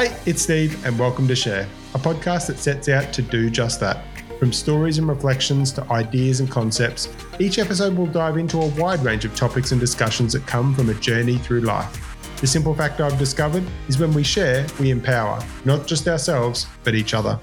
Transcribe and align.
Hey, 0.00 0.16
it's 0.24 0.40
Steve, 0.40 0.82
and 0.86 0.98
welcome 0.98 1.28
to 1.28 1.36
Share, 1.36 1.68
a 1.94 1.98
podcast 1.98 2.46
that 2.46 2.58
sets 2.58 2.88
out 2.88 3.12
to 3.12 3.20
do 3.20 3.50
just 3.50 3.80
that. 3.80 4.02
From 4.38 4.50
stories 4.50 4.96
and 4.96 5.06
reflections 5.06 5.72
to 5.72 5.84
ideas 5.92 6.40
and 6.40 6.50
concepts, 6.50 7.14
each 7.38 7.58
episode 7.58 7.94
will 7.94 8.06
dive 8.06 8.38
into 8.38 8.56
a 8.62 8.66
wide 8.80 9.04
range 9.04 9.26
of 9.26 9.36
topics 9.36 9.72
and 9.72 9.78
discussions 9.78 10.32
that 10.32 10.46
come 10.46 10.74
from 10.74 10.88
a 10.88 10.94
journey 10.94 11.36
through 11.36 11.60
life. 11.60 12.16
The 12.40 12.46
simple 12.46 12.74
fact 12.74 13.02
I've 13.02 13.18
discovered 13.18 13.62
is 13.88 13.98
when 13.98 14.14
we 14.14 14.22
share, 14.22 14.66
we 14.78 14.88
empower, 14.88 15.44
not 15.66 15.86
just 15.86 16.08
ourselves, 16.08 16.66
but 16.82 16.94
each 16.94 17.12
other. 17.12 17.38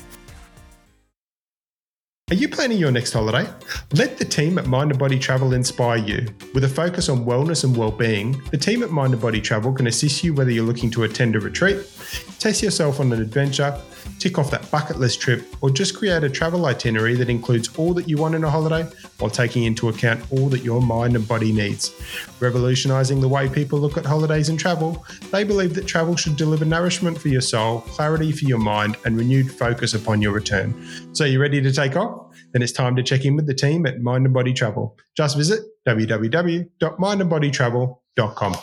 Are 2.30 2.36
you 2.36 2.50
planning 2.50 2.78
your 2.78 2.92
next 2.92 3.14
holiday? 3.14 3.50
Let 3.94 4.18
the 4.18 4.26
team 4.26 4.58
at 4.58 4.66
Mind 4.66 4.92
and 4.92 5.00
Body 5.00 5.18
Travel 5.18 5.54
inspire 5.54 6.00
you. 6.00 6.28
With 6.54 6.66
a 6.66 6.68
focus 6.68 7.08
on 7.08 7.24
wellness 7.24 7.64
and 7.64 7.74
well-being, 7.74 8.42
the 8.52 8.58
team 8.58 8.84
at 8.84 8.92
Mind 8.92 9.14
and 9.14 9.22
Body 9.22 9.40
Travel 9.40 9.72
can 9.72 9.88
assist 9.88 10.26
you 10.26 10.34
whether 10.34 10.52
you're 10.52 10.66
looking 10.66 10.92
to 10.92 11.04
attend 11.04 11.38
a 11.38 11.40
retreat, 11.40 11.90
test 12.38 12.62
yourself 12.62 13.00
on 13.00 13.14
an 13.14 13.22
adventure, 13.22 13.80
tick 14.20 14.38
off 14.38 14.52
that 14.52 14.70
bucket 14.72 15.00
list 15.00 15.22
trip, 15.22 15.46
or 15.62 15.70
just 15.70 15.98
create 15.98 16.24
a 16.24 16.30
travel 16.30 16.66
itinerary 16.66 17.16
that 17.16 17.30
includes 17.30 17.70
all 17.78 17.94
that 17.94 18.08
you 18.08 18.18
want 18.18 18.36
in 18.36 18.44
a 18.44 18.50
holiday 18.50 18.88
while 19.20 19.30
taking 19.30 19.64
into 19.64 19.90
account 19.90 20.24
all 20.32 20.50
that 20.50 20.64
your 20.64 20.82
mind 20.82 21.16
and 21.16 21.28
body 21.28 21.52
needs. 21.52 21.92
Revolutionising 22.40 23.22
the 23.22 23.28
way 23.28 23.50
people 23.50 23.80
look 23.80 23.98
at 23.98 24.06
holidays 24.06 24.50
and 24.50 24.60
travel, 24.60 25.06
they 25.32 25.44
believe 25.44 25.74
that 25.76 25.88
travel 25.88 26.16
should 26.16 26.36
deliver 26.36 26.66
nourishment 26.66 27.18
for 27.18 27.28
your 27.28 27.42
soul, 27.42 27.82
clarity 27.82 28.32
for 28.32 28.46
your 28.46 28.60
mind, 28.60 28.98
and 29.06 29.18
renewed 29.18 29.52
focus 29.52 29.94
upon 29.94 30.22
your 30.22 30.32
return. 30.32 30.74
So, 31.14 31.26
you 31.26 31.42
ready 31.42 31.62
to 31.62 31.72
take 31.72 31.96
off? 31.96 32.26
Then 32.54 32.62
it's 32.62 32.72
time 32.72 32.96
to 32.96 33.04
check 33.04 33.26
in 33.26 33.36
with 33.36 33.46
the 33.46 33.54
team 33.54 33.86
at 33.86 34.02
Mind 34.02 34.26
and 34.26 34.34
Body 34.34 34.54
Travel. 34.54 34.98
Just 35.16 35.38
visit 35.38 35.60
www.mindandbodytravel.com. 35.88 38.56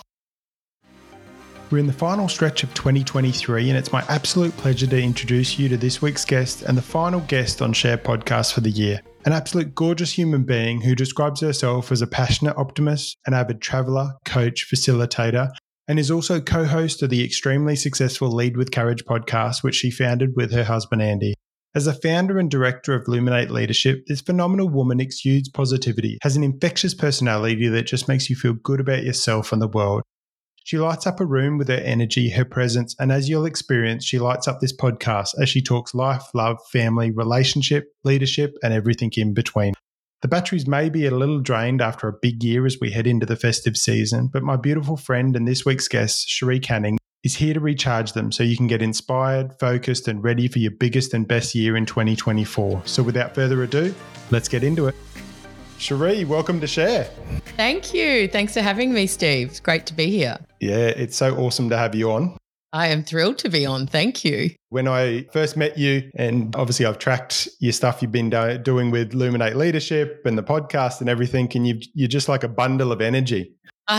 We're 1.70 1.78
in 1.78 1.86
the 1.86 1.92
final 1.92 2.28
stretch 2.28 2.62
of 2.62 2.74
2023, 2.74 3.70
and 3.70 3.78
it's 3.78 3.90
my 3.92 4.04
absolute 4.08 4.54
pleasure 4.58 4.86
to 4.86 5.02
introduce 5.02 5.58
you 5.58 5.68
to 5.70 5.76
this 5.78 6.02
week's 6.02 6.24
guest 6.24 6.62
and 6.62 6.76
the 6.76 6.82
final 6.82 7.20
guest 7.20 7.62
on 7.62 7.72
Share 7.72 7.96
Podcast 7.96 8.52
for 8.52 8.60
the 8.60 8.70
year. 8.70 9.00
An 9.24 9.32
absolute 9.32 9.74
gorgeous 9.74 10.12
human 10.12 10.44
being 10.44 10.82
who 10.82 10.94
describes 10.94 11.40
herself 11.40 11.90
as 11.90 12.02
a 12.02 12.06
passionate 12.06 12.56
optimist, 12.58 13.16
an 13.26 13.32
avid 13.32 13.62
traveler, 13.62 14.12
coach, 14.26 14.68
facilitator, 14.70 15.50
and 15.88 15.98
is 15.98 16.10
also 16.10 16.38
co 16.38 16.64
host 16.64 17.02
of 17.02 17.08
the 17.08 17.24
extremely 17.24 17.76
successful 17.76 18.30
Lead 18.30 18.58
with 18.58 18.70
Courage 18.70 19.04
podcast, 19.06 19.62
which 19.62 19.74
she 19.74 19.90
founded 19.90 20.36
with 20.36 20.52
her 20.52 20.64
husband 20.64 21.00
Andy. 21.00 21.34
As 21.74 21.86
a 21.86 21.94
founder 21.94 22.38
and 22.38 22.50
director 22.50 22.94
of 22.94 23.06
Luminate 23.06 23.50
Leadership, 23.50 24.04
this 24.06 24.20
phenomenal 24.20 24.68
woman 24.68 25.00
exudes 25.00 25.48
positivity, 25.48 26.18
has 26.22 26.36
an 26.36 26.44
infectious 26.44 26.94
personality 26.94 27.66
that 27.68 27.86
just 27.86 28.06
makes 28.06 28.28
you 28.28 28.36
feel 28.36 28.52
good 28.52 28.80
about 28.80 29.02
yourself 29.02 29.50
and 29.50 29.60
the 29.60 29.66
world. 29.66 30.02
She 30.64 30.78
lights 30.78 31.06
up 31.06 31.20
a 31.20 31.26
room 31.26 31.58
with 31.58 31.68
her 31.68 31.74
energy, 31.74 32.30
her 32.30 32.44
presence, 32.46 32.96
and 32.98 33.12
as 33.12 33.28
you'll 33.28 33.44
experience, 33.44 34.02
she 34.02 34.18
lights 34.18 34.48
up 34.48 34.60
this 34.60 34.74
podcast 34.74 35.34
as 35.38 35.50
she 35.50 35.60
talks 35.60 35.94
life, 35.94 36.24
love, 36.32 36.58
family, 36.72 37.10
relationship, 37.10 37.92
leadership, 38.02 38.56
and 38.62 38.72
everything 38.72 39.10
in 39.14 39.34
between. 39.34 39.74
The 40.22 40.28
batteries 40.28 40.66
may 40.66 40.88
be 40.88 41.04
a 41.04 41.10
little 41.10 41.40
drained 41.40 41.82
after 41.82 42.08
a 42.08 42.14
big 42.14 42.42
year 42.42 42.64
as 42.64 42.80
we 42.80 42.90
head 42.90 43.06
into 43.06 43.26
the 43.26 43.36
festive 43.36 43.76
season, 43.76 44.30
but 44.32 44.42
my 44.42 44.56
beautiful 44.56 44.96
friend 44.96 45.36
and 45.36 45.46
this 45.46 45.66
week's 45.66 45.86
guest, 45.86 46.30
Cherie 46.30 46.60
Canning, 46.60 46.96
is 47.24 47.34
here 47.34 47.52
to 47.52 47.60
recharge 47.60 48.14
them 48.14 48.32
so 48.32 48.42
you 48.42 48.56
can 48.56 48.66
get 48.66 48.80
inspired, 48.80 49.52
focused, 49.60 50.08
and 50.08 50.24
ready 50.24 50.48
for 50.48 50.60
your 50.60 50.70
biggest 50.70 51.12
and 51.12 51.28
best 51.28 51.54
year 51.54 51.76
in 51.76 51.84
2024. 51.84 52.80
So 52.86 53.02
without 53.02 53.34
further 53.34 53.62
ado, 53.64 53.94
let's 54.30 54.48
get 54.48 54.64
into 54.64 54.86
it. 54.86 54.94
Cherie, 55.84 56.24
welcome 56.24 56.62
to 56.62 56.66
Share. 56.66 57.04
Thank 57.58 57.92
you. 57.92 58.26
Thanks 58.26 58.54
for 58.54 58.62
having 58.62 58.94
me, 58.94 59.06
Steve. 59.06 59.50
It's 59.50 59.60
great 59.60 59.84
to 59.84 59.92
be 59.92 60.06
here. 60.06 60.38
Yeah, 60.58 60.86
it's 60.86 61.14
so 61.14 61.36
awesome 61.36 61.68
to 61.68 61.76
have 61.76 61.94
you 61.94 62.10
on. 62.10 62.38
I 62.72 62.86
am 62.86 63.04
thrilled 63.04 63.36
to 63.40 63.50
be 63.50 63.66
on. 63.66 63.86
Thank 63.86 64.24
you. 64.24 64.48
When 64.70 64.88
I 64.88 65.24
first 65.30 65.58
met 65.58 65.76
you, 65.76 66.10
and 66.14 66.56
obviously 66.56 66.86
I've 66.86 66.98
tracked 66.98 67.50
your 67.60 67.72
stuff 67.72 68.00
you've 68.00 68.12
been 68.12 68.30
do- 68.30 68.56
doing 68.56 68.90
with 68.90 69.12
Luminate 69.12 69.56
Leadership 69.56 70.22
and 70.24 70.38
the 70.38 70.42
podcast 70.42 71.02
and 71.02 71.10
everything, 71.10 71.50
and 71.54 71.68
you 71.68 71.78
you're 71.92 72.08
just 72.08 72.30
like 72.30 72.44
a 72.44 72.48
bundle 72.48 72.90
of 72.90 73.02
energy. 73.02 73.52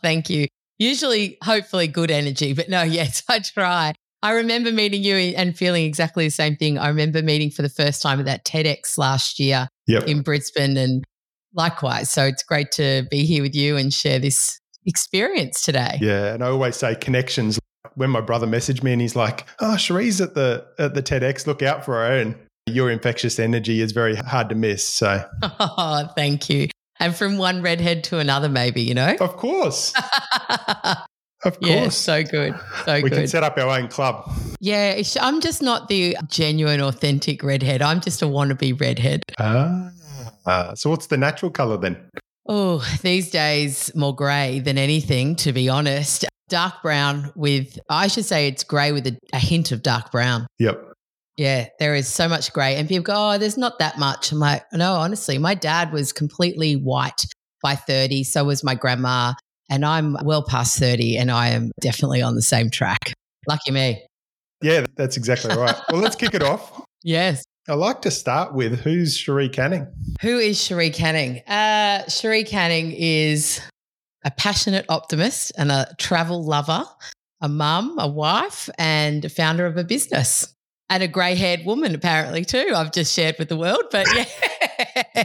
Thank 0.00 0.30
you. 0.30 0.46
Usually, 0.78 1.36
hopefully, 1.42 1.86
good 1.86 2.10
energy, 2.10 2.54
but 2.54 2.70
no, 2.70 2.82
yes, 3.00 3.22
I 3.28 3.40
try. 3.40 3.92
I 4.22 4.30
remember 4.30 4.72
meeting 4.72 5.02
you 5.02 5.16
and 5.16 5.54
feeling 5.54 5.84
exactly 5.84 6.24
the 6.24 6.30
same 6.30 6.56
thing. 6.56 6.78
I 6.78 6.88
remember 6.88 7.20
meeting 7.20 7.50
for 7.50 7.60
the 7.60 7.68
first 7.68 8.00
time 8.00 8.20
at 8.20 8.24
that 8.24 8.46
TEDx 8.46 8.96
last 8.96 9.38
year 9.38 9.68
yep. 9.86 10.04
in 10.04 10.22
Brisbane, 10.22 10.76
and 10.76 11.04
likewise. 11.54 12.10
So 12.10 12.24
it's 12.24 12.42
great 12.42 12.70
to 12.72 13.06
be 13.10 13.24
here 13.24 13.42
with 13.42 13.54
you 13.54 13.76
and 13.76 13.92
share 13.92 14.18
this 14.18 14.58
experience 14.86 15.62
today. 15.62 15.98
Yeah, 16.00 16.34
and 16.34 16.42
I 16.42 16.48
always 16.48 16.76
say 16.76 16.94
connections. 16.94 17.58
When 17.96 18.10
my 18.10 18.20
brother 18.20 18.46
messaged 18.46 18.82
me 18.82 18.92
and 18.92 19.00
he's 19.00 19.14
like, 19.14 19.46
"Oh, 19.60 19.76
Cherie's 19.76 20.20
at 20.20 20.34
the 20.34 20.66
at 20.78 20.94
the 20.94 21.02
TEDx. 21.02 21.46
Look 21.46 21.62
out 21.62 21.84
for 21.84 21.94
her." 21.94 22.18
And 22.18 22.34
your 22.66 22.90
infectious 22.90 23.38
energy 23.38 23.80
is 23.80 23.92
very 23.92 24.16
hard 24.16 24.48
to 24.48 24.54
miss. 24.54 24.86
So, 24.86 25.24
oh, 25.42 26.08
thank 26.16 26.48
you. 26.48 26.68
And 26.98 27.14
from 27.14 27.38
one 27.38 27.62
redhead 27.62 28.04
to 28.04 28.18
another, 28.18 28.48
maybe 28.48 28.82
you 28.82 28.94
know. 28.94 29.16
Of 29.20 29.36
course. 29.36 29.92
Of 31.44 31.60
course. 31.60 31.68
Yeah, 31.68 31.88
so 31.88 32.22
good. 32.22 32.54
So 32.84 32.94
we 32.94 33.02
good. 33.02 33.12
can 33.12 33.26
set 33.28 33.42
up 33.44 33.58
our 33.58 33.78
own 33.78 33.88
club. 33.88 34.30
Yeah, 34.60 35.00
I'm 35.20 35.40
just 35.40 35.62
not 35.62 35.88
the 35.88 36.16
genuine, 36.28 36.80
authentic 36.80 37.42
redhead. 37.42 37.82
I'm 37.82 38.00
just 38.00 38.22
a 38.22 38.26
wannabe 38.26 38.80
redhead. 38.80 39.22
Ah. 39.38 39.90
Uh, 40.46 40.74
so 40.74 40.90
what's 40.90 41.06
the 41.06 41.16
natural 41.16 41.50
color 41.50 41.76
then? 41.76 41.96
Oh, 42.46 42.86
these 43.02 43.30
days 43.30 43.90
more 43.94 44.14
grey 44.14 44.60
than 44.60 44.76
anything, 44.76 45.36
to 45.36 45.52
be 45.52 45.68
honest. 45.68 46.26
Dark 46.48 46.82
brown 46.82 47.32
with, 47.34 47.78
I 47.88 48.06
should 48.08 48.26
say 48.26 48.48
it's 48.48 48.64
grey 48.64 48.92
with 48.92 49.06
a, 49.06 49.18
a 49.32 49.38
hint 49.38 49.72
of 49.72 49.82
dark 49.82 50.10
brown. 50.12 50.46
Yep. 50.58 50.92
Yeah, 51.36 51.66
there 51.78 51.94
is 51.94 52.06
so 52.06 52.28
much 52.28 52.52
grey. 52.52 52.76
And 52.76 52.88
people 52.88 53.04
go, 53.04 53.14
oh, 53.16 53.38
there's 53.38 53.56
not 53.56 53.78
that 53.78 53.98
much. 53.98 54.30
I'm 54.30 54.38
like, 54.38 54.62
no, 54.72 54.94
honestly, 54.94 55.38
my 55.38 55.54
dad 55.54 55.92
was 55.92 56.12
completely 56.12 56.74
white 56.74 57.24
by 57.62 57.74
30. 57.74 58.24
So 58.24 58.44
was 58.44 58.62
my 58.62 58.74
grandma. 58.74 59.32
And 59.70 59.84
I'm 59.84 60.16
well 60.24 60.44
past 60.44 60.78
30 60.78 61.16
and 61.16 61.30
I 61.30 61.48
am 61.48 61.72
definitely 61.80 62.22
on 62.22 62.34
the 62.34 62.42
same 62.42 62.70
track. 62.70 63.14
Lucky 63.48 63.70
me. 63.70 64.04
Yeah, 64.62 64.86
that's 64.96 65.16
exactly 65.16 65.54
right. 65.54 65.76
well, 65.90 66.00
let's 66.00 66.16
kick 66.16 66.34
it 66.34 66.42
off. 66.42 66.82
Yes. 67.02 67.44
I 67.68 67.74
like 67.74 68.02
to 68.02 68.10
start 68.10 68.54
with 68.54 68.80
who's 68.80 69.16
Cherie 69.16 69.48
Canning? 69.48 69.86
Who 70.20 70.38
is 70.38 70.62
Cherie 70.62 70.90
Canning? 70.90 71.40
Uh, 71.46 72.06
Cherie 72.08 72.44
Canning 72.44 72.92
is 72.92 73.60
a 74.24 74.30
passionate 74.30 74.84
optimist 74.88 75.52
and 75.56 75.70
a 75.70 75.94
travel 75.98 76.44
lover, 76.44 76.84
a 77.40 77.48
mum, 77.48 77.98
a 77.98 78.08
wife, 78.08 78.68
and 78.78 79.24
a 79.24 79.28
founder 79.28 79.64
of 79.66 79.76
a 79.76 79.84
business. 79.84 80.54
And 80.90 81.02
a 81.02 81.08
grey 81.08 81.34
haired 81.34 81.64
woman, 81.64 81.94
apparently, 81.94 82.44
too. 82.44 82.72
I've 82.74 82.92
just 82.92 83.14
shared 83.14 83.36
with 83.38 83.48
the 83.48 83.56
world. 83.56 83.84
But 83.90 84.06
yeah, 84.14 85.24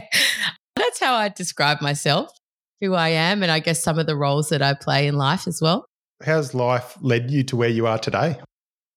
that's 0.76 0.98
how 0.98 1.14
I 1.14 1.28
describe 1.28 1.82
myself, 1.82 2.32
who 2.80 2.94
I 2.94 3.10
am, 3.10 3.42
and 3.42 3.52
I 3.52 3.60
guess 3.60 3.82
some 3.82 3.98
of 3.98 4.06
the 4.06 4.16
roles 4.16 4.48
that 4.50 4.62
I 4.62 4.74
play 4.74 5.06
in 5.06 5.16
life 5.16 5.46
as 5.46 5.60
well. 5.60 5.86
How's 6.22 6.54
life 6.54 6.96
led 7.00 7.30
you 7.30 7.42
to 7.44 7.56
where 7.56 7.68
you 7.68 7.86
are 7.86 7.98
today? 7.98 8.38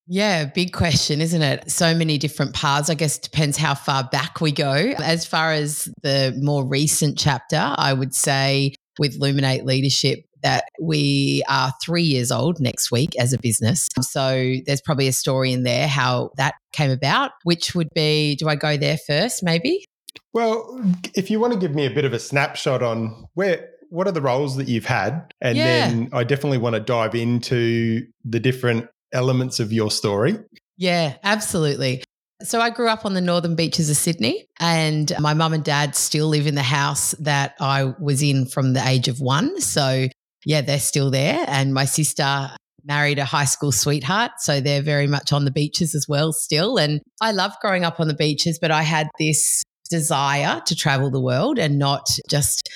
Yeah, 0.08 0.46
big 0.46 0.74
question, 0.74 1.22
isn't 1.22 1.42
it? 1.42 1.72
So 1.72 1.96
many 1.96 2.18
different 2.18 2.54
paths. 2.54 2.90
I 2.90 2.94
guess 2.94 3.18
it 3.18 3.24
depends 3.24 3.56
how 3.56 3.74
far 3.74 4.04
back 4.04 4.42
we 4.42 4.52
go. 4.52 4.74
As 5.02 5.26
far 5.26 5.54
as 5.54 5.88
the 6.02 6.38
more 6.42 6.66
recent 6.66 7.18
chapter, 7.18 7.74
I 7.78 7.94
would 7.94 8.14
say 8.14 8.76
with 9.00 9.20
Luminate 9.20 9.64
Leadership 9.64 10.26
that 10.42 10.66
we 10.82 11.42
are 11.48 11.72
three 11.82 12.04
years 12.04 12.32
old 12.32 12.60
next 12.60 12.92
week 12.92 13.16
as 13.18 13.32
a 13.32 13.38
business. 13.38 13.88
So 14.02 14.56
there's 14.66 14.82
probably 14.82 15.08
a 15.08 15.14
story 15.14 15.54
in 15.54 15.64
there 15.64 15.88
how 15.88 16.32
that 16.36 16.56
came 16.74 16.92
about, 16.92 17.32
which 17.44 17.74
would 17.74 17.90
be 17.96 18.36
do 18.36 18.50
I 18.50 18.56
go 18.56 18.76
there 18.76 18.98
first, 19.08 19.42
maybe? 19.42 19.86
Well, 20.34 20.84
if 21.16 21.32
you 21.32 21.40
want 21.40 21.54
to 21.54 21.60
give 21.60 21.74
me 21.74 21.86
a 21.86 21.90
bit 21.90 22.06
of 22.06 22.12
a 22.12 22.20
snapshot 22.20 22.84
on 22.84 23.26
where 23.36 23.70
what 23.94 24.08
are 24.08 24.12
the 24.12 24.22
roles 24.22 24.58
that 24.58 24.68
you've 24.68 24.86
had? 24.86 25.32
And 25.40 25.56
Yeah. 25.56 25.66
then 25.66 26.10
I 26.12 26.24
definitely 26.24 26.58
want 26.58 26.74
to 26.74 26.80
dive 26.80 27.14
into 27.14 28.08
the 28.26 28.40
different 28.40 28.88
elements 29.14 29.60
of 29.60 29.72
your 29.72 29.92
story. 29.92 30.40
Yeah, 30.78 31.14
absolutely. 31.24 32.04
So 32.42 32.60
I 32.60 32.72
grew 32.72 32.90
up 32.90 33.06
on 33.06 33.14
the 33.14 33.22
northern 33.22 33.56
beaches 33.56 33.92
of 33.92 33.96
Sydney, 33.96 34.48
and 34.60 35.14
my 35.20 35.36
mum 35.36 35.54
and 35.54 35.64
dad 35.64 35.96
still 35.96 36.28
live 36.28 36.48
in 36.48 36.56
the 36.56 36.64
house 36.64 37.12
that 37.20 37.54
I 37.60 37.94
was 38.00 38.24
in 38.24 38.48
from 38.48 38.74
the 38.74 38.86
age 38.86 39.08
of 39.08 39.22
one. 39.22 39.62
So, 39.62 40.08
yeah, 40.44 40.62
they're 40.62 40.80
still 40.80 41.12
there. 41.12 41.46
And 41.48 41.72
my 41.76 41.86
sister 41.86 42.50
married 42.84 43.20
a 43.20 43.26
high 43.26 43.46
school 43.46 43.72
sweetheart. 43.72 44.32
So 44.40 44.60
they're 44.60 44.82
very 44.82 45.08
much 45.08 45.32
on 45.32 45.46
the 45.46 45.52
beaches 45.52 45.94
as 45.94 46.08
well, 46.10 46.34
still. 46.34 46.78
And 46.78 47.00
I 47.22 47.32
love 47.32 47.54
growing 47.62 47.86
up 47.86 48.00
on 48.00 48.08
the 48.08 48.16
beaches, 48.16 48.58
but 48.60 48.72
I 48.72 48.82
had 48.82 49.08
this 49.20 49.62
desire 49.92 50.62
to 50.66 50.76
travel 50.76 51.12
the 51.12 51.22
world 51.22 51.60
and 51.60 51.78
not 51.78 52.08
just 52.28 52.68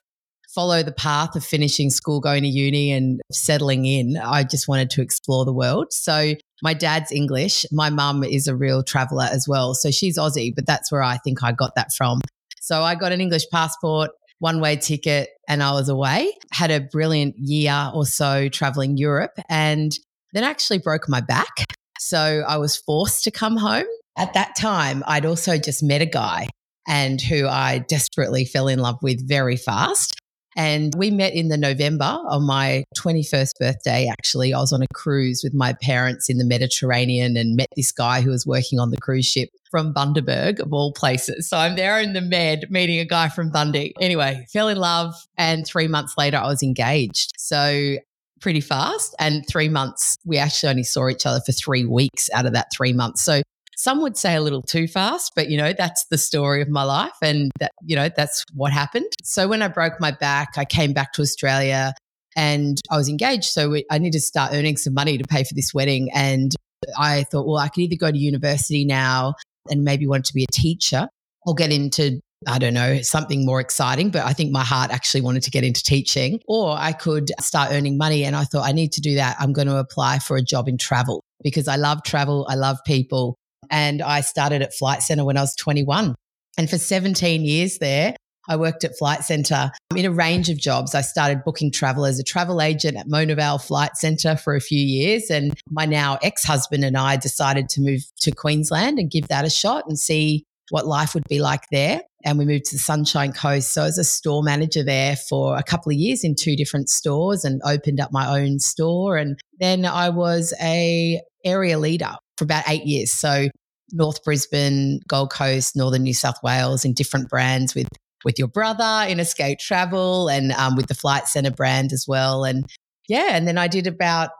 follow 0.57 0.81
the 0.81 0.91
path 0.91 1.35
of 1.35 1.45
finishing 1.45 1.91
school, 1.91 2.19
going 2.19 2.41
to 2.41 2.49
uni, 2.49 2.91
and 2.91 3.21
settling 3.31 3.85
in. 3.85 4.17
I 4.17 4.43
just 4.43 4.67
wanted 4.67 4.89
to 4.89 5.03
explore 5.03 5.45
the 5.45 5.53
world. 5.53 5.93
So 5.93 6.33
my 6.63 6.73
dad's 6.73 7.11
English. 7.11 7.63
My 7.71 7.91
mum 7.91 8.23
is 8.23 8.47
a 8.47 8.55
real 8.55 8.81
traveler 8.81 9.29
as 9.31 9.47
well. 9.47 9.75
So 9.75 9.91
she's 9.91 10.17
Aussie, 10.17 10.51
but 10.55 10.65
that's 10.65 10.91
where 10.91 11.03
I 11.03 11.17
think 11.17 11.43
I 11.43 11.51
got 11.51 11.75
that 11.75 11.93
from. 11.95 12.21
So 12.59 12.81
I 12.81 12.95
got 12.95 13.11
an 13.11 13.21
English 13.21 13.43
passport, 13.51 14.09
one 14.39 14.59
way 14.59 14.77
ticket, 14.77 15.29
and 15.47 15.61
I 15.61 15.73
was 15.73 15.89
away. 15.89 16.33
Had 16.51 16.71
a 16.71 16.81
brilliant 16.81 17.35
year 17.37 17.91
or 17.93 18.07
so 18.07 18.49
traveling 18.49 18.97
Europe 18.97 19.37
and 19.49 19.91
then 20.33 20.43
actually 20.43 20.79
broke 20.79 21.07
my 21.07 21.21
back. 21.21 21.65
So 21.99 22.43
I 22.47 22.57
was 22.57 22.75
forced 22.75 23.23
to 23.25 23.31
come 23.31 23.57
home. 23.57 23.85
At 24.17 24.33
that 24.33 24.55
time, 24.55 25.03
I'd 25.05 25.27
also 25.27 25.59
just 25.59 25.83
met 25.83 26.01
a 26.01 26.07
guy 26.07 26.47
and 26.87 27.21
who 27.21 27.47
I 27.47 27.85
desperately 27.87 28.43
fell 28.43 28.67
in 28.67 28.79
love 28.79 28.97
with 29.03 29.27
very 29.27 29.55
fast. 29.55 30.15
And 30.57 30.91
we 30.97 31.11
met 31.11 31.35
in 31.35 31.49
the 31.49 31.57
November 31.57 32.19
on 32.27 32.43
my 32.43 32.83
21st 32.97 33.51
birthday. 33.59 34.09
Actually, 34.11 34.55
I 34.55 34.59
was 34.59 34.73
on 34.73 34.81
a 34.81 34.87
cruise 34.91 35.41
with 35.43 35.53
my 35.53 35.73
parents 35.73 36.29
in 36.29 36.39
the 36.39 36.43
Mediterranean 36.43 37.37
and 37.37 37.55
met 37.55 37.67
this 37.75 37.91
guy 37.91 38.21
who 38.21 38.31
was 38.31 38.47
working 38.47 38.79
on 38.79 38.89
the 38.89 38.97
cruise 38.97 39.27
ship 39.27 39.49
from 39.69 39.93
Bundaberg, 39.93 40.59
of 40.59 40.73
all 40.73 40.93
places. 40.93 41.47
So 41.47 41.57
I'm 41.57 41.75
there 41.75 41.99
in 41.99 42.13
the 42.13 42.21
Med 42.21 42.71
meeting 42.71 42.99
a 42.99 43.05
guy 43.05 43.29
from 43.29 43.51
Bundy. 43.51 43.93
Anyway, 44.01 44.47
fell 44.51 44.67
in 44.67 44.77
love. 44.77 45.13
And 45.37 45.65
three 45.65 45.87
months 45.87 46.15
later, 46.17 46.37
I 46.37 46.47
was 46.47 46.63
engaged. 46.63 47.33
So 47.37 47.97
pretty 48.41 48.61
fast. 48.61 49.15
And 49.19 49.45
three 49.47 49.69
months, 49.69 50.17
we 50.25 50.37
actually 50.37 50.69
only 50.69 50.83
saw 50.83 51.07
each 51.07 51.27
other 51.27 51.41
for 51.45 51.51
three 51.51 51.85
weeks 51.85 52.31
out 52.33 52.47
of 52.47 52.53
that 52.53 52.67
three 52.75 52.93
months. 52.93 53.23
So 53.23 53.43
some 53.77 54.01
would 54.01 54.17
say 54.17 54.35
a 54.35 54.41
little 54.41 54.63
too 54.63 54.87
fast, 54.87 55.33
but 55.35 55.49
you 55.49 55.57
know, 55.57 55.71
that's 55.71 56.05
the 56.09 56.17
story 56.17 56.61
of 56.61 56.67
my 56.67 56.83
life. 56.83 57.15
And 57.21 57.51
that, 57.59 57.71
you 57.83 57.95
know, 57.95 58.09
that's 58.13 58.43
what 58.53 58.73
happened. 58.73 59.05
So 59.23 59.47
when 59.47 59.61
I 59.61 59.67
broke 59.67 59.93
my 59.99 60.11
back, 60.11 60.57
I 60.57 60.65
came 60.65 60.93
back 60.93 61.13
to 61.13 61.21
Australia 61.21 61.93
and 62.35 62.81
I 62.91 62.97
was 62.97 63.07
engaged. 63.07 63.45
So 63.45 63.75
I 63.91 63.99
needed 63.99 64.13
to 64.13 64.21
start 64.21 64.51
earning 64.53 64.77
some 64.77 64.95
money 64.95 65.17
to 65.17 65.23
pay 65.23 65.43
for 65.43 65.53
this 65.53 65.73
wedding. 65.73 66.09
And 66.13 66.55
I 66.97 67.23
thought, 67.23 67.47
well, 67.47 67.57
I 67.57 67.67
could 67.67 67.81
either 67.81 67.95
go 67.95 68.11
to 68.11 68.17
university 68.17 68.83
now 68.83 69.35
and 69.69 69.83
maybe 69.83 70.07
want 70.07 70.25
to 70.25 70.33
be 70.33 70.43
a 70.43 70.51
teacher 70.51 71.07
or 71.45 71.53
get 71.53 71.71
into 71.71 72.19
I 72.45 72.59
don't 72.59 72.75
know, 72.75 73.01
something 73.01 73.47
more 73.47 73.59
exciting, 73.59 74.11
but 74.11 74.23
I 74.23 74.31
think 74.31 74.51
my 74.51 74.63
heart 74.63 74.91
actually 74.91 75.21
wanted 75.21 75.41
to 75.41 75.49
get 75.49 75.63
into 75.63 75.81
teaching. 75.81 76.39
Or 76.47 76.75
I 76.77 76.93
could 76.93 77.31
start 77.39 77.71
earning 77.71 77.97
money. 77.97 78.25
And 78.25 78.35
I 78.35 78.43
thought, 78.43 78.67
I 78.67 78.73
need 78.73 78.91
to 78.91 79.01
do 79.01 79.15
that. 79.15 79.37
I'm 79.39 79.53
going 79.53 79.67
to 79.67 79.77
apply 79.77 80.19
for 80.19 80.37
a 80.37 80.43
job 80.43 80.67
in 80.67 80.77
travel 80.77 81.23
because 81.43 81.67
I 81.67 81.77
love 81.77 82.03
travel. 82.03 82.45
I 82.47 82.53
love 82.53 82.77
people. 82.85 83.37
And 83.69 84.01
I 84.01 84.21
started 84.21 84.61
at 84.61 84.73
Flight 84.73 85.01
Centre 85.01 85.25
when 85.25 85.37
I 85.37 85.41
was 85.41 85.55
21. 85.55 86.15
And 86.57 86.69
for 86.69 86.77
17 86.77 87.45
years 87.45 87.77
there, 87.77 88.15
I 88.49 88.55
worked 88.55 88.83
at 88.83 88.97
Flight 88.97 89.23
Centre 89.23 89.71
in 89.95 90.05
a 90.05 90.11
range 90.11 90.49
of 90.49 90.57
jobs. 90.57 90.95
I 90.95 91.01
started 91.01 91.43
booking 91.43 91.71
travel 91.71 92.05
as 92.05 92.19
a 92.19 92.23
travel 92.23 92.61
agent 92.61 92.97
at 92.97 93.07
Mona 93.07 93.35
Vale 93.35 93.57
Flight 93.57 93.97
Centre 93.97 94.35
for 94.37 94.55
a 94.55 94.61
few 94.61 94.79
years. 94.79 95.29
And 95.29 95.53
my 95.69 95.85
now 95.85 96.17
ex 96.21 96.43
husband 96.43 96.83
and 96.85 96.97
I 96.97 97.17
decided 97.17 97.69
to 97.69 97.81
move 97.81 98.01
to 98.21 98.31
Queensland 98.31 98.99
and 98.99 99.11
give 99.11 99.27
that 99.27 99.45
a 99.45 99.49
shot 99.49 99.85
and 99.87 99.99
see 99.99 100.45
what 100.69 100.87
life 100.87 101.13
would 101.13 101.27
be 101.27 101.39
like 101.39 101.63
there. 101.71 102.01
And 102.23 102.37
we 102.37 102.45
moved 102.45 102.65
to 102.65 102.75
the 102.75 102.79
Sunshine 102.79 103.31
Coast. 103.31 103.73
So 103.73 103.83
I 103.83 103.85
was 103.85 103.97
a 103.97 104.03
store 104.03 104.43
manager 104.43 104.83
there 104.83 105.15
for 105.15 105.57
a 105.57 105.63
couple 105.63 105.91
of 105.91 105.97
years 105.97 106.23
in 106.23 106.35
two 106.35 106.55
different 106.55 106.89
stores 106.89 107.45
and 107.45 107.61
opened 107.65 107.99
up 107.99 108.11
my 108.11 108.39
own 108.39 108.59
store. 108.59 109.17
And 109.17 109.39
then 109.59 109.85
I 109.85 110.09
was 110.09 110.53
a 110.61 111.21
area 111.45 111.79
leader 111.79 112.15
for 112.37 112.43
about 112.43 112.63
eight 112.67 112.85
years. 112.85 113.11
So 113.11 113.47
North 113.91 114.23
Brisbane, 114.23 114.99
Gold 115.07 115.31
Coast, 115.31 115.75
Northern 115.75 116.03
New 116.03 116.13
South 116.13 116.41
Wales 116.43 116.85
in 116.85 116.93
different 116.93 117.29
brands 117.29 117.73
with 117.73 117.87
with 118.25 118.37
your 118.39 118.47
brother 118.47 119.05
in 119.09 119.19
Escape 119.19 119.59
Travel 119.59 120.27
and 120.27 120.51
um, 120.53 120.75
with 120.75 120.87
the 120.87 120.95
Flight 120.95 121.27
Centre 121.27 121.51
brand 121.51 121.93
as 121.93 122.05
well. 122.07 122.43
And 122.43 122.65
yeah, 123.07 123.29
and 123.31 123.47
then 123.47 123.57
I 123.57 123.67
did 123.67 123.87
about, 123.87 124.31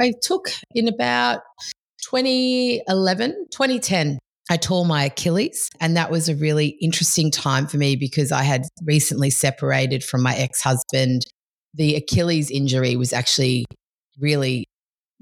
I 0.00 0.12
took 0.22 0.48
in 0.74 0.88
about 0.88 1.42
2011, 2.02 3.46
2010, 3.50 4.18
I 4.50 4.56
tore 4.56 4.84
my 4.84 5.04
Achilles. 5.04 5.70
And 5.80 5.96
that 5.96 6.10
was 6.10 6.28
a 6.28 6.34
really 6.34 6.76
interesting 6.80 7.30
time 7.30 7.66
for 7.66 7.76
me 7.76 7.94
because 7.94 8.32
I 8.32 8.42
had 8.42 8.62
recently 8.82 9.30
separated 9.30 10.02
from 10.02 10.22
my 10.22 10.34
ex 10.34 10.60
husband. 10.62 11.22
The 11.74 11.94
Achilles 11.94 12.50
injury 12.50 12.96
was 12.96 13.12
actually 13.12 13.64
really, 14.18 14.64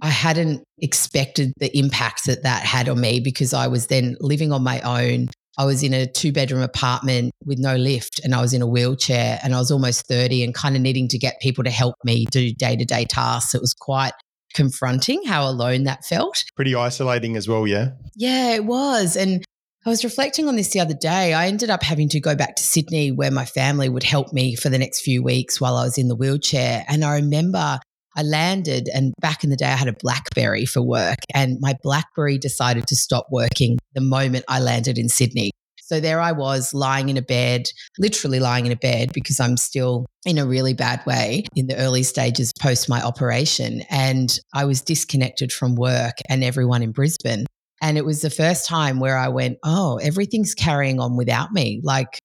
I 0.02 0.08
hadn't 0.08 0.62
expected 0.78 1.52
the 1.58 1.76
impact 1.76 2.26
that 2.26 2.42
that 2.42 2.62
had 2.62 2.88
on 2.88 3.00
me 3.00 3.20
because 3.20 3.52
I 3.52 3.66
was 3.66 3.88
then 3.88 4.16
living 4.20 4.52
on 4.52 4.62
my 4.62 4.80
own. 4.80 5.28
I 5.58 5.64
was 5.64 5.82
in 5.82 5.92
a 5.92 6.06
two 6.06 6.32
bedroom 6.32 6.62
apartment 6.62 7.32
with 7.44 7.58
no 7.58 7.74
lift 7.74 8.20
and 8.22 8.34
I 8.34 8.40
was 8.40 8.54
in 8.54 8.62
a 8.62 8.66
wheelchair 8.66 9.40
and 9.42 9.54
I 9.54 9.58
was 9.58 9.72
almost 9.72 10.06
30 10.06 10.44
and 10.44 10.54
kind 10.54 10.76
of 10.76 10.82
needing 10.82 11.08
to 11.08 11.18
get 11.18 11.40
people 11.40 11.64
to 11.64 11.70
help 11.70 11.96
me 12.04 12.26
do 12.30 12.52
day 12.52 12.76
to 12.76 12.84
day 12.84 13.04
tasks. 13.04 13.54
It 13.54 13.60
was 13.60 13.74
quite 13.74 14.12
confronting 14.54 15.24
how 15.24 15.48
alone 15.48 15.84
that 15.84 16.04
felt. 16.04 16.44
Pretty 16.54 16.76
isolating 16.76 17.36
as 17.36 17.48
well, 17.48 17.66
yeah? 17.66 17.90
Yeah, 18.14 18.54
it 18.54 18.64
was. 18.64 19.16
And 19.16 19.44
I 19.84 19.90
was 19.90 20.04
reflecting 20.04 20.48
on 20.48 20.56
this 20.56 20.70
the 20.70 20.80
other 20.80 20.94
day. 20.94 21.34
I 21.34 21.48
ended 21.48 21.70
up 21.70 21.82
having 21.82 22.08
to 22.10 22.20
go 22.20 22.36
back 22.36 22.56
to 22.56 22.62
Sydney 22.62 23.10
where 23.10 23.30
my 23.30 23.44
family 23.44 23.88
would 23.88 24.02
help 24.04 24.32
me 24.32 24.54
for 24.54 24.68
the 24.68 24.78
next 24.78 25.00
few 25.00 25.22
weeks 25.22 25.60
while 25.60 25.76
I 25.76 25.84
was 25.84 25.98
in 25.98 26.08
the 26.08 26.16
wheelchair. 26.16 26.84
And 26.88 27.04
I 27.04 27.16
remember 27.16 27.80
I 28.18 28.22
landed, 28.22 28.88
and 28.92 29.14
back 29.20 29.44
in 29.44 29.50
the 29.50 29.56
day, 29.56 29.66
I 29.66 29.76
had 29.76 29.86
a 29.86 29.92
Blackberry 29.92 30.66
for 30.66 30.82
work, 30.82 31.18
and 31.32 31.56
my 31.60 31.76
Blackberry 31.84 32.36
decided 32.36 32.88
to 32.88 32.96
stop 32.96 33.28
working 33.30 33.78
the 33.94 34.00
moment 34.00 34.44
I 34.48 34.58
landed 34.58 34.98
in 34.98 35.08
Sydney. 35.08 35.52
So 35.80 36.00
there 36.00 36.20
I 36.20 36.32
was 36.32 36.74
lying 36.74 37.10
in 37.10 37.16
a 37.16 37.22
bed, 37.22 37.70
literally 37.96 38.40
lying 38.40 38.66
in 38.66 38.72
a 38.72 38.76
bed 38.76 39.12
because 39.14 39.38
I'm 39.38 39.56
still 39.56 40.04
in 40.26 40.36
a 40.36 40.44
really 40.44 40.74
bad 40.74 41.00
way 41.06 41.44
in 41.54 41.68
the 41.68 41.76
early 41.76 42.02
stages 42.02 42.52
post 42.60 42.90
my 42.90 43.00
operation. 43.00 43.82
And 43.88 44.38
I 44.52 44.66
was 44.66 44.82
disconnected 44.82 45.50
from 45.50 45.76
work 45.76 46.16
and 46.28 46.44
everyone 46.44 46.82
in 46.82 46.92
Brisbane. 46.92 47.46
And 47.80 47.96
it 47.96 48.04
was 48.04 48.20
the 48.20 48.28
first 48.28 48.66
time 48.66 49.00
where 49.00 49.16
I 49.16 49.28
went, 49.28 49.58
oh, 49.64 49.96
everything's 50.02 50.54
carrying 50.54 51.00
on 51.00 51.16
without 51.16 51.52
me. 51.52 51.80
Like 51.82 52.18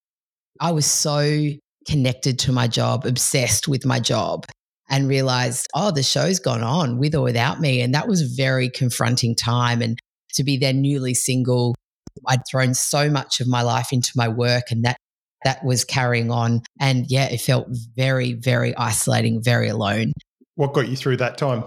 I 0.60 0.74
was 0.74 0.86
so 0.86 1.48
connected 1.88 2.40
to 2.40 2.52
my 2.52 2.68
job, 2.68 3.06
obsessed 3.06 3.70
with 3.70 3.86
my 3.86 4.02
job 4.02 4.46
and 4.94 5.08
realized, 5.08 5.68
oh, 5.74 5.90
the 5.90 6.04
show's 6.04 6.38
gone 6.38 6.62
on 6.62 7.00
with 7.00 7.16
or 7.16 7.24
without 7.24 7.60
me. 7.60 7.82
And 7.82 7.96
that 7.96 8.08
was 8.08 8.22
a 8.22 8.36
very 8.36 8.70
confronting 8.70 9.36
time. 9.36 9.82
And 9.82 9.98
to 10.36 10.44
be 10.44 10.56
then 10.56 10.82
newly 10.82 11.16
single, 11.16 11.74
I'd 12.28 12.42
thrown 12.48 12.76
so 12.76 13.10
much 13.10 13.40
of 13.40 13.48
my 13.48 13.64
life 13.64 13.92
into 13.92 14.12
my 14.16 14.28
work 14.28 14.66
and 14.70 14.86
that 14.86 14.98
that 15.46 15.66
was 15.66 15.84
carrying 15.84 16.30
on. 16.30 16.62
And 16.80 17.08
yeah, 17.10 17.26
it 17.26 17.42
felt 17.42 17.66
very, 17.96 18.34
very 18.34 18.78
isolating, 18.78 19.42
very 19.42 19.68
alone. 19.68 20.14
What 20.56 20.74
got 20.74 20.88
you 20.88 20.96
through 20.96 21.18
that 21.18 21.40
time? 21.40 21.64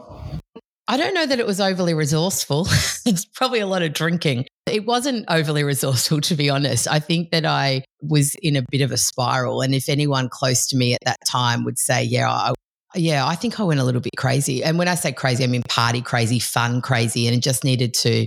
I 0.87 0.97
don't 0.97 1.13
know 1.13 1.27
that 1.27 1.41
it 1.41 1.47
was 1.47 1.61
overly 1.61 1.95
resourceful. 1.95 2.69
it's 3.07 3.25
probably 3.25 3.59
a 3.59 3.67
lot 3.67 3.83
of 3.83 3.93
drinking. 3.93 4.47
It 4.67 4.87
wasn't 4.87 5.25
overly 5.29 5.65
resourceful, 5.65 6.21
to 6.21 6.37
be 6.37 6.49
honest. 6.49 6.87
I 6.87 7.01
think 7.01 7.33
that 7.33 7.45
I 7.45 7.83
was 8.01 8.37
in 8.41 8.55
a 8.55 8.63
bit 8.71 8.83
of 8.83 8.93
a 8.93 8.97
spiral. 8.97 9.63
And 9.63 9.75
if 9.75 9.89
anyone 9.89 10.29
close 10.29 10.69
to 10.69 10.77
me 10.77 10.95
at 10.95 11.01
that 11.05 11.19
time 11.27 11.65
would 11.65 11.81
say, 11.81 12.05
yeah, 12.05 12.31
I, 12.31 12.53
yeah, 12.97 13.27
I 13.27 13.35
think 13.35 13.61
I 13.61 13.63
went 13.65 13.81
a 13.81 13.85
little 13.85 14.01
bit 14.01 14.17
crazy. 14.17 14.65
And 14.65 14.79
when 14.79 14.89
I 14.89 14.95
say 14.95 15.13
crazy, 15.13 15.45
I 15.45 15.47
mean 15.47 15.63
party 15.69 16.01
crazy, 16.01 16.39
fun 16.39 16.81
crazy. 16.81 17.27
And 17.27 17.37
it 17.37 17.41
just 17.41 17.65
needed 17.65 17.95
to, 17.95 18.27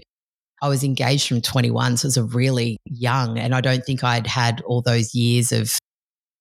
I 0.61 0.69
was 0.69 0.83
engaged 0.83 1.27
from 1.27 1.41
21. 1.41 1.97
So 1.97 2.05
it 2.05 2.07
was 2.07 2.17
a 2.17 2.23
really 2.23 2.77
young. 2.85 3.37
And 3.37 3.55
I 3.55 3.61
don't 3.61 3.83
think 3.85 4.03
I'd 4.03 4.27
had 4.27 4.61
all 4.61 4.81
those 4.81 5.13
years 5.15 5.51
of 5.51 5.77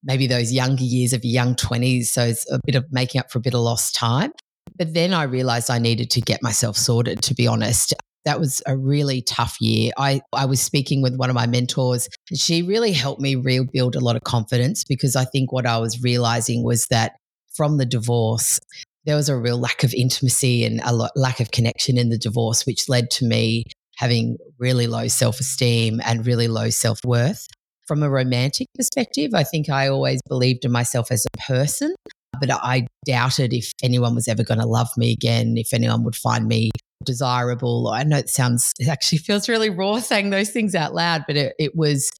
maybe 0.02 0.26
those 0.26 0.52
younger 0.52 0.84
years 0.84 1.12
of 1.12 1.24
young 1.24 1.54
20s. 1.54 2.06
So 2.06 2.24
it's 2.24 2.50
a 2.50 2.60
bit 2.64 2.74
of 2.74 2.84
making 2.90 3.20
up 3.20 3.30
for 3.30 3.38
a 3.38 3.42
bit 3.42 3.54
of 3.54 3.60
lost 3.60 3.94
time. 3.94 4.32
But 4.76 4.94
then 4.94 5.12
I 5.12 5.24
realized 5.24 5.70
I 5.70 5.78
needed 5.78 6.10
to 6.10 6.20
get 6.20 6.42
myself 6.42 6.76
sorted, 6.76 7.22
to 7.22 7.34
be 7.34 7.46
honest. 7.46 7.94
That 8.24 8.38
was 8.38 8.62
a 8.66 8.76
really 8.76 9.22
tough 9.22 9.56
year. 9.60 9.92
I, 9.96 10.20
I 10.34 10.44
was 10.44 10.60
speaking 10.60 11.00
with 11.00 11.16
one 11.16 11.30
of 11.30 11.34
my 11.34 11.46
mentors, 11.46 12.08
and 12.28 12.38
she 12.38 12.62
really 12.62 12.92
helped 12.92 13.22
me 13.22 13.36
rebuild 13.36 13.96
a 13.96 14.00
lot 14.00 14.16
of 14.16 14.24
confidence 14.24 14.84
because 14.84 15.16
I 15.16 15.24
think 15.24 15.50
what 15.50 15.66
I 15.66 15.78
was 15.78 16.02
realizing 16.02 16.62
was 16.62 16.86
that 16.90 17.12
from 17.58 17.76
the 17.76 17.84
divorce, 17.84 18.60
there 19.04 19.16
was 19.16 19.28
a 19.28 19.36
real 19.36 19.58
lack 19.58 19.82
of 19.82 19.92
intimacy 19.92 20.64
and 20.64 20.80
a 20.84 21.10
lack 21.16 21.40
of 21.40 21.50
connection 21.50 21.98
in 21.98 22.08
the 22.08 22.16
divorce, 22.16 22.64
which 22.64 22.88
led 22.88 23.10
to 23.10 23.24
me 23.24 23.64
having 23.96 24.38
really 24.58 24.86
low 24.86 25.08
self 25.08 25.40
esteem 25.40 26.00
and 26.04 26.24
really 26.24 26.46
low 26.46 26.70
self 26.70 27.00
worth. 27.04 27.48
From 27.88 28.02
a 28.02 28.10
romantic 28.10 28.68
perspective, 28.76 29.32
I 29.34 29.42
think 29.42 29.68
I 29.68 29.88
always 29.88 30.20
believed 30.28 30.64
in 30.64 30.70
myself 30.70 31.10
as 31.10 31.26
a 31.26 31.38
person, 31.38 31.94
but 32.38 32.50
I 32.52 32.86
doubted 33.04 33.52
if 33.52 33.72
anyone 33.82 34.14
was 34.14 34.28
ever 34.28 34.44
going 34.44 34.60
to 34.60 34.66
love 34.66 34.90
me 34.96 35.10
again, 35.10 35.56
if 35.56 35.74
anyone 35.74 36.04
would 36.04 36.14
find 36.14 36.46
me 36.46 36.70
desirable. 37.04 37.88
I 37.88 38.04
know 38.04 38.18
it 38.18 38.28
sounds, 38.28 38.72
it 38.78 38.88
actually 38.88 39.18
feels 39.26 39.48
really 39.48 39.70
raw 39.70 39.98
saying 39.98 40.30
those 40.30 40.50
things 40.50 40.76
out 40.76 40.94
loud, 40.94 41.24
but 41.26 41.36
it, 41.36 41.54
it 41.58 41.74
was, 41.74 42.10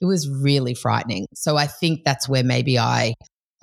it 0.00 0.04
was 0.04 0.28
really 0.28 0.74
frightening. 0.74 1.26
So 1.34 1.56
I 1.56 1.66
think 1.66 2.04
that's 2.04 2.28
where 2.28 2.44
maybe 2.44 2.78
I 2.78 3.14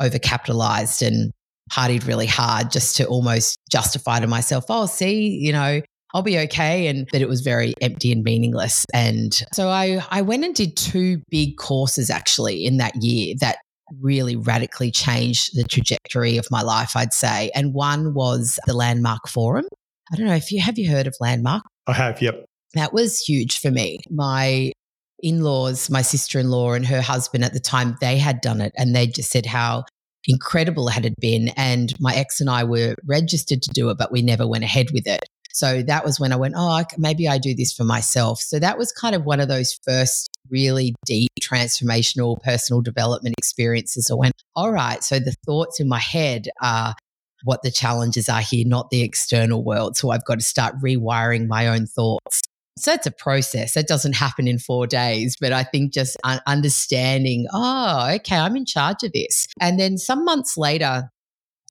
overcapitalized 0.01 1.05
and 1.05 1.31
partied 1.71 2.07
really 2.07 2.25
hard 2.25 2.71
just 2.71 2.97
to 2.97 3.05
almost 3.05 3.57
justify 3.69 4.19
to 4.19 4.27
myself, 4.27 4.65
oh, 4.69 4.85
see, 4.85 5.29
you 5.29 5.51
know, 5.51 5.81
I'll 6.13 6.21
be 6.21 6.37
okay. 6.39 6.87
And 6.87 7.07
that 7.11 7.21
it 7.21 7.29
was 7.29 7.41
very 7.41 7.73
empty 7.81 8.11
and 8.11 8.23
meaningless. 8.23 8.85
And 8.93 9.33
so 9.53 9.69
I, 9.69 10.05
I 10.09 10.21
went 10.21 10.43
and 10.43 10.53
did 10.53 10.75
two 10.75 11.21
big 11.29 11.57
courses 11.57 12.09
actually 12.09 12.65
in 12.65 12.77
that 12.77 13.01
year 13.01 13.35
that 13.39 13.57
really 13.99 14.35
radically 14.35 14.91
changed 14.91 15.51
the 15.53 15.63
trajectory 15.63 16.37
of 16.37 16.47
my 16.51 16.61
life, 16.61 16.95
I'd 16.95 17.13
say. 17.13 17.51
And 17.55 17.73
one 17.73 18.13
was 18.13 18.59
the 18.65 18.73
Landmark 18.73 19.27
Forum. 19.27 19.65
I 20.11 20.17
don't 20.17 20.27
know 20.27 20.35
if 20.35 20.51
you 20.51 20.61
have 20.61 20.77
you 20.77 20.89
heard 20.91 21.07
of 21.07 21.15
Landmark? 21.19 21.63
I 21.87 21.93
have, 21.93 22.21
yep. 22.21 22.45
That 22.73 22.93
was 22.93 23.19
huge 23.19 23.59
for 23.59 23.71
me. 23.71 23.99
My 24.09 24.71
in 25.23 25.41
laws, 25.41 25.89
my 25.89 26.01
sister 26.01 26.39
in 26.39 26.49
law 26.49 26.73
and 26.73 26.85
her 26.85 27.01
husband 27.01 27.43
at 27.43 27.53
the 27.53 27.59
time, 27.59 27.95
they 28.01 28.17
had 28.17 28.41
done 28.41 28.59
it 28.59 28.73
and 28.77 28.95
they 28.95 29.07
just 29.07 29.29
said 29.29 29.45
how 29.45 29.83
incredible 30.27 30.87
had 30.87 31.05
it 31.05 31.19
been. 31.19 31.49
And 31.49 31.93
my 31.99 32.13
ex 32.15 32.41
and 32.41 32.49
I 32.49 32.63
were 32.63 32.95
registered 33.05 33.61
to 33.63 33.69
do 33.71 33.89
it, 33.89 33.97
but 33.97 34.11
we 34.11 34.21
never 34.21 34.47
went 34.47 34.63
ahead 34.63 34.91
with 34.91 35.07
it. 35.07 35.23
So 35.53 35.81
that 35.83 36.05
was 36.05 36.19
when 36.19 36.31
I 36.31 36.37
went, 36.37 36.53
oh, 36.57 36.83
maybe 36.97 37.27
I 37.27 37.37
do 37.37 37.53
this 37.53 37.73
for 37.73 37.83
myself. 37.83 38.39
So 38.39 38.57
that 38.59 38.77
was 38.77 38.91
kind 38.91 39.15
of 39.15 39.25
one 39.25 39.39
of 39.39 39.49
those 39.49 39.77
first 39.83 40.29
really 40.49 40.95
deep 41.05 41.29
transformational 41.41 42.41
personal 42.41 42.81
development 42.81 43.35
experiences. 43.37 44.09
I 44.09 44.15
went, 44.15 44.33
all 44.55 44.71
right, 44.71 45.03
so 45.03 45.19
the 45.19 45.35
thoughts 45.45 45.79
in 45.79 45.87
my 45.87 45.99
head 45.99 46.47
are 46.61 46.95
what 47.43 47.63
the 47.63 47.71
challenges 47.71 48.29
are 48.29 48.41
here, 48.41 48.65
not 48.65 48.91
the 48.91 49.01
external 49.01 49.63
world. 49.63 49.97
So 49.97 50.11
I've 50.11 50.25
got 50.25 50.35
to 50.35 50.45
start 50.45 50.75
rewiring 50.81 51.47
my 51.47 51.67
own 51.67 51.87
thoughts. 51.87 52.41
So 52.77 52.93
it's 52.93 53.05
a 53.05 53.11
process. 53.11 53.75
It 53.75 53.87
doesn't 53.87 54.15
happen 54.15 54.47
in 54.47 54.57
four 54.57 54.87
days, 54.87 55.35
but 55.39 55.51
I 55.51 55.63
think 55.63 55.93
just 55.93 56.17
understanding, 56.47 57.45
oh, 57.53 58.09
okay, 58.15 58.37
I'm 58.37 58.55
in 58.55 58.65
charge 58.65 59.03
of 59.03 59.11
this. 59.13 59.47
And 59.59 59.79
then 59.79 59.97
some 59.97 60.23
months 60.23 60.57
later, 60.57 61.09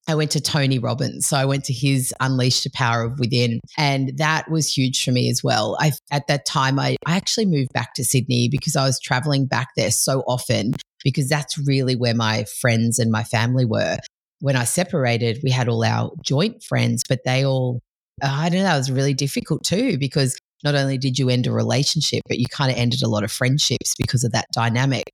I 0.06 0.14
went 0.14 0.30
to 0.32 0.40
Tony 0.40 0.78
Robbins. 0.78 1.26
So 1.26 1.36
I 1.36 1.44
went 1.44 1.64
to 1.64 1.72
his 1.72 2.12
Unleash 2.20 2.64
the 2.64 2.70
Power 2.70 3.02
of 3.02 3.18
Within. 3.18 3.60
And 3.78 4.16
that 4.18 4.50
was 4.50 4.72
huge 4.72 5.04
for 5.04 5.12
me 5.12 5.30
as 5.30 5.42
well. 5.44 5.76
I, 5.80 5.92
at 6.10 6.26
that 6.26 6.46
time, 6.46 6.78
I, 6.78 6.96
I 7.06 7.16
actually 7.16 7.46
moved 7.46 7.72
back 7.72 7.94
to 7.94 8.04
Sydney 8.04 8.48
because 8.48 8.76
I 8.76 8.84
was 8.84 9.00
traveling 9.00 9.46
back 9.46 9.68
there 9.76 9.90
so 9.90 10.22
often 10.26 10.72
because 11.04 11.28
that's 11.28 11.56
really 11.58 11.96
where 11.96 12.14
my 12.14 12.44
friends 12.60 12.98
and 12.98 13.10
my 13.10 13.24
family 13.24 13.64
were. 13.64 13.98
When 14.40 14.56
I 14.56 14.64
separated, 14.64 15.38
we 15.44 15.50
had 15.50 15.68
all 15.68 15.84
our 15.84 16.10
joint 16.22 16.62
friends, 16.62 17.04
but 17.08 17.20
they 17.24 17.44
all, 17.44 17.80
I 18.22 18.48
don't 18.48 18.64
know, 18.64 18.74
it 18.74 18.78
was 18.78 18.90
really 18.90 19.14
difficult 19.14 19.64
too 19.64 19.98
because 19.98 20.36
not 20.64 20.74
only 20.74 20.98
did 20.98 21.18
you 21.18 21.28
end 21.28 21.46
a 21.46 21.52
relationship, 21.52 22.22
but 22.28 22.38
you 22.38 22.46
kind 22.50 22.70
of 22.70 22.76
ended 22.76 23.02
a 23.02 23.08
lot 23.08 23.24
of 23.24 23.32
friendships 23.32 23.94
because 23.98 24.24
of 24.24 24.32
that 24.32 24.46
dynamic. 24.52 25.04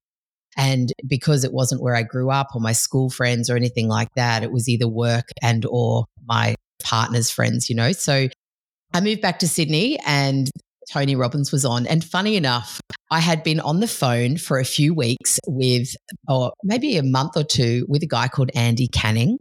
And 0.57 0.93
because 1.07 1.45
it 1.45 1.53
wasn't 1.53 1.83
where 1.83 1.95
I 1.95 2.03
grew 2.03 2.31
up 2.31 2.49
or 2.55 2.61
my 2.61 2.73
school 2.73 3.11
friends 3.11 3.51
or 3.51 3.57
anything 3.57 3.89
like 3.89 4.09
that, 4.17 4.43
it 4.43 4.51
was 4.51 4.69
either 4.69 4.89
work 4.89 5.29
and 5.43 5.67
or 5.69 6.07
my 6.25 6.55
partner's 6.83 7.31
friends, 7.31 7.69
you 7.69 7.77
know. 7.77 7.93
So 7.93 8.29
I 8.95 9.01
moved 9.01 9.21
back 9.21 9.39
to 9.41 9.49
Sydney 9.49 9.99
and 10.07 10.51
Tony 10.91 11.17
Robbins 11.17 11.53
was 11.53 11.65
on. 11.65 11.87
And 11.87 12.03
funny 12.03 12.37
enough, 12.37 12.81
I 13.11 13.21
had 13.21 13.43
been 13.43 13.61
on 13.61 13.81
the 13.81 13.89
phone 13.89 14.37
for 14.39 14.59
a 14.59 14.65
few 14.65 14.95
weeks 14.95 15.39
with, 15.47 15.89
or 16.29 16.53
maybe 16.65 16.97
a 16.97 17.03
month 17.03 17.37
or 17.37 17.45
two, 17.45 17.85
with 17.89 18.03
a 18.03 18.07
guy 18.07 18.29
called 18.29 18.51
Andy 18.55 18.89
Canning. 18.89 19.39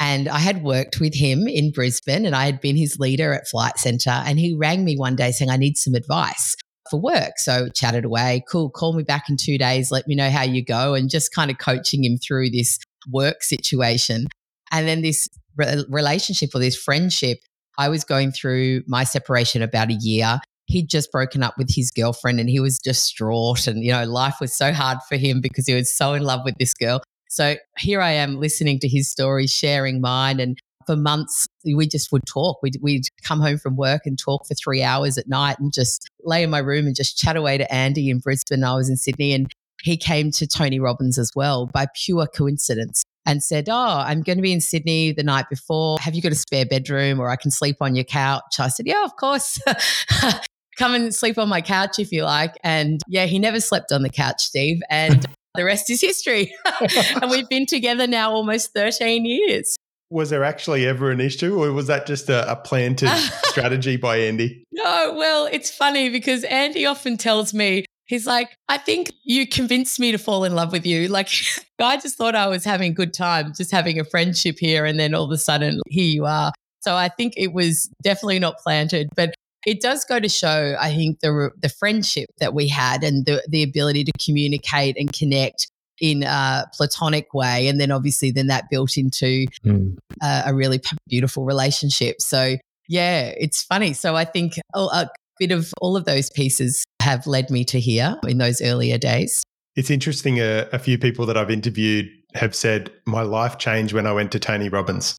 And 0.00 0.28
I 0.28 0.38
had 0.38 0.62
worked 0.62 1.00
with 1.00 1.14
him 1.14 1.46
in 1.46 1.70
Brisbane 1.70 2.26
and 2.26 2.34
I 2.34 2.46
had 2.46 2.60
been 2.60 2.76
his 2.76 2.98
leader 2.98 3.32
at 3.32 3.48
Flight 3.48 3.78
Centre. 3.78 4.10
And 4.10 4.38
he 4.38 4.54
rang 4.54 4.84
me 4.84 4.96
one 4.96 5.16
day 5.16 5.30
saying, 5.30 5.50
I 5.50 5.56
need 5.56 5.76
some 5.76 5.94
advice 5.94 6.56
for 6.90 7.00
work. 7.00 7.32
So 7.36 7.68
chatted 7.68 8.04
away, 8.04 8.42
cool, 8.48 8.70
call 8.70 8.94
me 8.94 9.02
back 9.02 9.28
in 9.28 9.36
two 9.36 9.58
days, 9.58 9.90
let 9.90 10.06
me 10.06 10.14
know 10.14 10.30
how 10.30 10.42
you 10.42 10.64
go, 10.64 10.94
and 10.94 11.08
just 11.08 11.32
kind 11.32 11.50
of 11.50 11.58
coaching 11.58 12.04
him 12.04 12.18
through 12.18 12.50
this 12.50 12.78
work 13.10 13.42
situation. 13.42 14.26
And 14.70 14.86
then 14.86 15.02
this 15.02 15.28
re- 15.56 15.84
relationship 15.88 16.50
or 16.54 16.58
this 16.58 16.76
friendship, 16.76 17.38
I 17.78 17.88
was 17.88 18.04
going 18.04 18.32
through 18.32 18.82
my 18.86 19.04
separation 19.04 19.62
about 19.62 19.90
a 19.90 19.94
year. 19.94 20.40
He'd 20.66 20.88
just 20.88 21.12
broken 21.12 21.42
up 21.42 21.54
with 21.58 21.74
his 21.74 21.90
girlfriend 21.90 22.40
and 22.40 22.48
he 22.48 22.60
was 22.60 22.78
distraught. 22.78 23.66
And, 23.66 23.84
you 23.84 23.92
know, 23.92 24.04
life 24.04 24.36
was 24.40 24.56
so 24.56 24.72
hard 24.72 24.98
for 25.08 25.16
him 25.16 25.40
because 25.40 25.66
he 25.66 25.74
was 25.74 25.94
so 25.94 26.14
in 26.14 26.22
love 26.22 26.40
with 26.44 26.56
this 26.58 26.74
girl. 26.74 27.02
So 27.28 27.56
here 27.78 28.00
I 28.00 28.12
am 28.12 28.38
listening 28.38 28.78
to 28.80 28.88
his 28.88 29.10
story, 29.10 29.46
sharing 29.46 30.00
mine. 30.00 30.40
And 30.40 30.58
for 30.86 30.96
months, 30.96 31.46
we 31.64 31.86
just 31.86 32.12
would 32.12 32.26
talk. 32.26 32.62
We'd, 32.62 32.78
we'd 32.82 33.04
come 33.22 33.40
home 33.40 33.58
from 33.58 33.76
work 33.76 34.02
and 34.04 34.18
talk 34.18 34.46
for 34.46 34.54
three 34.54 34.82
hours 34.82 35.18
at 35.18 35.28
night 35.28 35.58
and 35.58 35.72
just 35.72 36.08
lay 36.24 36.42
in 36.42 36.50
my 36.50 36.58
room 36.58 36.86
and 36.86 36.94
just 36.94 37.16
chat 37.16 37.36
away 37.36 37.58
to 37.58 37.72
Andy 37.72 38.10
in 38.10 38.18
Brisbane. 38.18 38.64
I 38.64 38.74
was 38.74 38.88
in 38.88 38.96
Sydney 38.96 39.32
and 39.32 39.50
he 39.82 39.96
came 39.96 40.30
to 40.32 40.46
Tony 40.46 40.80
Robbins 40.80 41.18
as 41.18 41.30
well 41.34 41.66
by 41.66 41.86
pure 41.94 42.26
coincidence 42.26 43.02
and 43.26 43.42
said, 43.42 43.68
Oh, 43.68 43.74
I'm 43.74 44.22
going 44.22 44.38
to 44.38 44.42
be 44.42 44.52
in 44.52 44.60
Sydney 44.60 45.12
the 45.12 45.22
night 45.22 45.46
before. 45.50 45.98
Have 46.00 46.14
you 46.14 46.22
got 46.22 46.32
a 46.32 46.36
spare 46.36 46.66
bedroom 46.66 47.20
or 47.20 47.30
I 47.30 47.36
can 47.36 47.50
sleep 47.50 47.76
on 47.80 47.94
your 47.94 48.04
couch? 48.04 48.58
I 48.58 48.68
said, 48.68 48.86
Yeah, 48.86 49.04
of 49.04 49.16
course. 49.16 49.58
Come 50.78 50.94
and 50.94 51.14
sleep 51.14 51.38
on 51.38 51.48
my 51.48 51.60
couch 51.60 51.98
if 51.98 52.10
you 52.10 52.24
like. 52.24 52.56
And 52.64 53.00
yeah, 53.06 53.26
he 53.26 53.38
never 53.38 53.60
slept 53.60 53.92
on 53.92 54.02
the 54.02 54.10
couch, 54.10 54.42
Steve. 54.42 54.80
And 54.90 55.24
the 55.54 55.64
rest 55.64 55.90
is 55.90 56.00
history. 56.00 56.54
and 57.22 57.30
we've 57.30 57.48
been 57.48 57.66
together 57.66 58.06
now 58.06 58.32
almost 58.32 58.72
13 58.74 59.24
years 59.24 59.76
was 60.10 60.30
there 60.30 60.44
actually 60.44 60.86
ever 60.86 61.10
an 61.10 61.20
issue 61.20 61.60
or 61.60 61.72
was 61.72 61.88
that 61.88 62.06
just 62.06 62.28
a, 62.28 62.50
a 62.50 62.54
planted 62.54 63.08
strategy 63.44 63.96
by 63.96 64.16
Andy? 64.16 64.64
No, 64.70 65.14
well, 65.16 65.48
it's 65.50 65.74
funny 65.74 66.08
because 66.08 66.44
Andy 66.44 66.86
often 66.86 67.16
tells 67.16 67.52
me, 67.52 67.84
he's 68.06 68.26
like, 68.26 68.56
I 68.68 68.78
think 68.78 69.12
you 69.24 69.46
convinced 69.46 69.98
me 69.98 70.12
to 70.12 70.18
fall 70.18 70.44
in 70.44 70.54
love 70.54 70.70
with 70.70 70.86
you. 70.86 71.08
Like, 71.08 71.30
I 71.80 71.96
just 71.96 72.16
thought 72.16 72.36
I 72.36 72.46
was 72.46 72.64
having 72.64 72.92
a 72.92 72.94
good 72.94 73.12
time, 73.12 73.52
just 73.56 73.72
having 73.72 73.98
a 73.98 74.04
friendship 74.04 74.56
here. 74.58 74.84
And 74.84 75.00
then 75.00 75.14
all 75.14 75.24
of 75.24 75.30
a 75.32 75.38
sudden, 75.38 75.80
here 75.88 76.04
you 76.04 76.26
are. 76.26 76.52
So 76.80 76.94
I 76.94 77.08
think 77.08 77.34
it 77.36 77.52
was 77.52 77.90
definitely 78.02 78.38
not 78.38 78.58
planted, 78.58 79.08
but 79.16 79.34
it 79.66 79.80
does 79.80 80.04
go 80.04 80.20
to 80.20 80.28
show, 80.28 80.76
I 80.78 80.94
think, 80.94 81.20
the, 81.20 81.50
the 81.60 81.68
friendship 81.68 82.28
that 82.38 82.54
we 82.54 82.68
had 82.68 83.02
and 83.02 83.24
the, 83.24 83.42
the 83.48 83.62
ability 83.62 84.04
to 84.04 84.12
communicate 84.24 84.96
and 84.98 85.12
connect 85.12 85.68
in 86.00 86.22
a 86.24 86.66
platonic 86.74 87.32
way 87.34 87.68
and 87.68 87.80
then 87.80 87.90
obviously 87.90 88.30
then 88.30 88.48
that 88.48 88.68
built 88.70 88.96
into 88.96 89.46
mm. 89.64 89.96
a, 90.22 90.42
a, 90.46 90.54
really 90.54 90.80
beautiful 91.08 91.44
relationship. 91.44 92.20
So 92.20 92.56
yeah 92.88 93.32
it's 93.36 93.62
funny. 93.62 93.92
So 93.92 94.16
i 94.16 94.24
think 94.24 94.58
a, 94.74 94.80
a 94.80 95.10
bit 95.38 95.50
of 95.50 95.72
all 95.80 95.96
of 95.96 96.04
those 96.04 96.30
pieces 96.30 96.84
have 97.00 97.26
led 97.26 97.50
me 97.50 97.64
to 97.64 97.80
here 97.80 98.16
in 98.26 98.38
those 98.38 98.60
earlier 98.60 98.98
days. 98.98 99.42
It's 99.76 99.90
interesting 99.90 100.38
a, 100.40 100.68
a 100.72 100.78
few 100.78 100.98
people 100.98 101.26
that 101.26 101.36
i've 101.36 101.50
interviewed 101.50 102.08
have 102.34 102.54
said 102.54 102.90
my 103.06 103.22
life 103.22 103.58
changed 103.58 103.94
when 103.94 104.06
i 104.06 104.12
went 104.12 104.32
to 104.32 104.40
tony 104.40 104.68
robbins. 104.68 105.16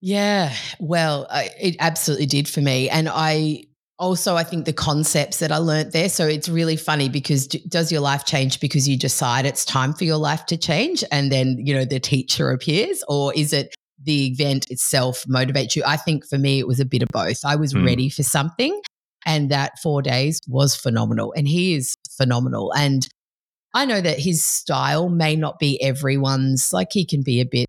Yeah 0.00 0.54
well 0.80 1.26
I, 1.30 1.50
it 1.60 1.76
absolutely 1.80 2.26
did 2.26 2.48
for 2.48 2.60
me. 2.60 2.88
And 2.88 3.08
i 3.10 3.64
also 3.98 4.34
i 4.34 4.42
think 4.42 4.64
the 4.64 4.72
concepts 4.72 5.38
that 5.38 5.52
i 5.52 5.56
learned 5.56 5.92
there 5.92 6.08
so 6.08 6.26
it's 6.26 6.48
really 6.48 6.76
funny 6.76 7.08
because 7.08 7.46
does 7.46 7.92
your 7.92 8.00
life 8.00 8.24
change 8.24 8.58
because 8.60 8.88
you 8.88 8.98
decide 8.98 9.46
it's 9.46 9.64
time 9.64 9.92
for 9.92 10.04
your 10.04 10.16
life 10.16 10.44
to 10.46 10.56
change 10.56 11.04
and 11.12 11.30
then 11.30 11.56
you 11.58 11.74
know 11.74 11.84
the 11.84 12.00
teacher 12.00 12.50
appears? 12.50 13.02
Or 13.08 13.32
is 13.34 13.52
it 13.52 13.74
the 14.02 14.26
event 14.26 14.70
itself 14.70 15.24
motivates 15.28 15.76
you? 15.76 15.82
I 15.86 15.96
think 15.96 16.26
for 16.26 16.38
me 16.38 16.58
it 16.58 16.66
was 16.66 16.80
a 16.80 16.84
bit 16.84 17.02
of 17.02 17.08
both. 17.08 17.44
I 17.44 17.56
was 17.56 17.72
mm. 17.72 17.84
ready 17.84 18.08
for 18.08 18.22
something 18.22 18.80
and 19.26 19.50
that 19.50 19.78
four 19.82 20.02
days 20.02 20.40
was 20.46 20.76
phenomenal 20.76 21.32
and 21.36 21.48
he 21.48 21.74
is 21.74 21.94
phenomenal. 22.16 22.72
And 22.72 23.06
i 23.76 23.84
know 23.84 24.00
that 24.00 24.20
his 24.20 24.44
style 24.44 25.08
may 25.08 25.34
not 25.34 25.58
be 25.58 25.82
everyone's 25.82 26.72
like 26.72 26.92
he 26.92 27.04
can 27.04 27.22
be 27.22 27.40
a 27.40 27.44
bit 27.44 27.66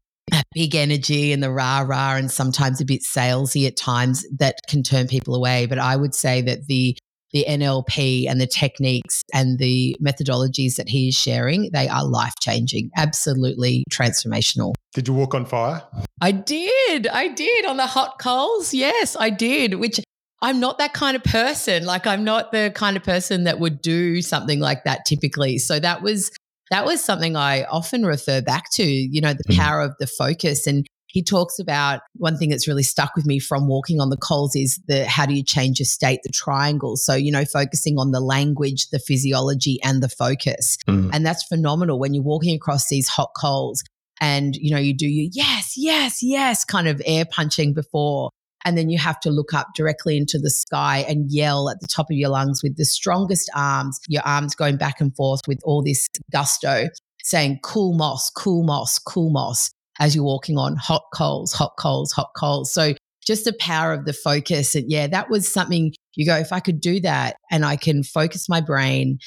big 0.53 0.75
energy 0.75 1.31
and 1.31 1.43
the 1.43 1.51
rah 1.51 1.81
rah 1.81 2.15
and 2.15 2.31
sometimes 2.31 2.81
a 2.81 2.85
bit 2.85 3.01
salesy 3.01 3.67
at 3.67 3.77
times 3.77 4.25
that 4.37 4.59
can 4.67 4.83
turn 4.83 5.07
people 5.07 5.35
away. 5.35 5.65
But 5.65 5.79
I 5.79 5.95
would 5.95 6.15
say 6.15 6.41
that 6.41 6.67
the 6.67 6.97
the 7.35 7.45
NLP 7.49 8.29
and 8.29 8.39
the 8.39 8.47
techniques 8.47 9.21
and 9.33 9.59
the 9.59 9.93
methodologies 10.01 10.77
that 10.77 10.87
he 10.87 11.09
is 11.09 11.15
sharing, 11.15 11.69
they 11.73 11.89
are 11.89 12.05
life 12.05 12.33
changing, 12.39 12.91
absolutely 12.95 13.83
transformational. 13.91 14.73
Did 14.93 15.09
you 15.09 15.13
walk 15.13 15.35
on 15.35 15.45
fire? 15.45 15.83
I 16.21 16.31
did. 16.31 17.07
I 17.07 17.27
did 17.27 17.65
on 17.65 17.75
the 17.75 17.87
hot 17.87 18.19
coals. 18.19 18.73
Yes, 18.73 19.17
I 19.19 19.31
did, 19.31 19.73
which 19.73 19.99
I'm 20.41 20.61
not 20.61 20.77
that 20.77 20.93
kind 20.93 21.17
of 21.17 21.25
person. 21.25 21.85
Like, 21.85 22.07
I'm 22.07 22.23
not 22.23 22.53
the 22.53 22.71
kind 22.73 22.95
of 22.95 23.03
person 23.03 23.43
that 23.43 23.59
would 23.59 23.81
do 23.81 24.21
something 24.21 24.61
like 24.61 24.85
that 24.85 25.05
typically. 25.05 25.57
So 25.57 25.77
that 25.79 26.01
was 26.01 26.31
that 26.71 26.85
was 26.85 27.03
something 27.03 27.35
I 27.35 27.63
often 27.65 28.05
refer 28.05 28.41
back 28.41 28.71
to, 28.73 28.83
you 28.83 29.21
know, 29.21 29.33
the 29.33 29.43
mm. 29.53 29.57
power 29.57 29.81
of 29.81 29.95
the 29.99 30.07
focus. 30.07 30.65
And 30.67 30.85
he 31.07 31.23
talks 31.23 31.59
about 31.59 32.01
one 32.15 32.37
thing 32.37 32.49
that's 32.49 32.67
really 32.67 32.83
stuck 32.83 33.15
with 33.15 33.25
me 33.25 33.39
from 33.39 33.67
walking 33.67 34.01
on 34.01 34.09
the 34.09 34.17
coals 34.17 34.55
is 34.55 34.81
the 34.87 35.05
how 35.05 35.25
do 35.25 35.33
you 35.33 35.43
change 35.43 35.79
your 35.79 35.85
state, 35.85 36.19
the 36.23 36.29
triangle. 36.29 36.97
So, 36.97 37.13
you 37.13 37.31
know, 37.31 37.45
focusing 37.45 37.97
on 37.97 38.11
the 38.11 38.19
language, 38.19 38.89
the 38.89 38.99
physiology, 38.99 39.79
and 39.83 40.03
the 40.03 40.09
focus. 40.09 40.77
Mm. 40.87 41.11
And 41.13 41.25
that's 41.25 41.43
phenomenal 41.43 41.99
when 41.99 42.13
you're 42.13 42.23
walking 42.23 42.55
across 42.55 42.89
these 42.89 43.07
hot 43.07 43.31
coals 43.39 43.83
and, 44.19 44.55
you 44.55 44.71
know, 44.71 44.79
you 44.79 44.93
do 44.93 45.07
your 45.07 45.29
yes, 45.31 45.75
yes, 45.77 46.21
yes 46.21 46.65
kind 46.65 46.87
of 46.87 47.01
air 47.05 47.25
punching 47.25 47.73
before 47.73 48.29
and 48.65 48.77
then 48.77 48.89
you 48.89 48.97
have 48.97 49.19
to 49.21 49.29
look 49.29 49.53
up 49.53 49.67
directly 49.75 50.17
into 50.17 50.39
the 50.39 50.49
sky 50.49 51.05
and 51.07 51.31
yell 51.31 51.69
at 51.69 51.79
the 51.79 51.87
top 51.87 52.07
of 52.09 52.17
your 52.17 52.29
lungs 52.29 52.61
with 52.63 52.75
the 52.75 52.85
strongest 52.85 53.49
arms, 53.55 53.99
your 54.07 54.23
arms 54.25 54.55
going 54.55 54.75
back 54.75 54.99
and 54.99 55.15
forth 55.15 55.41
with 55.47 55.59
all 55.63 55.83
this 55.83 56.07
gusto, 56.31 56.89
saying 57.23 57.59
cool 57.63 57.93
moss, 57.93 58.29
cool 58.31 58.63
moss, 58.63 58.97
cool 58.99 59.29
moss 59.29 59.69
as 59.99 60.15
you're 60.15 60.25
walking 60.25 60.57
on 60.57 60.75
hot 60.75 61.03
coals, 61.13 61.53
hot 61.53 61.73
coals, 61.79 62.11
hot 62.11 62.31
coals. 62.35 62.73
So 62.73 62.95
just 63.25 63.45
the 63.45 63.53
power 63.59 63.93
of 63.93 64.05
the 64.05 64.13
focus. 64.13 64.75
And 64.75 64.91
yeah, 64.91 65.07
that 65.07 65.29
was 65.29 65.47
something 65.47 65.93
you 66.15 66.25
go, 66.25 66.35
if 66.35 66.51
I 66.51 66.59
could 66.59 66.81
do 66.81 66.99
that 67.01 67.35
and 67.51 67.63
I 67.65 67.75
can 67.75 68.03
focus 68.03 68.49
my 68.49 68.61
brain, 68.61 69.19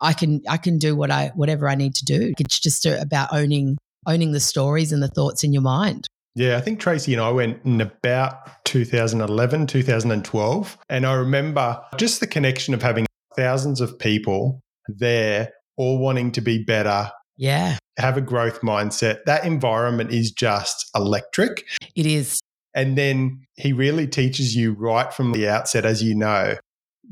I 0.00 0.12
can 0.12 0.42
I 0.48 0.56
can 0.56 0.78
do 0.78 0.94
what 0.96 1.10
I 1.10 1.32
whatever 1.34 1.68
I 1.68 1.74
need 1.74 1.94
to 1.96 2.04
do. 2.04 2.32
It's 2.38 2.58
just 2.58 2.84
about 2.86 3.32
owning 3.32 3.78
owning 4.06 4.32
the 4.32 4.40
stories 4.40 4.92
and 4.92 5.02
the 5.02 5.08
thoughts 5.08 5.42
in 5.44 5.52
your 5.52 5.62
mind. 5.62 6.06
Yeah, 6.36 6.58
I 6.58 6.60
think 6.60 6.80
Tracy 6.80 7.14
and 7.14 7.22
I 7.22 7.30
went 7.30 7.64
in 7.64 7.80
about 7.80 8.64
2011, 8.66 9.66
2012. 9.66 10.78
And 10.90 11.06
I 11.06 11.14
remember 11.14 11.80
just 11.96 12.20
the 12.20 12.26
connection 12.26 12.74
of 12.74 12.82
having 12.82 13.06
thousands 13.36 13.80
of 13.80 13.98
people 13.98 14.60
there 14.86 15.50
all 15.78 15.98
wanting 15.98 16.32
to 16.32 16.42
be 16.42 16.62
better. 16.62 17.10
Yeah. 17.38 17.78
Have 17.98 18.18
a 18.18 18.20
growth 18.20 18.60
mindset. 18.60 19.24
That 19.24 19.46
environment 19.46 20.12
is 20.12 20.30
just 20.30 20.90
electric. 20.94 21.64
It 21.94 22.04
is. 22.04 22.38
And 22.74 22.98
then 22.98 23.42
he 23.54 23.72
really 23.72 24.06
teaches 24.06 24.54
you 24.54 24.74
right 24.74 25.12
from 25.12 25.32
the 25.32 25.48
outset, 25.48 25.86
as 25.86 26.02
you 26.02 26.14
know, 26.14 26.56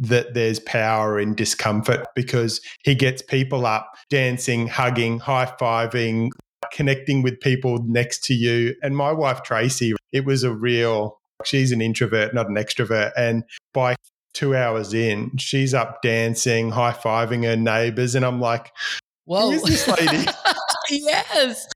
that 0.00 0.34
there's 0.34 0.60
power 0.60 1.18
in 1.18 1.34
discomfort 1.34 2.06
because 2.14 2.60
he 2.84 2.94
gets 2.94 3.22
people 3.22 3.64
up 3.64 3.90
dancing, 4.10 4.68
hugging, 4.68 5.20
high 5.20 5.50
fiving, 5.58 6.28
connecting 6.74 7.22
with 7.22 7.40
people 7.40 7.82
next 7.84 8.24
to 8.24 8.34
you. 8.34 8.74
And 8.82 8.94
my 8.96 9.12
wife, 9.12 9.42
Tracy, 9.42 9.94
it 10.12 10.26
was 10.26 10.42
a 10.42 10.52
real, 10.52 11.18
she's 11.44 11.72
an 11.72 11.80
introvert, 11.80 12.34
not 12.34 12.48
an 12.48 12.56
extrovert. 12.56 13.12
And 13.16 13.44
by 13.72 13.96
two 14.34 14.54
hours 14.54 14.92
in, 14.92 15.36
she's 15.38 15.72
up 15.72 16.02
dancing, 16.02 16.70
high 16.70 16.92
fiving 16.92 17.44
her 17.44 17.56
neighbors. 17.56 18.14
And 18.14 18.24
I'm 18.24 18.40
like, 18.40 18.72
Whoa. 19.24 19.52
Who 19.52 19.52
is 19.52 19.62
this 19.62 19.88
lady? 19.88 20.26
yes, 20.90 21.66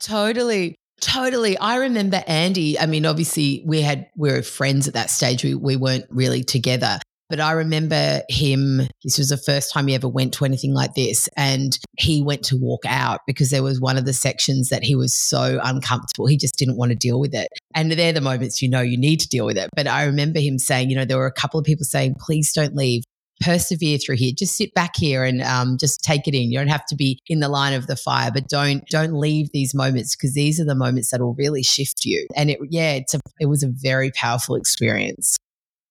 totally. 0.00 0.74
Totally. 1.00 1.58
I 1.58 1.76
remember 1.76 2.24
Andy. 2.26 2.78
I 2.78 2.86
mean, 2.86 3.06
obviously 3.06 3.62
we 3.66 3.82
had 3.82 4.08
we 4.16 4.32
were 4.32 4.42
friends 4.42 4.88
at 4.88 4.94
that 4.94 5.10
stage. 5.10 5.44
We 5.44 5.54
we 5.54 5.76
weren't 5.76 6.06
really 6.08 6.42
together. 6.42 6.98
But 7.28 7.40
I 7.40 7.52
remember 7.52 8.22
him, 8.28 8.88
this 9.02 9.18
was 9.18 9.30
the 9.30 9.36
first 9.36 9.72
time 9.72 9.88
he 9.88 9.94
ever 9.94 10.08
went 10.08 10.32
to 10.34 10.44
anything 10.44 10.72
like 10.72 10.94
this. 10.94 11.28
And 11.36 11.76
he 11.98 12.22
went 12.22 12.44
to 12.44 12.56
walk 12.56 12.84
out 12.86 13.20
because 13.26 13.50
there 13.50 13.62
was 13.64 13.80
one 13.80 13.96
of 13.96 14.04
the 14.04 14.12
sections 14.12 14.68
that 14.68 14.84
he 14.84 14.94
was 14.94 15.12
so 15.12 15.58
uncomfortable. 15.62 16.26
He 16.26 16.36
just 16.36 16.56
didn't 16.56 16.76
want 16.76 16.90
to 16.90 16.96
deal 16.96 17.18
with 17.18 17.34
it. 17.34 17.48
And 17.74 17.90
they're 17.90 18.12
the 18.12 18.20
moments 18.20 18.62
you 18.62 18.68
know 18.68 18.80
you 18.80 18.96
need 18.96 19.20
to 19.20 19.28
deal 19.28 19.44
with 19.44 19.56
it. 19.56 19.70
But 19.74 19.88
I 19.88 20.04
remember 20.04 20.38
him 20.38 20.58
saying, 20.58 20.88
you 20.90 20.96
know, 20.96 21.04
there 21.04 21.18
were 21.18 21.26
a 21.26 21.32
couple 21.32 21.58
of 21.58 21.66
people 21.66 21.84
saying, 21.84 22.16
please 22.18 22.52
don't 22.52 22.76
leave. 22.76 23.02
Persevere 23.42 23.98
through 23.98 24.16
here. 24.16 24.32
Just 24.34 24.56
sit 24.56 24.72
back 24.72 24.96
here 24.96 25.22
and 25.22 25.42
um, 25.42 25.76
just 25.78 26.02
take 26.02 26.26
it 26.26 26.34
in. 26.34 26.50
You 26.50 26.58
don't 26.58 26.68
have 26.68 26.86
to 26.86 26.96
be 26.96 27.20
in 27.26 27.40
the 27.40 27.50
line 27.50 27.74
of 27.74 27.86
the 27.86 27.94
fire, 27.94 28.30
but 28.32 28.48
don't 28.48 28.82
don't 28.88 29.12
leave 29.12 29.50
these 29.52 29.74
moments 29.74 30.16
because 30.16 30.32
these 30.32 30.58
are 30.58 30.64
the 30.64 30.74
moments 30.74 31.10
that 31.10 31.20
will 31.20 31.34
really 31.34 31.62
shift 31.62 32.06
you. 32.06 32.26
And 32.34 32.48
it, 32.48 32.58
yeah, 32.70 32.92
it's 32.92 33.12
a, 33.12 33.20
it 33.38 33.44
was 33.44 33.62
a 33.62 33.68
very 33.68 34.10
powerful 34.10 34.54
experience. 34.54 35.36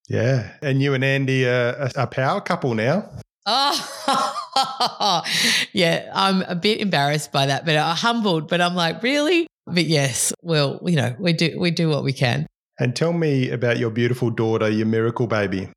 Yeah. 0.07 0.51
And 0.61 0.81
you 0.81 0.93
and 0.93 1.03
Andy 1.03 1.45
are 1.45 1.89
a 1.95 2.07
power 2.07 2.41
couple 2.41 2.73
now. 2.73 3.09
Oh, 3.45 5.21
yeah. 5.73 6.11
I'm 6.13 6.41
a 6.43 6.55
bit 6.55 6.79
embarrassed 6.79 7.31
by 7.31 7.47
that, 7.47 7.65
but 7.65 7.75
I'm 7.75 7.95
humbled. 7.95 8.47
But 8.47 8.61
I'm 8.61 8.75
like, 8.75 9.03
really? 9.03 9.47
But 9.67 9.85
yes, 9.85 10.31
well, 10.41 10.79
you 10.85 10.95
know, 10.95 11.15
we 11.19 11.33
do 11.33 11.57
we 11.59 11.71
do 11.71 11.89
what 11.89 12.03
we 12.03 12.13
can. 12.13 12.45
And 12.79 12.95
tell 12.95 13.13
me 13.13 13.49
about 13.49 13.77
your 13.77 13.89
beautiful 13.89 14.29
daughter, 14.29 14.69
your 14.69 14.85
miracle 14.85 15.27
baby. 15.27 15.69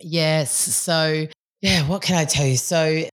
Yes. 0.00 0.52
So, 0.52 1.26
yeah, 1.60 1.86
what 1.88 2.02
can 2.02 2.16
I 2.16 2.24
tell 2.24 2.46
you? 2.46 2.56
So, 2.56 3.04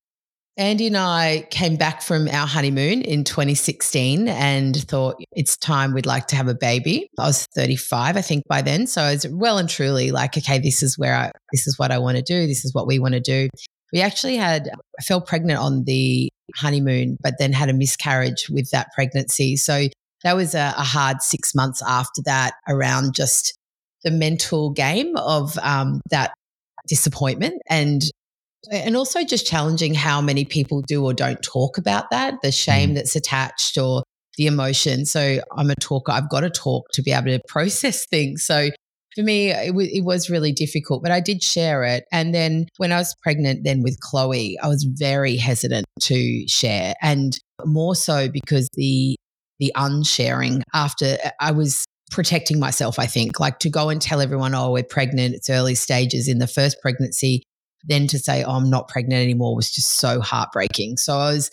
Andy 0.59 0.87
and 0.87 0.97
I 0.97 1.47
came 1.51 1.77
back 1.77 2.01
from 2.01 2.27
our 2.27 2.45
honeymoon 2.45 3.01
in 3.01 3.23
2016 3.23 4.27
and 4.27 4.75
thought 4.75 5.15
it's 5.31 5.55
time 5.55 5.93
we'd 5.93 6.05
like 6.05 6.27
to 6.27 6.35
have 6.35 6.49
a 6.49 6.53
baby. 6.53 7.09
I 7.17 7.27
was 7.27 7.45
35, 7.55 8.17
I 8.17 8.21
think, 8.21 8.43
by 8.45 8.61
then. 8.61 8.85
So 8.85 9.01
I 9.01 9.13
was 9.13 9.25
well 9.29 9.57
and 9.57 9.69
truly 9.69 10.11
like, 10.11 10.37
okay, 10.37 10.59
this 10.59 10.83
is 10.83 10.97
where 10.97 11.15
I, 11.15 11.31
this 11.53 11.65
is 11.65 11.79
what 11.79 11.91
I 11.91 11.97
want 11.97 12.17
to 12.17 12.21
do. 12.21 12.45
This 12.45 12.65
is 12.65 12.73
what 12.73 12.87
we 12.87 12.99
want 12.99 13.13
to 13.13 13.21
do. 13.21 13.47
We 13.93 14.01
actually 14.01 14.35
had, 14.35 14.67
I 14.99 15.03
fell 15.03 15.21
pregnant 15.21 15.59
on 15.59 15.85
the 15.85 16.29
honeymoon, 16.57 17.15
but 17.21 17.35
then 17.39 17.53
had 17.53 17.69
a 17.69 17.73
miscarriage 17.73 18.49
with 18.49 18.69
that 18.71 18.89
pregnancy. 18.93 19.55
So 19.55 19.87
that 20.25 20.35
was 20.35 20.55
a, 20.55 20.73
a 20.77 20.83
hard 20.83 21.21
six 21.21 21.55
months 21.55 21.81
after 21.87 22.21
that 22.25 22.55
around 22.67 23.15
just 23.15 23.57
the 24.03 24.11
mental 24.11 24.71
game 24.71 25.15
of 25.15 25.57
um, 25.59 26.01
that 26.11 26.33
disappointment 26.85 27.61
and 27.69 28.01
and 28.71 28.95
also 28.97 29.23
just 29.23 29.45
challenging 29.45 29.93
how 29.93 30.21
many 30.21 30.45
people 30.45 30.81
do 30.81 31.03
or 31.03 31.13
don't 31.13 31.41
talk 31.41 31.77
about 31.77 32.09
that, 32.11 32.35
the 32.41 32.51
shame 32.51 32.91
mm. 32.91 32.95
that's 32.95 33.15
attached 33.15 33.77
or 33.77 34.03
the 34.37 34.47
emotion. 34.47 35.05
So 35.05 35.39
I'm 35.57 35.69
a 35.69 35.75
talker. 35.75 36.11
I've 36.11 36.29
got 36.29 36.41
to 36.41 36.49
talk 36.49 36.87
to 36.93 37.01
be 37.01 37.11
able 37.11 37.27
to 37.27 37.39
process 37.47 38.05
things. 38.05 38.45
So 38.45 38.69
for 39.15 39.23
me, 39.23 39.49
it, 39.49 39.67
w- 39.67 39.89
it 39.91 40.03
was 40.03 40.29
really 40.29 40.51
difficult, 40.51 41.03
but 41.03 41.11
I 41.11 41.19
did 41.19 41.43
share 41.43 41.83
it. 41.83 42.05
And 42.11 42.33
then 42.33 42.67
when 42.77 42.91
I 42.91 42.97
was 42.97 43.15
pregnant, 43.21 43.63
then 43.63 43.81
with 43.81 43.99
Chloe, 43.99 44.57
I 44.61 44.67
was 44.67 44.83
very 44.83 45.35
hesitant 45.35 45.85
to 46.01 46.47
share, 46.47 46.93
and 47.01 47.37
more 47.65 47.95
so 47.95 48.29
because 48.29 48.69
the 48.73 49.15
the 49.59 49.73
unsharing 49.75 50.61
after 50.73 51.17
I 51.41 51.51
was 51.51 51.85
protecting 52.11 52.59
myself. 52.59 52.97
I 52.97 53.05
think 53.05 53.39
like 53.39 53.59
to 53.59 53.69
go 53.69 53.89
and 53.89 54.01
tell 54.01 54.21
everyone, 54.21 54.55
oh, 54.55 54.71
we're 54.71 54.83
pregnant. 54.83 55.35
It's 55.35 55.49
early 55.49 55.75
stages 55.75 56.27
in 56.27 56.39
the 56.39 56.47
first 56.47 56.77
pregnancy 56.81 57.43
then 57.85 58.07
to 58.07 58.19
say, 58.19 58.43
oh, 58.43 58.51
I'm 58.51 58.69
not 58.69 58.87
pregnant 58.87 59.21
anymore 59.21 59.55
was 59.55 59.71
just 59.71 59.97
so 59.97 60.21
heartbreaking. 60.21 60.97
So 60.97 61.17
I 61.17 61.31
was 61.31 61.51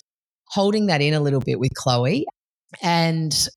holding 0.48 0.86
that 0.86 1.00
in 1.00 1.14
a 1.14 1.20
little 1.20 1.40
bit 1.40 1.58
with 1.58 1.74
Chloe. 1.74 2.26
And 2.82 3.48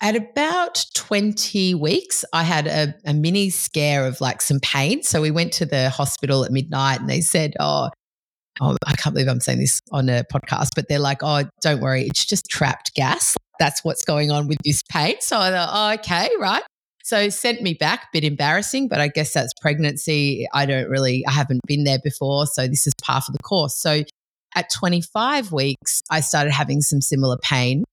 at 0.00 0.16
about 0.16 0.84
20 0.94 1.74
weeks, 1.76 2.24
I 2.32 2.42
had 2.42 2.66
a, 2.66 2.94
a, 3.06 3.14
mini 3.14 3.50
scare 3.50 4.04
of 4.04 4.20
like 4.20 4.42
some 4.42 4.58
pain. 4.60 5.02
So 5.04 5.22
we 5.22 5.30
went 5.30 5.52
to 5.54 5.66
the 5.66 5.90
hospital 5.90 6.44
at 6.44 6.50
midnight 6.50 7.00
and 7.00 7.08
they 7.08 7.20
said, 7.20 7.54
oh, 7.60 7.88
oh, 8.60 8.76
I 8.84 8.94
can't 8.96 9.14
believe 9.14 9.28
I'm 9.28 9.40
saying 9.40 9.60
this 9.60 9.80
on 9.92 10.08
a 10.08 10.24
podcast, 10.24 10.70
but 10.74 10.88
they're 10.88 10.98
like, 10.98 11.22
oh, 11.22 11.44
don't 11.60 11.80
worry, 11.80 12.02
it's 12.02 12.24
just 12.24 12.48
trapped 12.50 12.94
gas. 12.94 13.36
That's 13.60 13.84
what's 13.84 14.04
going 14.04 14.32
on 14.32 14.48
with 14.48 14.58
this 14.64 14.82
pain. 14.82 15.16
So 15.20 15.38
I 15.38 15.50
thought, 15.50 15.70
oh, 15.72 15.94
okay, 16.00 16.28
right. 16.40 16.62
So 17.04 17.28
sent 17.28 17.62
me 17.62 17.74
back, 17.74 18.12
bit 18.12 18.24
embarrassing, 18.24 18.88
but 18.88 19.00
I 19.00 19.08
guess 19.08 19.32
that's 19.32 19.52
pregnancy. 19.60 20.46
I 20.54 20.66
don't 20.66 20.88
really, 20.88 21.24
I 21.26 21.32
haven't 21.32 21.60
been 21.66 21.84
there 21.84 21.98
before. 22.02 22.46
So 22.46 22.66
this 22.68 22.86
is 22.86 22.94
part 23.02 23.24
of 23.28 23.32
the 23.32 23.42
course. 23.42 23.76
So 23.76 24.04
at 24.54 24.70
25 24.70 25.52
weeks, 25.52 26.00
I 26.10 26.20
started 26.20 26.52
having 26.52 26.80
some 26.80 27.00
similar 27.00 27.38
pain. 27.38 27.84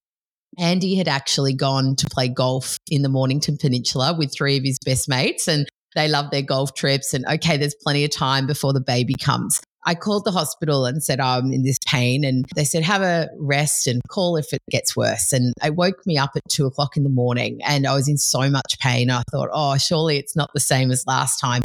Andy 0.57 0.95
had 0.95 1.07
actually 1.07 1.53
gone 1.53 1.95
to 1.95 2.07
play 2.07 2.27
golf 2.27 2.77
in 2.89 3.01
the 3.01 3.09
Mornington 3.09 3.57
Peninsula 3.57 4.15
with 4.17 4.33
three 4.33 4.57
of 4.57 4.63
his 4.63 4.77
best 4.83 5.07
mates, 5.07 5.47
and 5.47 5.67
they 5.95 6.07
love 6.07 6.31
their 6.31 6.41
golf 6.41 6.73
trips. 6.73 7.13
And 7.13 7.25
okay, 7.25 7.57
there's 7.57 7.75
plenty 7.81 8.03
of 8.03 8.11
time 8.11 8.45
before 8.45 8.73
the 8.73 8.81
baby 8.81 9.13
comes. 9.13 9.61
I 9.85 9.95
called 9.95 10.25
the 10.25 10.31
hospital 10.31 10.85
and 10.85 11.03
said, 11.03 11.19
oh, 11.19 11.25
I'm 11.25 11.53
in 11.53 11.63
this 11.63 11.79
pain. 11.87 12.23
And 12.23 12.45
they 12.55 12.65
said, 12.65 12.83
have 12.83 13.01
a 13.01 13.29
rest 13.39 13.87
and 13.87 14.01
call 14.09 14.35
if 14.35 14.53
it 14.53 14.61
gets 14.69 14.95
worse. 14.95 15.31
And 15.31 15.53
it 15.63 15.75
woke 15.75 16.05
me 16.05 16.17
up 16.17 16.31
at 16.35 16.41
two 16.49 16.65
o'clock 16.65 16.97
in 16.97 17.03
the 17.03 17.09
morning 17.09 17.59
and 17.65 17.87
I 17.87 17.93
was 17.93 18.07
in 18.07 18.17
so 18.17 18.49
much 18.49 18.77
pain. 18.79 19.09
I 19.09 19.23
thought, 19.31 19.49
oh, 19.51 19.77
surely 19.77 20.17
it's 20.17 20.35
not 20.35 20.51
the 20.53 20.59
same 20.59 20.91
as 20.91 21.05
last 21.07 21.39
time. 21.39 21.63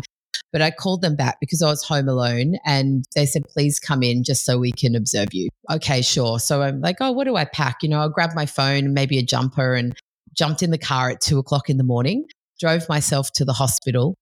But 0.53 0.63
I 0.63 0.71
called 0.71 1.03
them 1.03 1.17
back 1.17 1.39
because 1.41 1.63
I 1.63 1.69
was 1.69 1.83
home 1.83 2.09
alone 2.09 2.57
and 2.65 3.05
they 3.17 3.27
said, 3.27 3.43
please 3.49 3.81
come 3.81 4.03
in 4.03 4.23
just 4.23 4.45
so 4.45 4.59
we 4.59 4.71
can 4.71 4.95
observe 4.95 5.35
you. 5.35 5.49
Okay, 5.71 6.01
sure. 6.01 6.39
So 6.39 6.63
I'm 6.63 6.81
like, 6.81 6.97
oh, 7.01 7.11
what 7.11 7.25
do 7.25 7.35
I 7.35 7.45
pack? 7.45 7.83
You 7.83 7.89
know, 7.89 7.99
I'll 7.99 8.09
grab 8.09 8.31
my 8.35 8.47
phone, 8.47 8.95
maybe 8.95 9.19
a 9.19 9.23
jumper, 9.23 9.75
and 9.75 9.97
jumped 10.33 10.63
in 10.63 10.71
the 10.71 10.79
car 10.79 11.11
at 11.11 11.21
two 11.21 11.39
o'clock 11.39 11.69
in 11.69 11.77
the 11.77 11.85
morning, 11.85 12.27
drove 12.61 12.89
myself 12.89 13.33
to 13.33 13.45
the 13.45 13.53
hospital 13.53 14.17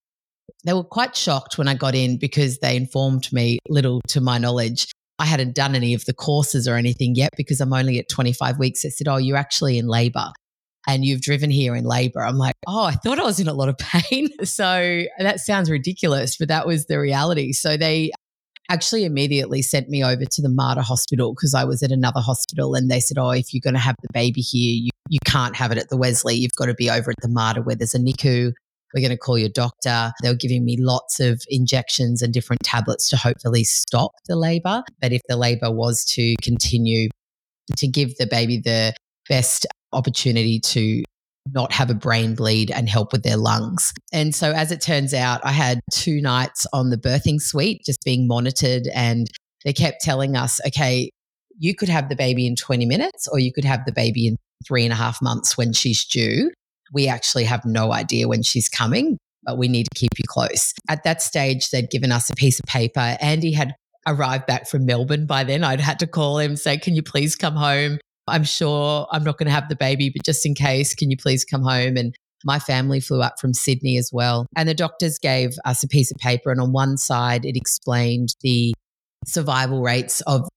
they 0.64 0.72
were 0.72 0.84
quite 0.84 1.16
shocked 1.16 1.58
when 1.58 1.68
I 1.68 1.74
got 1.74 1.94
in 1.94 2.18
because 2.18 2.58
they 2.58 2.76
informed 2.76 3.32
me, 3.32 3.58
little 3.68 4.00
to 4.08 4.20
my 4.20 4.38
knowledge, 4.38 4.86
I 5.18 5.26
hadn't 5.26 5.54
done 5.54 5.74
any 5.74 5.94
of 5.94 6.04
the 6.04 6.14
courses 6.14 6.66
or 6.66 6.76
anything 6.76 7.14
yet 7.14 7.30
because 7.36 7.60
I'm 7.60 7.72
only 7.72 7.98
at 7.98 8.08
25 8.08 8.58
weeks. 8.58 8.82
They 8.82 8.90
said, 8.90 9.08
Oh, 9.08 9.16
you're 9.16 9.36
actually 9.36 9.78
in 9.78 9.86
labor 9.86 10.32
and 10.88 11.04
you've 11.04 11.20
driven 11.20 11.50
here 11.50 11.76
in 11.76 11.84
labor. 11.84 12.24
I'm 12.24 12.38
like, 12.38 12.54
Oh, 12.66 12.84
I 12.84 12.92
thought 12.92 13.18
I 13.18 13.24
was 13.24 13.40
in 13.40 13.48
a 13.48 13.54
lot 13.54 13.68
of 13.68 13.78
pain. 13.78 14.28
So 14.44 15.02
that 15.18 15.40
sounds 15.40 15.70
ridiculous, 15.70 16.36
but 16.36 16.48
that 16.48 16.66
was 16.66 16.86
the 16.86 16.98
reality. 16.98 17.52
So 17.52 17.76
they 17.76 18.12
actually 18.70 19.04
immediately 19.04 19.60
sent 19.60 19.88
me 19.88 20.02
over 20.02 20.24
to 20.24 20.42
the 20.42 20.48
Mater 20.48 20.80
Hospital 20.80 21.34
because 21.34 21.54
I 21.54 21.64
was 21.64 21.82
at 21.82 21.90
another 21.90 22.20
hospital 22.20 22.74
and 22.74 22.90
they 22.90 23.00
said, 23.00 23.18
Oh, 23.18 23.30
if 23.30 23.52
you're 23.52 23.60
going 23.62 23.74
to 23.74 23.80
have 23.80 23.96
the 24.02 24.08
baby 24.12 24.40
here, 24.40 24.74
you, 24.74 24.90
you 25.08 25.18
can't 25.24 25.54
have 25.56 25.72
it 25.72 25.78
at 25.78 25.88
the 25.88 25.96
Wesley. 25.96 26.36
You've 26.36 26.56
got 26.56 26.66
to 26.66 26.74
be 26.74 26.90
over 26.90 27.10
at 27.10 27.20
the 27.20 27.28
Mater 27.28 27.62
where 27.62 27.76
there's 27.76 27.94
a 27.94 27.98
NICU 27.98 28.52
we're 28.94 29.00
going 29.00 29.10
to 29.10 29.16
call 29.16 29.38
your 29.38 29.48
doctor. 29.48 30.12
They 30.22 30.28
were 30.28 30.34
giving 30.34 30.64
me 30.64 30.76
lots 30.78 31.20
of 31.20 31.42
injections 31.48 32.22
and 32.22 32.32
different 32.32 32.62
tablets 32.62 33.08
to 33.10 33.16
hopefully 33.16 33.64
stop 33.64 34.12
the 34.26 34.36
labor. 34.36 34.82
But 35.00 35.12
if 35.12 35.22
the 35.28 35.36
labor 35.36 35.70
was 35.70 36.04
to 36.06 36.34
continue, 36.42 37.08
to 37.76 37.88
give 37.88 38.16
the 38.16 38.26
baby 38.26 38.58
the 38.58 38.94
best 39.28 39.66
opportunity 39.92 40.58
to 40.60 41.02
not 41.52 41.72
have 41.72 41.90
a 41.90 41.94
brain 41.94 42.34
bleed 42.34 42.70
and 42.70 42.88
help 42.88 43.12
with 43.12 43.22
their 43.22 43.36
lungs. 43.36 43.92
And 44.12 44.34
so, 44.34 44.52
as 44.52 44.70
it 44.70 44.80
turns 44.80 45.12
out, 45.12 45.40
I 45.44 45.52
had 45.52 45.80
two 45.90 46.20
nights 46.20 46.66
on 46.72 46.90
the 46.90 46.96
birthing 46.96 47.40
suite 47.40 47.82
just 47.84 48.04
being 48.04 48.28
monitored, 48.28 48.88
and 48.94 49.26
they 49.64 49.72
kept 49.72 50.02
telling 50.02 50.36
us, 50.36 50.60
okay, 50.66 51.10
you 51.58 51.74
could 51.74 51.88
have 51.88 52.08
the 52.08 52.16
baby 52.16 52.46
in 52.46 52.56
20 52.56 52.86
minutes, 52.86 53.26
or 53.28 53.38
you 53.38 53.52
could 53.52 53.64
have 53.64 53.84
the 53.86 53.92
baby 53.92 54.28
in 54.28 54.36
three 54.66 54.84
and 54.84 54.92
a 54.92 54.96
half 54.96 55.20
months 55.20 55.56
when 55.56 55.72
she's 55.72 56.04
due 56.04 56.50
we 56.92 57.08
actually 57.08 57.44
have 57.44 57.64
no 57.64 57.92
idea 57.92 58.28
when 58.28 58.42
she's 58.42 58.68
coming, 58.68 59.18
but 59.44 59.58
we 59.58 59.68
need 59.68 59.84
to 59.84 59.98
keep 59.98 60.10
you 60.18 60.24
close. 60.26 60.72
At 60.88 61.04
that 61.04 61.22
stage, 61.22 61.70
they'd 61.70 61.90
given 61.90 62.12
us 62.12 62.30
a 62.30 62.34
piece 62.34 62.58
of 62.58 62.66
paper. 62.66 63.16
Andy 63.20 63.52
had 63.52 63.74
arrived 64.06 64.46
back 64.46 64.68
from 64.68 64.86
Melbourne 64.86 65.26
by 65.26 65.44
then. 65.44 65.64
I'd 65.64 65.80
had 65.80 65.98
to 66.00 66.06
call 66.06 66.38
him, 66.38 66.56
say, 66.56 66.76
Can 66.76 66.94
you 66.94 67.02
please 67.02 67.36
come 67.36 67.54
home? 67.54 67.98
I'm 68.28 68.44
sure 68.44 69.06
I'm 69.10 69.24
not 69.24 69.38
going 69.38 69.46
to 69.46 69.52
have 69.52 69.68
the 69.68 69.76
baby, 69.76 70.10
but 70.10 70.24
just 70.24 70.46
in 70.46 70.54
case, 70.54 70.94
can 70.94 71.10
you 71.10 71.16
please 71.16 71.44
come 71.44 71.62
home? 71.62 71.96
And 71.96 72.14
my 72.44 72.58
family 72.58 73.00
flew 73.00 73.22
up 73.22 73.34
from 73.40 73.52
Sydney 73.52 73.96
as 73.98 74.10
well. 74.12 74.46
And 74.56 74.68
the 74.68 74.74
doctors 74.74 75.18
gave 75.18 75.56
us 75.64 75.82
a 75.82 75.88
piece 75.88 76.10
of 76.10 76.18
paper, 76.18 76.50
and 76.50 76.60
on 76.60 76.72
one 76.72 76.96
side, 76.96 77.44
it 77.44 77.56
explained 77.56 78.34
the 78.42 78.74
survival 79.26 79.82
rates 79.82 80.20
of 80.22 80.48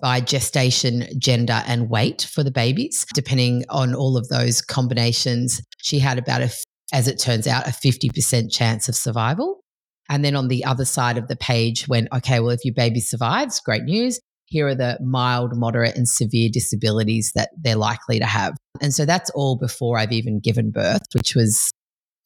by 0.00 0.20
gestation, 0.20 1.06
gender, 1.18 1.62
and 1.66 1.88
weight 1.88 2.28
for 2.30 2.42
the 2.42 2.50
babies. 2.50 3.06
Depending 3.14 3.64
on 3.68 3.94
all 3.94 4.16
of 4.16 4.28
those 4.28 4.60
combinations, 4.60 5.62
she 5.78 5.98
had 5.98 6.18
about 6.18 6.42
a 6.42 6.50
as 6.92 7.08
it 7.08 7.18
turns 7.18 7.46
out, 7.46 7.66
a 7.66 7.70
50% 7.70 8.52
chance 8.52 8.88
of 8.88 8.94
survival. 8.94 9.60
And 10.08 10.24
then 10.24 10.36
on 10.36 10.48
the 10.48 10.64
other 10.64 10.84
side 10.84 11.18
of 11.18 11.28
the 11.28 11.36
page 11.36 11.88
went, 11.88 12.08
okay, 12.14 12.40
well, 12.40 12.50
if 12.50 12.64
your 12.64 12.74
baby 12.74 13.00
survives, 13.00 13.60
great 13.60 13.82
news. 13.82 14.20
Here 14.46 14.68
are 14.68 14.74
the 14.74 14.98
mild, 15.02 15.56
moderate, 15.56 15.96
and 15.96 16.08
severe 16.08 16.50
disabilities 16.52 17.32
that 17.34 17.48
they're 17.60 17.74
likely 17.74 18.18
to 18.20 18.26
have. 18.26 18.56
And 18.80 18.94
so 18.94 19.06
that's 19.06 19.30
all 19.30 19.56
before 19.56 19.98
I've 19.98 20.12
even 20.12 20.38
given 20.38 20.70
birth, 20.70 21.02
which 21.14 21.34
was 21.34 21.72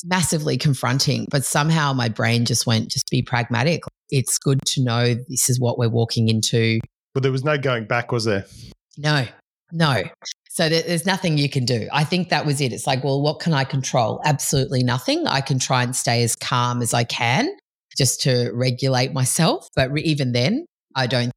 massively 0.04 0.58
confronting. 0.58 1.26
But 1.30 1.44
somehow 1.44 1.92
my 1.92 2.08
brain 2.08 2.44
just 2.44 2.66
went, 2.66 2.90
just 2.90 3.08
be 3.10 3.22
pragmatic. 3.22 3.82
It's 4.10 4.36
good 4.36 4.58
to 4.66 4.82
know 4.82 5.14
this 5.28 5.48
is 5.48 5.60
what 5.60 5.78
we're 5.78 5.88
walking 5.88 6.28
into. 6.28 6.80
But 7.18 7.24
there 7.24 7.32
was 7.32 7.42
no 7.42 7.58
going 7.58 7.84
back, 7.84 8.12
was 8.12 8.26
there? 8.26 8.46
No, 8.96 9.26
no. 9.72 10.04
So 10.50 10.68
there's 10.68 11.04
nothing 11.04 11.36
you 11.36 11.50
can 11.50 11.64
do. 11.64 11.88
I 11.92 12.04
think 12.04 12.28
that 12.28 12.46
was 12.46 12.60
it. 12.60 12.72
It's 12.72 12.86
like, 12.86 13.02
well, 13.02 13.20
what 13.20 13.40
can 13.40 13.52
I 13.52 13.64
control? 13.64 14.20
Absolutely 14.24 14.84
nothing. 14.84 15.26
I 15.26 15.40
can 15.40 15.58
try 15.58 15.82
and 15.82 15.96
stay 15.96 16.22
as 16.22 16.36
calm 16.36 16.80
as 16.80 16.94
I 16.94 17.02
can 17.02 17.48
just 17.96 18.20
to 18.20 18.52
regulate 18.54 19.12
myself. 19.12 19.66
But 19.74 19.90
even 19.98 20.30
then, 20.30 20.64
I 20.94 21.08
don't, 21.08 21.32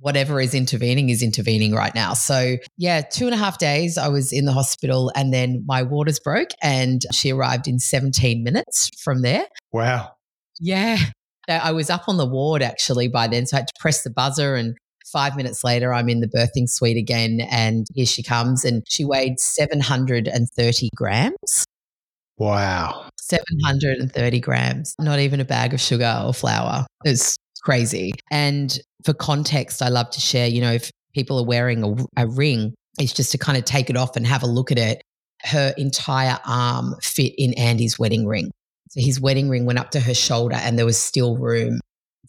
whatever 0.00 0.40
is 0.40 0.54
intervening 0.54 1.10
is 1.10 1.22
intervening 1.22 1.74
right 1.74 1.94
now. 1.94 2.14
So, 2.14 2.56
yeah, 2.78 3.02
two 3.02 3.26
and 3.26 3.34
a 3.34 3.36
half 3.36 3.58
days 3.58 3.98
I 3.98 4.08
was 4.08 4.32
in 4.32 4.46
the 4.46 4.52
hospital 4.52 5.12
and 5.14 5.34
then 5.34 5.64
my 5.66 5.82
waters 5.82 6.18
broke 6.18 6.52
and 6.62 7.02
she 7.12 7.30
arrived 7.30 7.68
in 7.68 7.78
17 7.78 8.42
minutes 8.42 8.88
from 9.04 9.20
there. 9.20 9.44
Wow. 9.70 10.12
Yeah. 10.58 10.96
I 11.46 11.72
was 11.72 11.90
up 11.90 12.08
on 12.08 12.16
the 12.16 12.26
ward 12.26 12.62
actually 12.62 13.08
by 13.08 13.28
then. 13.28 13.44
So 13.44 13.58
I 13.58 13.60
had 13.60 13.68
to 13.68 13.74
press 13.78 14.02
the 14.02 14.08
buzzer 14.08 14.54
and 14.54 14.78
Five 15.12 15.36
minutes 15.36 15.62
later, 15.62 15.94
I'm 15.94 16.08
in 16.08 16.20
the 16.20 16.28
birthing 16.28 16.68
suite 16.68 16.96
again, 16.96 17.40
and 17.50 17.86
here 17.94 18.06
she 18.06 18.22
comes, 18.22 18.64
and 18.64 18.82
she 18.88 19.04
weighed 19.04 19.38
730 19.38 20.90
grams. 20.94 21.64
Wow. 22.38 23.08
730 23.20 24.40
grams, 24.40 24.94
not 24.98 25.18
even 25.20 25.40
a 25.40 25.44
bag 25.44 25.74
of 25.74 25.80
sugar 25.80 26.22
or 26.24 26.34
flour. 26.34 26.86
It's 27.04 27.36
crazy. 27.62 28.12
And 28.30 28.78
for 29.04 29.14
context, 29.14 29.82
I 29.82 29.88
love 29.88 30.10
to 30.10 30.20
share, 30.20 30.46
you 30.46 30.60
know, 30.60 30.72
if 30.72 30.90
people 31.14 31.38
are 31.38 31.46
wearing 31.46 31.82
a, 31.82 32.24
a 32.24 32.26
ring, 32.26 32.74
it's 32.98 33.12
just 33.12 33.32
to 33.32 33.38
kind 33.38 33.56
of 33.56 33.64
take 33.64 33.90
it 33.90 33.96
off 33.96 34.16
and 34.16 34.26
have 34.26 34.42
a 34.42 34.46
look 34.46 34.70
at 34.70 34.78
it. 34.78 35.02
Her 35.44 35.74
entire 35.76 36.38
arm 36.46 36.94
fit 37.02 37.34
in 37.36 37.54
Andy's 37.54 37.98
wedding 37.98 38.26
ring. 38.26 38.50
So 38.90 39.00
his 39.00 39.20
wedding 39.20 39.48
ring 39.48 39.66
went 39.66 39.78
up 39.78 39.90
to 39.92 40.00
her 40.00 40.14
shoulder 40.14 40.56
and 40.56 40.78
there 40.78 40.86
was 40.86 40.98
still 40.98 41.36
room 41.36 41.80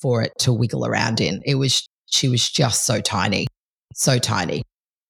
for 0.02 0.22
it 0.22 0.32
to 0.40 0.54
wiggle 0.54 0.86
around 0.86 1.22
in. 1.22 1.42
It 1.46 1.56
was 1.56 1.88
she 2.08 2.30
was 2.30 2.50
just 2.50 2.86
so 2.86 3.00
tiny, 3.02 3.48
so 3.94 4.18
tiny. 4.18 4.64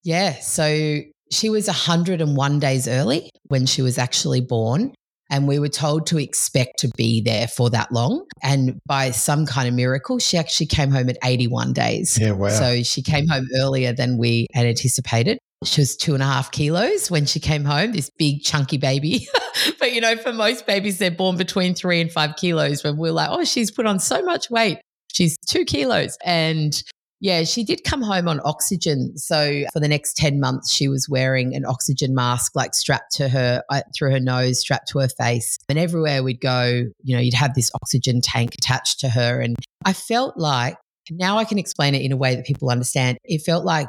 Yeah. 0.04 0.34
So 0.40 1.00
she 1.32 1.50
was 1.50 1.68
101 1.68 2.60
days 2.60 2.88
early 2.88 3.30
when 3.48 3.66
she 3.66 3.82
was 3.82 3.98
actually 3.98 4.42
born. 4.42 4.94
And 5.30 5.46
we 5.46 5.60
were 5.60 5.68
told 5.68 6.08
to 6.08 6.18
expect 6.18 6.80
to 6.80 6.90
be 6.96 7.20
there 7.20 7.50
for 7.50 7.70
that 7.72 7.92
long. 7.92 8.26
And 8.42 8.80
by 8.86 9.12
some 9.12 9.46
kind 9.46 9.68
of 9.68 9.74
miracle, 9.74 10.20
she 10.20 10.38
actually 10.38 10.68
came 10.68 10.90
home 10.90 11.10
at 11.10 11.18
81 11.22 11.74
days. 11.74 12.18
Yeah, 12.18 12.32
wow. 12.32 12.48
So 12.48 12.82
she 12.84 13.02
came 13.02 13.28
home 13.28 13.46
earlier 13.60 13.92
than 13.92 14.18
we 14.18 14.48
had 14.54 14.66
anticipated. 14.66 15.38
She 15.66 15.82
was 15.82 15.98
two 15.98 16.14
and 16.14 16.24
a 16.24 16.26
half 16.26 16.52
kilos 16.52 17.12
when 17.12 17.26
she 17.26 17.42
came 17.42 17.66
home, 17.66 17.92
this 17.92 18.10
big, 18.18 18.42
chunky 18.42 18.78
baby. 18.78 19.28
but, 19.80 19.92
you 19.92 20.00
know, 20.00 20.16
for 20.16 20.32
most 20.32 20.66
babies, 20.66 20.98
they're 20.98 21.12
born 21.12 21.36
between 21.36 21.76
three 21.76 22.00
and 22.00 22.10
five 22.10 22.38
kilos 22.38 22.86
when 22.86 22.96
we're 22.96 23.12
like, 23.12 23.30
oh, 23.30 23.44
she's 23.44 23.70
put 23.70 23.86
on 23.86 24.00
so 24.00 24.22
much 24.22 24.50
weight. 24.50 24.78
She's 25.18 25.36
two 25.48 25.66
kilos. 25.66 26.16
And 26.24 26.80
yeah, 27.20 27.44
she 27.44 27.64
did 27.64 27.84
come 27.84 28.04
home 28.04 28.28
on 28.28 28.40
oxygen. 28.46 29.18
So 29.18 29.64
for 29.74 29.80
the 29.80 29.88
next 29.88 30.16
10 30.18 30.40
months, 30.40 30.72
she 30.72 30.88
was 30.88 31.10
wearing 31.10 31.56
an 31.56 31.66
oxygen 31.66 32.14
mask, 32.14 32.56
like 32.56 32.76
strapped 32.76 33.14
to 33.14 33.28
her, 33.30 33.64
uh, 33.72 33.82
through 33.98 34.12
her 34.12 34.20
nose, 34.20 34.60
strapped 34.60 34.90
to 34.90 35.00
her 35.00 35.08
face. 35.08 35.58
And 35.70 35.80
everywhere 35.80 36.22
we'd 36.22 36.40
go, 36.40 36.84
you 37.04 37.16
know, 37.16 37.22
you'd 37.22 37.34
have 37.34 37.56
this 37.56 37.72
oxygen 37.82 38.22
tank 38.22 38.54
attached 38.54 39.00
to 39.00 39.10
her. 39.10 39.42
And 39.42 39.56
I 39.86 39.94
felt 39.94 40.38
like, 40.38 40.78
now 41.10 41.40
I 41.40 41.46
can 41.46 41.58
explain 41.58 41.96
it 41.96 42.04
in 42.04 42.12
a 42.12 42.18
way 42.18 42.36
that 42.36 42.46
people 42.46 42.70
understand. 42.70 43.18
It 43.24 43.40
felt 43.40 43.66
like 43.66 43.88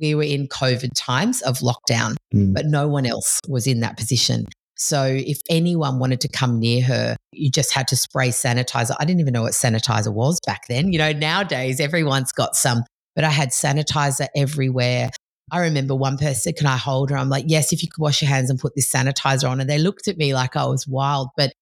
we 0.00 0.14
were 0.14 0.22
in 0.22 0.48
COVID 0.48 0.90
times 0.94 1.40
of 1.42 1.58
lockdown, 1.58 2.16
mm. 2.34 2.52
but 2.52 2.66
no 2.66 2.88
one 2.88 3.06
else 3.06 3.40
was 3.48 3.66
in 3.66 3.80
that 3.80 3.96
position. 3.96 4.44
So 4.76 5.04
if 5.04 5.38
anyone 5.48 5.98
wanted 5.98 6.20
to 6.22 6.28
come 6.28 6.58
near 6.58 6.82
her, 6.84 7.16
you 7.32 7.50
just 7.50 7.72
had 7.72 7.88
to 7.88 7.96
spray 7.96 8.28
sanitizer. 8.28 8.96
I 8.98 9.04
didn't 9.04 9.20
even 9.20 9.32
know 9.32 9.42
what 9.42 9.52
sanitizer 9.52 10.12
was 10.12 10.40
back 10.46 10.66
then. 10.68 10.92
You 10.92 10.98
know, 10.98 11.12
nowadays 11.12 11.80
everyone's 11.80 12.32
got 12.32 12.56
some, 12.56 12.84
but 13.14 13.24
I 13.24 13.30
had 13.30 13.50
sanitizer 13.50 14.28
everywhere. 14.34 15.10
I 15.50 15.60
remember 15.60 15.94
one 15.94 16.16
person 16.16 16.54
Can 16.54 16.66
I 16.66 16.76
hold 16.76 17.10
her? 17.10 17.16
I'm 17.16 17.28
like, 17.28 17.44
Yes, 17.48 17.72
if 17.72 17.82
you 17.82 17.88
could 17.88 18.00
wash 18.00 18.22
your 18.22 18.30
hands 18.30 18.48
and 18.50 18.58
put 18.58 18.74
this 18.74 18.90
sanitizer 18.90 19.48
on. 19.48 19.60
And 19.60 19.68
they 19.68 19.78
looked 19.78 20.08
at 20.08 20.16
me 20.16 20.34
like 20.34 20.56
I 20.56 20.64
was 20.64 20.86
wild, 20.88 21.28
but 21.36 21.52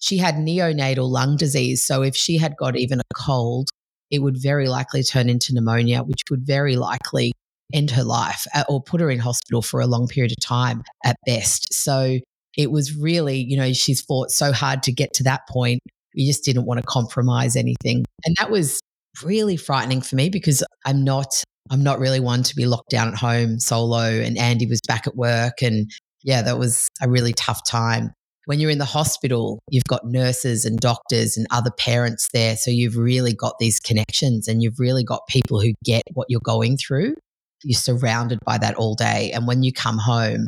she 0.00 0.18
had 0.18 0.36
neonatal 0.36 1.08
lung 1.08 1.36
disease. 1.36 1.84
So 1.84 2.02
if 2.02 2.16
she 2.16 2.38
had 2.38 2.56
got 2.56 2.76
even 2.76 3.00
a 3.00 3.14
cold, 3.14 3.70
it 4.10 4.20
would 4.20 4.36
very 4.40 4.68
likely 4.68 5.02
turn 5.02 5.28
into 5.28 5.54
pneumonia, 5.54 6.02
which 6.02 6.22
would 6.30 6.46
very 6.46 6.76
likely 6.76 7.32
end 7.72 7.90
her 7.90 8.04
life 8.04 8.46
uh, 8.54 8.64
or 8.68 8.82
put 8.82 9.00
her 9.00 9.10
in 9.10 9.18
hospital 9.18 9.60
for 9.60 9.80
a 9.80 9.86
long 9.86 10.08
period 10.08 10.32
of 10.32 10.40
time 10.40 10.82
at 11.04 11.16
best. 11.26 11.72
So 11.72 12.18
it 12.58 12.72
was 12.72 12.94
really, 12.94 13.38
you 13.38 13.56
know, 13.56 13.72
she's 13.72 14.02
fought 14.02 14.30
so 14.30 14.52
hard 14.52 14.82
to 14.82 14.92
get 14.92 15.14
to 15.14 15.22
that 15.22 15.42
point. 15.48 15.80
You 16.12 16.26
just 16.26 16.44
didn't 16.44 16.66
want 16.66 16.80
to 16.80 16.86
compromise 16.86 17.54
anything. 17.54 18.04
And 18.26 18.36
that 18.38 18.50
was 18.50 18.80
really 19.22 19.56
frightening 19.56 20.02
for 20.02 20.16
me 20.16 20.28
because 20.28 20.62
I'm 20.84 21.04
not 21.04 21.42
I'm 21.70 21.82
not 21.82 21.98
really 21.98 22.20
one 22.20 22.42
to 22.44 22.56
be 22.56 22.66
locked 22.66 22.90
down 22.90 23.08
at 23.08 23.14
home 23.14 23.60
solo 23.60 24.02
and 24.02 24.36
Andy 24.38 24.66
was 24.66 24.80
back 24.88 25.06
at 25.06 25.16
work 25.16 25.62
and 25.62 25.90
yeah, 26.24 26.42
that 26.42 26.58
was 26.58 26.88
a 27.00 27.08
really 27.08 27.32
tough 27.32 27.60
time. 27.68 28.12
When 28.46 28.58
you're 28.58 28.70
in 28.70 28.78
the 28.78 28.86
hospital, 28.86 29.60
you've 29.70 29.84
got 29.84 30.06
nurses 30.06 30.64
and 30.64 30.78
doctors 30.78 31.36
and 31.36 31.46
other 31.50 31.70
parents 31.70 32.28
there. 32.32 32.56
So 32.56 32.70
you've 32.70 32.96
really 32.96 33.34
got 33.34 33.58
these 33.60 33.78
connections 33.78 34.48
and 34.48 34.62
you've 34.62 34.80
really 34.80 35.04
got 35.04 35.26
people 35.28 35.60
who 35.60 35.74
get 35.84 36.02
what 36.14 36.26
you're 36.30 36.40
going 36.42 36.78
through. 36.78 37.14
You're 37.62 37.78
surrounded 37.78 38.38
by 38.44 38.58
that 38.58 38.74
all 38.76 38.94
day. 38.94 39.30
And 39.32 39.46
when 39.46 39.62
you 39.62 39.72
come 39.72 39.98
home, 39.98 40.46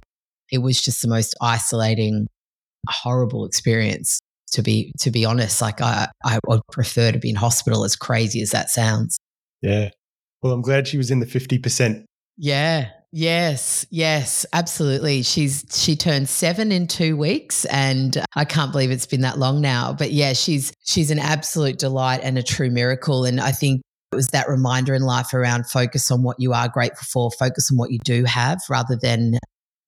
it 0.51 0.59
was 0.59 0.81
just 0.81 1.03
the 1.03 1.09
most 1.09 1.35
isolating, 1.41 2.27
horrible 2.89 3.45
experience. 3.45 4.21
To 4.55 4.63
be 4.63 4.93
to 4.99 5.13
be 5.13 5.25
honest, 5.25 5.63
like 5.63 5.81
I 5.81 6.09
I 6.25 6.41
would 6.49 6.61
prefer 6.73 7.13
to 7.13 7.19
be 7.19 7.31
in 7.31 7.37
hospital. 7.37 7.85
As 7.85 7.95
crazy 7.95 8.43
as 8.43 8.51
that 8.51 8.69
sounds. 8.69 9.17
Yeah. 9.63 9.91
Well, 10.43 10.53
I'm 10.53 10.63
glad 10.63 10.89
she 10.89 10.99
was 10.99 11.11
in 11.13 11.21
the 11.21 11.27
fifty 11.27 11.57
percent. 11.57 12.05
Yeah. 12.37 12.91
Yes, 13.13 13.85
yes, 13.91 14.47
absolutely. 14.53 15.23
She's 15.23 15.65
she 15.73 15.97
turned 15.97 16.29
7 16.29 16.71
in 16.71 16.87
2 16.87 17.17
weeks 17.17 17.65
and 17.65 18.25
I 18.37 18.45
can't 18.45 18.71
believe 18.71 18.93
it's 18.93 19.07
been 19.07 19.23
that 19.23 19.37
long 19.37 19.61
now. 19.61 19.93
But 19.93 20.13
yeah, 20.13 20.33
she's 20.33 20.73
she's 20.85 21.11
an 21.11 21.19
absolute 21.19 21.81
delight 21.81 22.21
and 22.23 22.39
a 22.39 22.43
true 22.43 22.71
miracle 22.71 23.25
and 23.25 23.41
I 23.41 23.51
think 23.51 23.83
it 24.13 24.17
was 24.17 24.29
that 24.29 24.49
reminder 24.49 24.95
in 24.95 25.03
life 25.03 25.35
around 25.35 25.67
focus 25.67 26.11
on 26.13 26.23
what 26.23 26.37
you 26.39 26.53
are 26.53 26.69
grateful 26.69 27.07
for, 27.13 27.31
focus 27.37 27.71
on 27.73 27.79
what 27.79 27.91
you 27.91 27.99
do 28.05 28.25
have 28.25 28.59
rather 28.69 28.97
than 29.01 29.39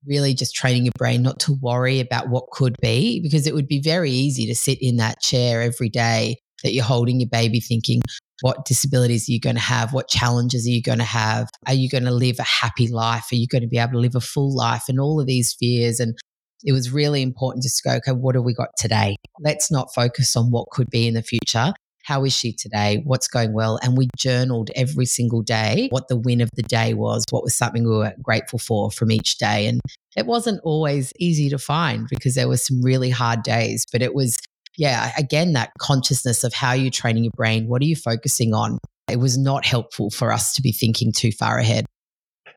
really 0.07 0.35
just 0.35 0.55
training 0.55 0.85
your 0.85 0.93
brain 0.99 1.23
not 1.23 1.41
to 1.41 1.59
worry 1.61 2.01
about 2.01 2.29
what 2.29 2.51
could 2.51 2.77
be, 2.81 3.21
because 3.21 3.47
it 3.47 3.55
would 3.55 3.69
be 3.69 3.81
very 3.81 4.11
easy 4.11 4.47
to 4.47 4.55
sit 4.55 4.79
in 4.81 4.97
that 4.97 5.21
chair 5.21 5.63
every 5.63 5.89
day 5.89 6.37
that 6.63 6.73
you're 6.73 6.85
holding 6.85 7.21
your 7.21 7.29
baby 7.29 7.61
thinking, 7.61 8.01
what 8.41 8.65
disabilities 8.65 9.29
are 9.29 9.33
you 9.33 9.41
going 9.41 9.57
to 9.57 9.63
have? 9.63 9.93
What 9.93 10.09
challenges 10.09 10.67
are 10.67 10.71
you 10.71 10.83
going 10.83 10.99
to 10.99 11.05
have? 11.05 11.49
Are 11.67 11.75
you 11.75 11.89
going 11.89 12.05
to 12.05 12.11
live 12.11 12.37
a 12.39 12.45
happy 12.45 12.89
life? 12.89 13.27
Are 13.33 13.37
you 13.37 13.47
going 13.47 13.63
to 13.63 13.69
be 13.69 13.79
able 13.79 13.93
to 13.93 13.99
live 13.99 14.15
a 14.15 14.21
full 14.21 14.55
life? 14.55 14.85
And 14.89 15.01
all 15.01 15.21
of 15.21 15.27
these 15.27 15.55
fears. 15.55 16.01
And 16.01 16.17
it 16.65 16.73
was 16.73 16.93
really 16.93 17.23
important 17.23 17.65
to 17.65 17.71
go, 17.85 17.97
okay, 17.97 18.13
what 18.13 18.35
have 18.35 18.45
we 18.45 18.55
got 18.55 18.69
today? 18.77 19.17
Let's 19.41 19.71
not 19.71 19.95
focus 19.95 20.37
on 20.37 20.51
what 20.51 20.71
could 20.71 20.91
be 20.91 21.07
in 21.07 21.15
the 21.15 21.23
future. 21.23 21.73
How 22.05 22.25
is 22.25 22.33
she 22.33 22.53
today? 22.53 23.03
What's 23.05 23.29
going 23.29 23.53
well? 23.53 23.79
And 23.83 23.97
we 23.97 24.09
journaled 24.17 24.71
every 24.75 25.07
single 25.07 25.43
day 25.43 25.89
what 25.91 26.09
the 26.09 26.17
win 26.17 26.41
of 26.41 26.51
the 26.55 26.63
day 26.63 26.95
was, 26.95 27.25
what 27.31 27.43
was 27.43 27.57
something 27.57 27.85
we 27.85 27.97
were 27.97 28.15
grateful 28.23 28.59
for 28.59 28.91
from 28.91 29.11
each 29.11 29.39
day. 29.39 29.67
And 29.67 29.81
it 30.17 30.27
wasn't 30.27 30.61
always 30.65 31.13
easy 31.19 31.49
to 31.51 31.59
find 31.59 32.07
because 32.11 32.35
there 32.35 32.49
were 32.49 32.57
some 32.57 32.83
really 32.83 33.11
hard 33.11 33.43
days, 33.43 33.87
but 33.91 34.03
it 34.03 34.15
was, 34.15 34.37
yeah, 34.77 35.13
again, 35.17 35.53
that 35.53 35.71
consciousness 35.79 36.45
of 36.45 36.53
how 36.53 36.73
you're 36.73 36.91
training 36.91 37.25
your 37.25 37.33
brain. 37.37 37.69
What 37.69 37.83
are 37.83 37.87
you 37.87 37.97
focusing 37.97 38.53
on? 38.53 38.79
It 39.09 39.17
was 39.17 39.39
not 39.39 39.65
helpful 39.65 40.11
for 40.11 40.33
us 40.33 40.55
to 40.55 40.63
be 40.63 40.73
thinking 40.73 41.13
too 41.13 41.33
far 41.33 41.59
ahead. 41.59 41.87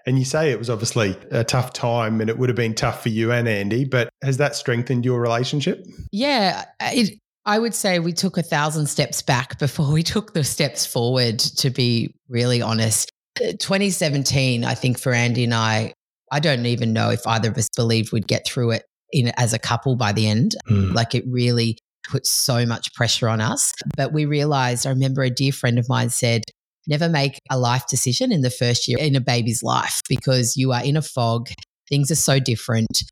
And 0.07 0.19
you 0.19 0.25
say 0.25 0.51
it 0.51 0.59
was 0.59 0.69
obviously 0.69 1.17
a 1.31 1.43
tough 1.43 1.73
time 1.73 2.21
and 2.21 2.29
it 2.29 2.37
would 2.37 2.49
have 2.49 2.55
been 2.55 2.75
tough 2.75 3.01
for 3.01 3.09
you 3.09 3.31
and 3.31 3.47
Andy, 3.47 3.85
but 3.85 4.09
has 4.23 4.37
that 4.37 4.55
strengthened 4.55 5.03
your 5.03 5.19
relationship? 5.19 5.83
Yeah, 6.11 6.65
it, 6.79 7.19
I 7.45 7.59
would 7.59 7.75
say 7.75 7.99
we 7.99 8.13
took 8.13 8.37
a 8.37 8.43
thousand 8.43 8.87
steps 8.87 9.21
back 9.21 9.59
before 9.59 9.91
we 9.91 10.03
took 10.03 10.33
the 10.33 10.43
steps 10.43 10.85
forward, 10.85 11.39
to 11.39 11.69
be 11.69 12.13
really 12.27 12.61
honest. 12.61 13.11
2017, 13.37 14.63
I 14.63 14.75
think 14.75 14.97
for 14.97 15.13
Andy 15.13 15.43
and 15.43 15.53
I, 15.53 15.93
I 16.31 16.39
don't 16.39 16.65
even 16.65 16.93
know 16.93 17.09
if 17.09 17.25
either 17.27 17.49
of 17.49 17.57
us 17.57 17.69
believed 17.75 18.11
we'd 18.11 18.27
get 18.27 18.45
through 18.47 18.71
it 18.71 18.83
in 19.11 19.31
as 19.37 19.53
a 19.53 19.59
couple 19.59 19.95
by 19.95 20.11
the 20.13 20.27
end. 20.27 20.55
Mm. 20.69 20.93
Like 20.93 21.13
it 21.13 21.23
really 21.27 21.77
put 22.09 22.25
so 22.25 22.65
much 22.65 22.93
pressure 22.93 23.27
on 23.27 23.41
us. 23.41 23.73
But 23.97 24.13
we 24.13 24.25
realized, 24.25 24.85
I 24.85 24.91
remember 24.91 25.23
a 25.23 25.29
dear 25.29 25.51
friend 25.51 25.77
of 25.77 25.89
mine 25.89 26.09
said, 26.09 26.43
never 26.87 27.09
make 27.09 27.39
a 27.49 27.57
life 27.57 27.87
decision 27.87 28.31
in 28.31 28.41
the 28.41 28.49
first 28.49 28.87
year 28.87 28.97
in 28.99 29.15
a 29.15 29.21
baby's 29.21 29.63
life 29.63 30.01
because 30.07 30.55
you 30.55 30.71
are 30.71 30.83
in 30.83 30.97
a 30.97 31.01
fog. 31.01 31.49
Things 31.89 32.09
are 32.11 32.15
so 32.15 32.39
different. 32.39 33.03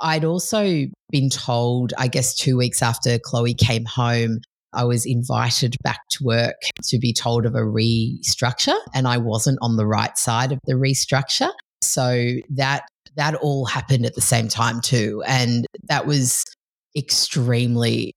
I'd 0.00 0.24
also 0.24 0.86
been 1.10 1.30
told, 1.30 1.92
I 1.98 2.08
guess, 2.08 2.34
two 2.34 2.56
weeks 2.56 2.82
after 2.82 3.18
Chloe 3.18 3.54
came 3.54 3.84
home, 3.84 4.40
I 4.72 4.84
was 4.84 5.04
invited 5.04 5.76
back 5.82 6.00
to 6.10 6.24
work 6.24 6.56
to 6.84 6.98
be 6.98 7.12
told 7.12 7.44
of 7.44 7.54
a 7.54 7.60
restructure, 7.60 8.78
and 8.94 9.08
I 9.08 9.18
wasn't 9.18 9.58
on 9.62 9.76
the 9.76 9.86
right 9.86 10.16
side 10.16 10.52
of 10.52 10.60
the 10.64 10.74
restructure. 10.74 11.50
So 11.82 12.36
that 12.50 12.84
that 13.16 13.34
all 13.34 13.64
happened 13.64 14.06
at 14.06 14.14
the 14.14 14.20
same 14.20 14.48
time 14.48 14.80
too, 14.80 15.22
and 15.26 15.66
that 15.88 16.06
was 16.06 16.44
extremely 16.96 18.12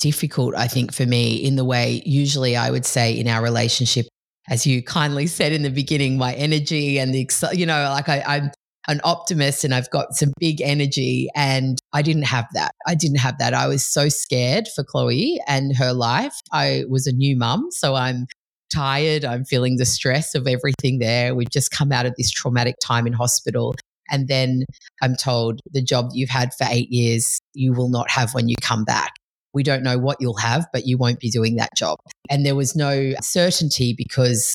difficult, 0.00 0.54
I 0.54 0.68
think, 0.68 0.92
for 0.92 1.06
me. 1.06 1.36
In 1.36 1.56
the 1.56 1.64
way 1.64 2.02
usually 2.04 2.56
I 2.56 2.70
would 2.70 2.84
say 2.84 3.18
in 3.18 3.26
our 3.26 3.42
relationship, 3.42 4.06
as 4.48 4.66
you 4.66 4.82
kindly 4.82 5.26
said 5.26 5.52
in 5.52 5.62
the 5.62 5.70
beginning, 5.70 6.18
my 6.18 6.34
energy 6.34 6.98
and 6.98 7.14
the 7.14 7.28
you 7.52 7.64
know, 7.64 7.84
like 7.84 8.08
I, 8.08 8.22
I'm 8.26 8.50
an 8.90 9.00
optimist 9.04 9.62
and 9.62 9.72
I've 9.72 9.88
got 9.90 10.14
some 10.14 10.32
big 10.38 10.60
energy. 10.60 11.28
And 11.36 11.78
I 11.92 12.02
didn't 12.02 12.24
have 12.24 12.46
that. 12.54 12.72
I 12.86 12.94
didn't 12.94 13.18
have 13.18 13.38
that. 13.38 13.54
I 13.54 13.68
was 13.68 13.86
so 13.86 14.08
scared 14.08 14.66
for 14.74 14.82
Chloe 14.82 15.40
and 15.46 15.76
her 15.76 15.92
life. 15.92 16.34
I 16.52 16.84
was 16.88 17.06
a 17.06 17.12
new 17.12 17.36
mum. 17.36 17.68
So 17.70 17.94
I'm 17.94 18.26
tired. 18.74 19.24
I'm 19.24 19.44
feeling 19.44 19.76
the 19.76 19.86
stress 19.86 20.34
of 20.34 20.48
everything 20.48 20.98
there. 20.98 21.34
We've 21.34 21.50
just 21.50 21.70
come 21.70 21.92
out 21.92 22.04
of 22.04 22.14
this 22.16 22.30
traumatic 22.30 22.76
time 22.82 23.06
in 23.06 23.12
hospital. 23.12 23.74
And 24.10 24.26
then 24.26 24.64
I'm 25.02 25.14
told 25.14 25.60
the 25.70 25.82
job 25.82 26.10
you've 26.12 26.30
had 26.30 26.52
for 26.54 26.66
eight 26.68 26.90
years, 26.90 27.38
you 27.54 27.72
will 27.72 27.90
not 27.90 28.10
have 28.10 28.34
when 28.34 28.48
you 28.48 28.56
come 28.60 28.84
back. 28.84 29.12
We 29.52 29.62
don't 29.62 29.84
know 29.84 29.98
what 29.98 30.18
you'll 30.20 30.36
have, 30.38 30.66
but 30.72 30.86
you 30.86 30.98
won't 30.98 31.20
be 31.20 31.30
doing 31.30 31.56
that 31.56 31.76
job. 31.76 31.98
And 32.28 32.44
there 32.44 32.56
was 32.56 32.74
no 32.74 33.12
certainty 33.20 33.94
because 33.96 34.52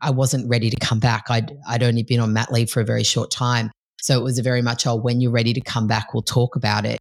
I 0.00 0.10
wasn't 0.10 0.48
ready 0.48 0.70
to 0.70 0.76
come 0.76 1.00
back. 1.00 1.24
I'd, 1.30 1.56
I'd 1.68 1.82
only 1.82 2.02
been 2.02 2.20
on 2.20 2.32
mat 2.32 2.52
leave 2.52 2.70
for 2.70 2.80
a 2.80 2.84
very 2.84 3.04
short 3.04 3.30
time. 3.30 3.70
So 4.06 4.16
it 4.16 4.22
was 4.22 4.38
a 4.38 4.42
very 4.42 4.62
much, 4.62 4.86
oh, 4.86 4.94
when 4.94 5.20
you're 5.20 5.32
ready 5.32 5.52
to 5.52 5.60
come 5.60 5.88
back, 5.88 6.14
we'll 6.14 6.22
talk 6.22 6.54
about 6.54 6.86
it. 6.86 7.00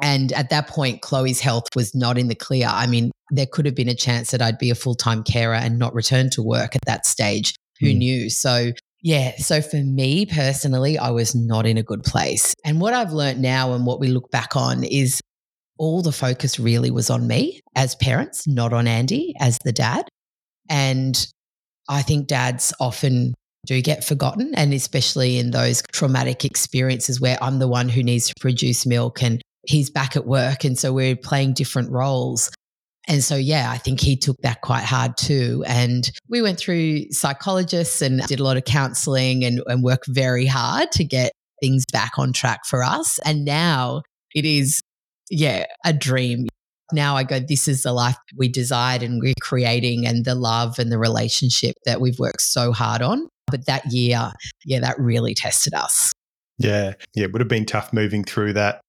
And 0.00 0.32
at 0.32 0.48
that 0.48 0.68
point, 0.68 1.02
Chloe's 1.02 1.38
health 1.38 1.66
was 1.76 1.94
not 1.94 2.16
in 2.16 2.28
the 2.28 2.34
clear. 2.34 2.66
I 2.70 2.86
mean, 2.86 3.12
there 3.30 3.44
could 3.44 3.66
have 3.66 3.74
been 3.74 3.90
a 3.90 3.94
chance 3.94 4.30
that 4.30 4.40
I'd 4.40 4.56
be 4.56 4.70
a 4.70 4.74
full 4.74 4.94
time 4.94 5.22
carer 5.22 5.54
and 5.54 5.78
not 5.78 5.92
return 5.92 6.30
to 6.30 6.42
work 6.42 6.74
at 6.74 6.80
that 6.86 7.04
stage. 7.04 7.54
Who 7.78 7.88
mm. 7.88 7.98
knew? 7.98 8.30
So, 8.30 8.72
yeah. 9.02 9.36
So 9.36 9.60
for 9.60 9.76
me 9.76 10.24
personally, 10.24 10.96
I 10.96 11.10
was 11.10 11.34
not 11.34 11.66
in 11.66 11.76
a 11.76 11.82
good 11.82 12.02
place. 12.04 12.54
And 12.64 12.80
what 12.80 12.94
I've 12.94 13.12
learned 13.12 13.42
now 13.42 13.74
and 13.74 13.84
what 13.84 14.00
we 14.00 14.08
look 14.08 14.30
back 14.30 14.56
on 14.56 14.82
is 14.82 15.20
all 15.76 16.00
the 16.00 16.10
focus 16.10 16.58
really 16.58 16.90
was 16.90 17.10
on 17.10 17.26
me 17.26 17.60
as 17.76 17.96
parents, 17.96 18.48
not 18.48 18.72
on 18.72 18.88
Andy 18.88 19.34
as 19.40 19.58
the 19.62 19.72
dad. 19.72 20.08
And 20.70 21.26
I 21.86 22.00
think 22.00 22.28
dads 22.28 22.72
often 22.80 23.34
do 23.64 23.80
get 23.80 24.04
forgotten, 24.04 24.54
and 24.54 24.72
especially 24.72 25.38
in 25.38 25.50
those 25.50 25.82
traumatic 25.92 26.44
experiences 26.44 27.20
where 27.20 27.38
I'm 27.42 27.58
the 27.58 27.68
one 27.68 27.88
who 27.88 28.02
needs 28.02 28.28
to 28.28 28.34
produce 28.40 28.86
milk 28.86 29.22
and 29.22 29.42
he's 29.66 29.90
back 29.90 30.16
at 30.16 30.26
work. 30.26 30.64
And 30.64 30.78
so 30.78 30.92
we're 30.92 31.16
playing 31.16 31.54
different 31.54 31.90
roles. 31.90 32.50
And 33.06 33.22
so, 33.22 33.36
yeah, 33.36 33.70
I 33.70 33.78
think 33.78 34.00
he 34.00 34.16
took 34.16 34.38
that 34.42 34.62
quite 34.62 34.84
hard 34.84 35.16
too. 35.16 35.62
And 35.66 36.10
we 36.28 36.40
went 36.40 36.58
through 36.58 37.10
psychologists 37.10 38.00
and 38.00 38.20
did 38.22 38.40
a 38.40 38.44
lot 38.44 38.56
of 38.56 38.64
counseling 38.64 39.44
and, 39.44 39.62
and 39.66 39.82
worked 39.82 40.06
very 40.08 40.46
hard 40.46 40.90
to 40.92 41.04
get 41.04 41.32
things 41.60 41.84
back 41.92 42.12
on 42.18 42.32
track 42.32 42.60
for 42.66 42.82
us. 42.82 43.18
And 43.24 43.44
now 43.44 44.02
it 44.34 44.44
is, 44.44 44.80
yeah, 45.30 45.66
a 45.84 45.92
dream 45.92 46.46
now 46.92 47.16
I 47.16 47.24
go, 47.24 47.40
this 47.40 47.66
is 47.68 47.82
the 47.82 47.92
life 47.92 48.16
we 48.36 48.48
desired 48.48 49.02
and 49.02 49.20
we're 49.20 49.34
creating 49.40 50.06
and 50.06 50.24
the 50.24 50.34
love 50.34 50.78
and 50.78 50.92
the 50.92 50.98
relationship 50.98 51.74
that 51.86 52.00
we've 52.00 52.18
worked 52.18 52.42
so 52.42 52.72
hard 52.72 53.02
on. 53.02 53.28
But 53.54 53.66
that 53.66 53.86
year, 53.86 54.32
yeah, 54.64 54.80
that 54.80 54.98
really 54.98 55.32
tested 55.32 55.74
us. 55.74 56.12
Yeah. 56.58 56.94
Yeah. 57.14 57.26
It 57.26 57.32
would 57.32 57.40
have 57.40 57.46
been 57.46 57.66
tough 57.66 57.92
moving 57.92 58.24
through 58.24 58.54
that. 58.54 58.80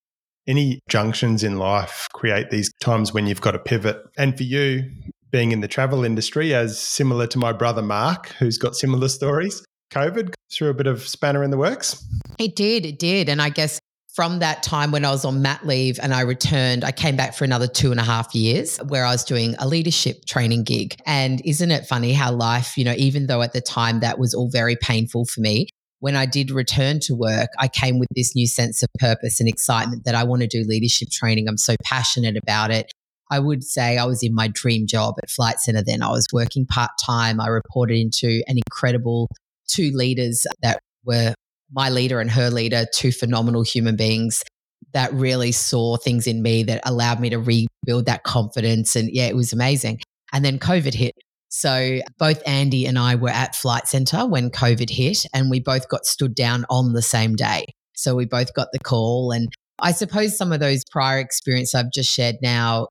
Any 0.47 0.80
junctions 0.89 1.43
in 1.43 1.60
life 1.60 2.08
create 2.13 2.49
these 2.49 2.71
times 2.82 3.13
when 3.13 3.28
you've 3.28 3.41
got 3.41 3.51
to 3.51 3.60
pivot. 3.60 4.01
And 4.17 4.36
for 4.36 4.41
you, 4.41 4.89
being 5.30 5.51
in 5.51 5.62
the 5.62 5.67
travel 5.67 6.04
industry, 6.04 6.56
as 6.56 6.80
similar 6.80 7.28
to 7.28 7.38
my 7.38 7.54
brother 7.54 7.84
Mark, 7.84 8.30
who's 8.39 8.58
got 8.58 8.75
similar 8.75 9.08
stories, 9.08 9.63
COVID 9.91 10.34
threw 10.51 10.69
a 10.69 10.73
bit 10.73 10.88
of 10.88 11.08
spanner 11.08 11.43
in 11.43 11.51
the 11.51 11.58
works. 11.58 12.04
It 12.39 12.56
did. 12.56 12.88
It 12.88 12.97
did. 12.97 13.30
And 13.30 13.39
I 13.39 13.49
guess 13.49 13.80
from 14.15 14.39
that 14.39 14.63
time 14.63 14.91
when 14.91 15.04
I 15.04 15.12
was 15.12 15.25
on 15.25 15.41
mat 15.41 15.67
leave 15.67 15.99
and 16.01 16.13
I 16.13 16.21
returned, 16.21 16.86
I 16.86 16.93
came 16.93 17.17
back 17.17 17.36
for 17.36 17.43
another 17.43 17.67
two 17.67 17.91
and 17.91 17.99
a 17.99 18.04
half 18.04 18.34
years 18.34 18.78
where 18.88 19.06
I 19.06 19.12
was 19.12 19.25
doing 19.25 19.56
a 19.60 19.67
leadership 19.67 20.23
training 20.25 20.63
gig. 20.63 20.95
And 21.06 21.41
isn't 21.43 21.69
it 21.69 21.86
funny 21.86 22.13
how 22.13 22.32
life, 22.32 22.78
you 22.78 22.86
know, 22.86 22.93
even 22.97 23.28
though 23.28 23.41
at 23.41 23.51
the 23.51 23.60
time 23.60 23.99
that 23.99 24.17
was 24.17 24.34
all 24.34 24.49
very 24.49 24.78
painful 24.78 25.25
for 25.25 25.41
me, 25.41 25.67
when 25.99 26.15
I 26.15 26.25
did 26.25 26.49
return 26.49 26.99
to 27.01 27.13
work, 27.13 27.49
I 27.60 27.67
came 27.67 27.99
with 27.99 28.08
this 28.15 28.36
new 28.36 28.47
sense 28.47 28.82
of 28.82 28.89
purpose 28.99 29.41
and 29.41 29.49
excitement 29.49 30.06
that 30.06 30.15
I 30.15 30.23
want 30.23 30.43
to 30.43 30.47
do 30.47 30.63
leadership 30.65 31.10
training. 31.12 31.49
I'm 31.49 31.58
so 31.58 31.75
passionate 31.84 32.38
about 32.38 32.71
it. 32.71 32.91
I 33.32 33.39
would 33.39 33.63
say 33.65 33.97
I 33.97 34.06
was 34.06 34.23
in 34.23 34.34
my 34.34 34.47
dream 34.47 34.88
job 34.88 35.15
at 35.21 35.30
Flight 35.30 35.60
Centre 35.60 35.84
then. 35.84 36.01
I 36.01 36.12
was 36.12 36.28
working 36.32 36.65
part 36.65 36.91
time. 37.04 37.41
I 37.41 37.47
reported 37.47 37.97
into 37.97 38.43
an 38.47 38.58
incredible 38.58 39.28
two 39.67 39.91
leaders 39.93 40.45
that 40.62 40.80
were 41.04 41.34
my 41.71 41.89
leader 41.89 42.19
and 42.19 42.32
her 42.32 42.49
leader, 42.49 42.86
two 42.93 43.12
phenomenal 43.12 43.63
human 43.63 43.95
beings 43.95 44.43
that 44.93 45.13
really 45.13 45.51
saw 45.51 45.97
things 45.97 46.25
in 46.25 46.41
me 46.41 46.63
that 46.63 46.82
allowed 46.86 47.19
me 47.19 47.30
to 47.30 47.38
rebuild 47.38 48.06
that 48.06 48.23
confidence. 48.23 48.95
And 48.95 49.10
yeah, 49.12 49.25
it 49.25 49.36
was 49.36 49.51
amazing. 49.51 49.99
And 50.32 50.43
then 50.43 50.58
COVID 50.58 50.93
hit. 50.93 51.13
So 51.49 51.99
both 52.17 52.41
Andy 52.45 52.86
and 52.86 52.97
I 52.97 53.15
were 53.15 53.30
at 53.30 53.56
Flight 53.56 53.88
Centre 53.88 54.25
when 54.25 54.49
COVID 54.49 54.89
hit, 54.89 55.25
and 55.34 55.49
we 55.49 55.60
both 55.60 55.88
got 55.88 56.06
stood 56.06 56.36
down 56.36 56.65
on 56.69 56.93
the 56.93 57.01
same 57.01 57.36
day. 57.36 57.65
So 57.95 58.15
we 58.15 58.25
both 58.25 58.54
got 58.54 58.69
the 58.73 58.80
call. 58.80 59.32
And 59.32 59.49
I 59.80 59.91
suppose 59.91 60.38
some 60.38 60.51
of 60.51 60.60
those 60.60 60.84
prior 60.91 61.19
experience 61.19 61.73
I've 61.73 61.91
just 61.91 62.12
shared 62.12 62.36
now, 62.41 62.88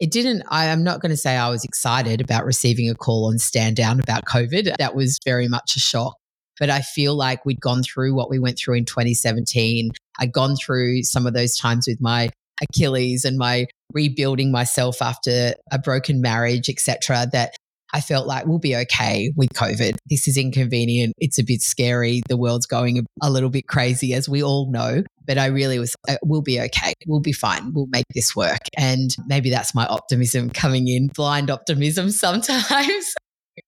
it 0.00 0.10
didn't, 0.10 0.42
I, 0.48 0.66
am 0.66 0.82
not 0.84 1.00
going 1.00 1.10
to 1.10 1.16
say 1.16 1.36
I 1.36 1.50
was 1.50 1.64
excited 1.64 2.20
about 2.20 2.44
receiving 2.44 2.88
a 2.88 2.94
call 2.94 3.26
on 3.26 3.38
stand 3.38 3.76
down 3.76 4.00
about 4.00 4.24
COVID. 4.24 4.76
That 4.78 4.94
was 4.94 5.18
very 5.24 5.48
much 5.48 5.76
a 5.76 5.80
shock. 5.80 6.16
But 6.62 6.70
I 6.70 6.80
feel 6.80 7.16
like 7.16 7.44
we'd 7.44 7.60
gone 7.60 7.82
through 7.82 8.14
what 8.14 8.30
we 8.30 8.38
went 8.38 8.56
through 8.56 8.76
in 8.76 8.84
2017. 8.84 9.90
I'd 10.20 10.32
gone 10.32 10.54
through 10.54 11.02
some 11.02 11.26
of 11.26 11.34
those 11.34 11.56
times 11.56 11.88
with 11.88 12.00
my 12.00 12.30
Achilles 12.62 13.24
and 13.24 13.36
my 13.36 13.66
rebuilding 13.92 14.52
myself 14.52 15.02
after 15.02 15.54
a 15.72 15.80
broken 15.80 16.20
marriage, 16.20 16.68
etc. 16.68 17.26
That 17.32 17.56
I 17.92 18.00
felt 18.00 18.28
like 18.28 18.46
we'll 18.46 18.60
be 18.60 18.76
okay 18.76 19.32
with 19.34 19.48
COVID. 19.54 19.96
This 20.08 20.28
is 20.28 20.38
inconvenient. 20.38 21.14
It's 21.18 21.36
a 21.36 21.42
bit 21.42 21.62
scary. 21.62 22.22
The 22.28 22.36
world's 22.36 22.66
going 22.66 23.04
a 23.20 23.28
little 23.28 23.50
bit 23.50 23.66
crazy, 23.66 24.14
as 24.14 24.28
we 24.28 24.40
all 24.40 24.70
know. 24.70 25.02
But 25.26 25.38
I 25.38 25.46
really 25.46 25.80
was, 25.80 25.96
uh, 26.08 26.18
we'll 26.22 26.42
be 26.42 26.60
okay. 26.60 26.92
We'll 27.08 27.18
be 27.18 27.32
fine. 27.32 27.72
We'll 27.72 27.88
make 27.90 28.06
this 28.14 28.36
work. 28.36 28.60
And 28.78 29.10
maybe 29.26 29.50
that's 29.50 29.74
my 29.74 29.86
optimism 29.86 30.48
coming 30.48 30.86
in, 30.86 31.08
blind 31.08 31.50
optimism 31.50 32.10
sometimes. 32.12 33.14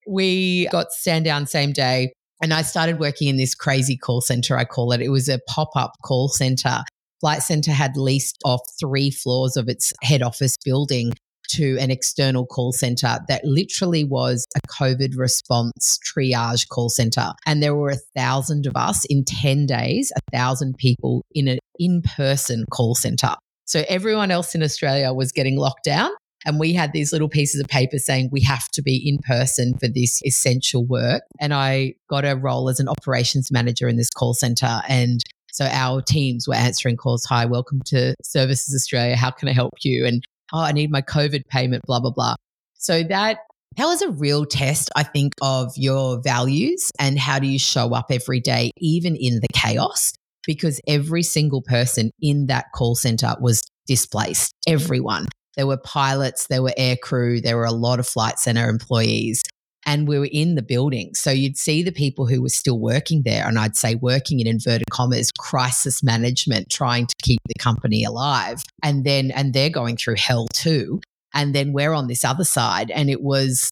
we 0.07 0.69
got 0.69 0.93
stand 0.93 1.25
down 1.25 1.45
same 1.45 1.73
day. 1.73 2.13
And 2.45 2.53
I 2.53 2.61
started 2.61 2.99
working 2.99 3.27
in 3.27 3.37
this 3.37 3.55
crazy 3.55 3.97
call 3.97 4.21
center, 4.21 4.55
I 4.55 4.65
call 4.65 4.91
it. 4.91 5.01
It 5.01 5.09
was 5.09 5.27
a 5.27 5.39
pop 5.47 5.71
up 5.75 5.93
call 6.03 6.27
center. 6.27 6.83
Flight 7.19 7.41
Centre 7.41 7.71
had 7.71 7.97
leased 7.97 8.37
off 8.45 8.61
three 8.79 9.09
floors 9.09 9.57
of 9.57 9.67
its 9.67 9.91
head 10.03 10.21
office 10.21 10.55
building 10.63 11.13
to 11.49 11.75
an 11.79 11.89
external 11.89 12.45
call 12.45 12.71
center 12.71 13.17
that 13.29 13.43
literally 13.45 14.03
was 14.03 14.45
a 14.55 14.59
COVID 14.67 15.17
response 15.17 15.97
triage 16.05 16.67
call 16.67 16.89
center. 16.89 17.33
And 17.47 17.63
there 17.63 17.73
were 17.73 17.89
a 17.89 17.99
thousand 18.15 18.67
of 18.67 18.73
us 18.75 19.05
in 19.05 19.25
10 19.25 19.65
days, 19.65 20.11
a 20.15 20.19
thousand 20.31 20.77
people 20.77 21.23
in 21.31 21.47
an 21.47 21.57
in 21.79 22.03
person 22.03 22.65
call 22.71 22.93
center. 22.93 23.33
So 23.65 23.83
everyone 23.89 24.29
else 24.29 24.53
in 24.53 24.61
Australia 24.61 25.11
was 25.13 25.31
getting 25.31 25.57
locked 25.57 25.85
down. 25.85 26.11
And 26.45 26.59
we 26.59 26.73
had 26.73 26.93
these 26.93 27.11
little 27.11 27.29
pieces 27.29 27.59
of 27.59 27.67
paper 27.67 27.97
saying 27.97 28.29
we 28.31 28.41
have 28.41 28.69
to 28.69 28.81
be 28.81 28.97
in 28.97 29.17
person 29.19 29.77
for 29.79 29.87
this 29.87 30.21
essential 30.23 30.85
work. 30.85 31.23
And 31.39 31.53
I 31.53 31.95
got 32.09 32.23
a 32.23 32.35
role 32.35 32.69
as 32.69 32.79
an 32.79 32.87
operations 32.87 33.51
manager 33.51 33.87
in 33.87 33.97
this 33.97 34.11
call 34.11 34.33
center. 34.33 34.81
And 34.87 35.21
so 35.51 35.65
our 35.65 36.01
teams 36.01 36.47
were 36.47 36.55
answering 36.55 36.97
calls. 36.97 37.25
Hi, 37.25 37.45
welcome 37.45 37.81
to 37.85 38.13
Services 38.21 38.75
Australia. 38.75 39.15
How 39.15 39.31
can 39.31 39.49
I 39.49 39.53
help 39.53 39.73
you? 39.81 40.05
And 40.05 40.23
oh, 40.53 40.61
I 40.61 40.71
need 40.71 40.91
my 40.91 41.01
COVID 41.01 41.47
payment, 41.47 41.83
blah, 41.87 41.99
blah, 41.99 42.11
blah. 42.11 42.35
So 42.75 43.03
that 43.03 43.37
that 43.77 43.85
was 43.85 44.01
a 44.01 44.11
real 44.11 44.45
test, 44.45 44.89
I 44.95 45.03
think, 45.03 45.33
of 45.41 45.73
your 45.75 46.21
values 46.21 46.91
and 46.99 47.19
how 47.19 47.39
do 47.39 47.47
you 47.47 47.59
show 47.59 47.93
up 47.93 48.05
every 48.09 48.39
day, 48.39 48.71
even 48.77 49.15
in 49.15 49.41
the 49.41 49.47
chaos, 49.53 50.13
because 50.45 50.79
every 50.87 51.23
single 51.23 51.61
person 51.61 52.11
in 52.21 52.45
that 52.47 52.65
call 52.73 52.95
center 52.95 53.35
was 53.41 53.61
displaced, 53.85 54.53
everyone. 54.65 55.27
There 55.55 55.67
were 55.67 55.77
pilots, 55.77 56.47
there 56.47 56.61
were 56.63 56.73
air 56.77 56.97
crew, 56.97 57.41
there 57.41 57.57
were 57.57 57.65
a 57.65 57.71
lot 57.71 57.99
of 57.99 58.07
Flight 58.07 58.39
Centre 58.39 58.69
employees. 58.69 59.43
And 59.87 60.07
we 60.07 60.17
were 60.17 60.29
in 60.31 60.55
the 60.55 60.63
building. 60.63 61.13
So 61.13 61.29
you'd 61.29 61.57
see 61.57 61.83
the 61.83 61.91
people 61.91 62.25
who 62.25 62.41
were 62.41 62.49
still 62.49 62.79
working 62.79 63.21
there. 63.23 63.47
And 63.47 63.59
I'd 63.59 63.75
say 63.75 63.93
working 63.93 64.39
in 64.39 64.47
inverted 64.47 64.89
commas, 64.89 65.31
crisis 65.37 66.01
management, 66.01 66.71
trying 66.71 67.05
to 67.05 67.15
keep 67.21 67.39
the 67.45 67.53
company 67.59 68.03
alive. 68.03 68.63
And 68.81 69.03
then, 69.03 69.29
and 69.29 69.53
they're 69.53 69.69
going 69.69 69.97
through 69.97 70.15
hell 70.15 70.47
too. 70.53 71.01
And 71.35 71.53
then 71.53 71.71
we're 71.71 71.93
on 71.93 72.07
this 72.07 72.25
other 72.25 72.45
side. 72.45 72.89
And 72.89 73.11
it 73.11 73.21
was, 73.21 73.69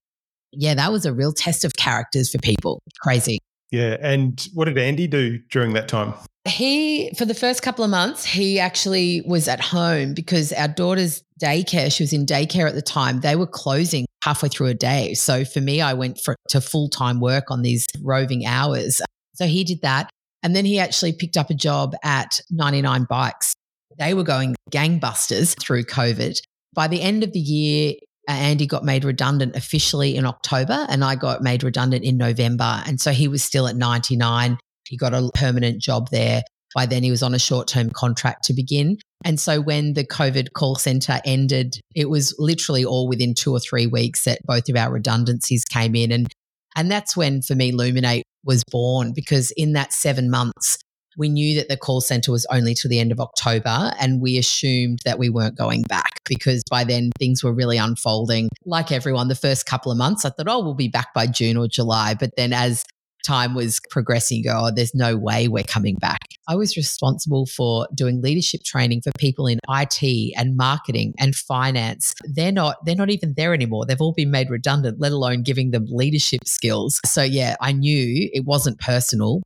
yeah, 0.51 0.75
that 0.75 0.91
was 0.91 1.07
a 1.07 1.13
real 1.13 1.33
test 1.33 1.65
of 1.65 1.73
characters 1.77 2.31
for 2.31 2.37
people. 2.37 2.79
Crazy. 3.01 3.39
Yeah. 3.71 3.97
And 3.99 4.47
what 4.53 4.65
did 4.65 4.77
Andy 4.77 5.07
do 5.07 5.39
during 5.49 5.73
that 5.73 5.87
time? 5.87 6.13
He, 6.45 7.13
for 7.17 7.23
the 7.23 7.33
first 7.33 7.61
couple 7.61 7.85
of 7.85 7.91
months, 7.91 8.25
he 8.25 8.59
actually 8.59 9.23
was 9.25 9.47
at 9.47 9.61
home 9.61 10.13
because 10.13 10.51
our 10.51 10.67
daughter's 10.67 11.23
daycare, 11.41 11.91
she 11.91 12.03
was 12.03 12.11
in 12.11 12.25
daycare 12.25 12.67
at 12.67 12.75
the 12.75 12.81
time, 12.81 13.21
they 13.21 13.35
were 13.35 13.47
closing 13.47 14.05
halfway 14.23 14.49
through 14.49 14.67
a 14.67 14.73
day. 14.73 15.13
So 15.13 15.45
for 15.45 15.61
me, 15.61 15.81
I 15.81 15.93
went 15.93 16.19
for, 16.19 16.35
to 16.49 16.59
full 16.59 16.89
time 16.89 17.19
work 17.19 17.49
on 17.49 17.61
these 17.61 17.87
roving 18.01 18.45
hours. 18.45 19.01
So 19.35 19.45
he 19.45 19.63
did 19.63 19.81
that. 19.81 20.09
And 20.43 20.53
then 20.55 20.65
he 20.65 20.79
actually 20.79 21.13
picked 21.13 21.37
up 21.37 21.49
a 21.49 21.53
job 21.53 21.95
at 22.03 22.41
99 22.51 23.05
Bikes. 23.09 23.53
They 23.97 24.13
were 24.13 24.23
going 24.23 24.55
gangbusters 24.71 25.57
through 25.61 25.83
COVID. 25.83 26.37
By 26.73 26.87
the 26.87 27.01
end 27.01 27.23
of 27.23 27.31
the 27.31 27.39
year, 27.39 27.93
uh, 28.27 28.33
Andy 28.33 28.65
got 28.65 28.83
made 28.83 29.05
redundant 29.05 29.55
officially 29.55 30.15
in 30.15 30.25
October, 30.25 30.85
and 30.89 31.03
I 31.03 31.15
got 31.15 31.41
made 31.41 31.63
redundant 31.63 32.03
in 32.03 32.17
November. 32.17 32.81
And 32.85 32.99
so 32.99 33.11
he 33.11 33.27
was 33.27 33.43
still 33.43 33.67
at 33.67 33.75
99. 33.75 34.57
He 34.87 34.97
got 34.97 35.13
a 35.13 35.29
permanent 35.33 35.81
job 35.81 36.09
there. 36.11 36.43
By 36.75 36.85
then, 36.85 37.03
he 37.03 37.11
was 37.11 37.23
on 37.23 37.33
a 37.33 37.39
short 37.39 37.67
term 37.67 37.89
contract 37.91 38.45
to 38.45 38.53
begin. 38.53 38.97
And 39.23 39.39
so 39.39 39.61
when 39.61 39.93
the 39.93 40.05
COVID 40.05 40.53
call 40.53 40.75
center 40.75 41.21
ended, 41.23 41.79
it 41.95 42.09
was 42.09 42.35
literally 42.39 42.83
all 42.83 43.07
within 43.07 43.33
two 43.33 43.51
or 43.51 43.59
three 43.59 43.87
weeks 43.87 44.25
that 44.25 44.39
both 44.45 44.67
of 44.69 44.75
our 44.75 44.91
redundancies 44.91 45.63
came 45.65 45.95
in. 45.95 46.11
And, 46.11 46.27
and 46.75 46.91
that's 46.91 47.15
when, 47.15 47.41
for 47.41 47.55
me, 47.55 47.71
Luminate 47.71 48.23
was 48.43 48.63
born 48.69 49.13
because 49.13 49.51
in 49.51 49.73
that 49.73 49.93
seven 49.93 50.29
months, 50.29 50.77
we 51.17 51.29
knew 51.29 51.55
that 51.55 51.69
the 51.69 51.77
call 51.77 52.01
center 52.01 52.31
was 52.31 52.45
only 52.49 52.73
to 52.73 52.87
the 52.87 52.99
end 52.99 53.11
of 53.11 53.19
October 53.19 53.93
and 53.99 54.21
we 54.21 54.37
assumed 54.37 54.99
that 55.05 55.19
we 55.19 55.29
weren't 55.29 55.55
going 55.55 55.83
back 55.83 56.19
because 56.27 56.63
by 56.69 56.83
then 56.83 57.11
things 57.19 57.43
were 57.43 57.53
really 57.53 57.77
unfolding. 57.77 58.49
Like 58.65 58.91
everyone, 58.91 59.27
the 59.27 59.35
first 59.35 59.65
couple 59.65 59.91
of 59.91 59.97
months, 59.97 60.25
I 60.25 60.29
thought, 60.29 60.47
oh, 60.47 60.63
we'll 60.63 60.73
be 60.73 60.87
back 60.87 61.13
by 61.13 61.27
June 61.27 61.55
or 61.55 61.67
July. 61.67 62.15
But 62.15 62.31
then 62.35 62.51
as 62.51 62.83
time 63.23 63.55
was 63.55 63.79
progressing, 63.89 64.43
go, 64.43 64.65
oh, 64.65 64.71
there's 64.73 64.93
no 64.93 65.17
way 65.17 65.47
we're 65.47 65.63
coming 65.63 65.95
back. 65.95 66.19
I 66.47 66.55
was 66.55 66.77
responsible 66.77 67.45
for 67.45 67.87
doing 67.95 68.21
leadership 68.21 68.63
training 68.63 69.01
for 69.01 69.11
people 69.17 69.47
in 69.47 69.59
IT 69.69 70.33
and 70.37 70.57
marketing 70.57 71.13
and 71.19 71.35
finance. 71.35 72.13
They're 72.23 72.51
not, 72.51 72.77
they're 72.85 72.95
not 72.95 73.09
even 73.09 73.33
there 73.35 73.53
anymore. 73.53 73.85
They've 73.85 74.01
all 74.01 74.13
been 74.13 74.31
made 74.31 74.49
redundant, 74.49 74.99
let 74.99 75.11
alone 75.11 75.43
giving 75.43 75.71
them 75.71 75.85
leadership 75.87 76.41
skills. 76.45 76.99
So 77.05 77.23
yeah, 77.23 77.55
I 77.61 77.71
knew 77.71 78.29
it 78.33 78.45
wasn't 78.45 78.79
personal, 78.79 79.41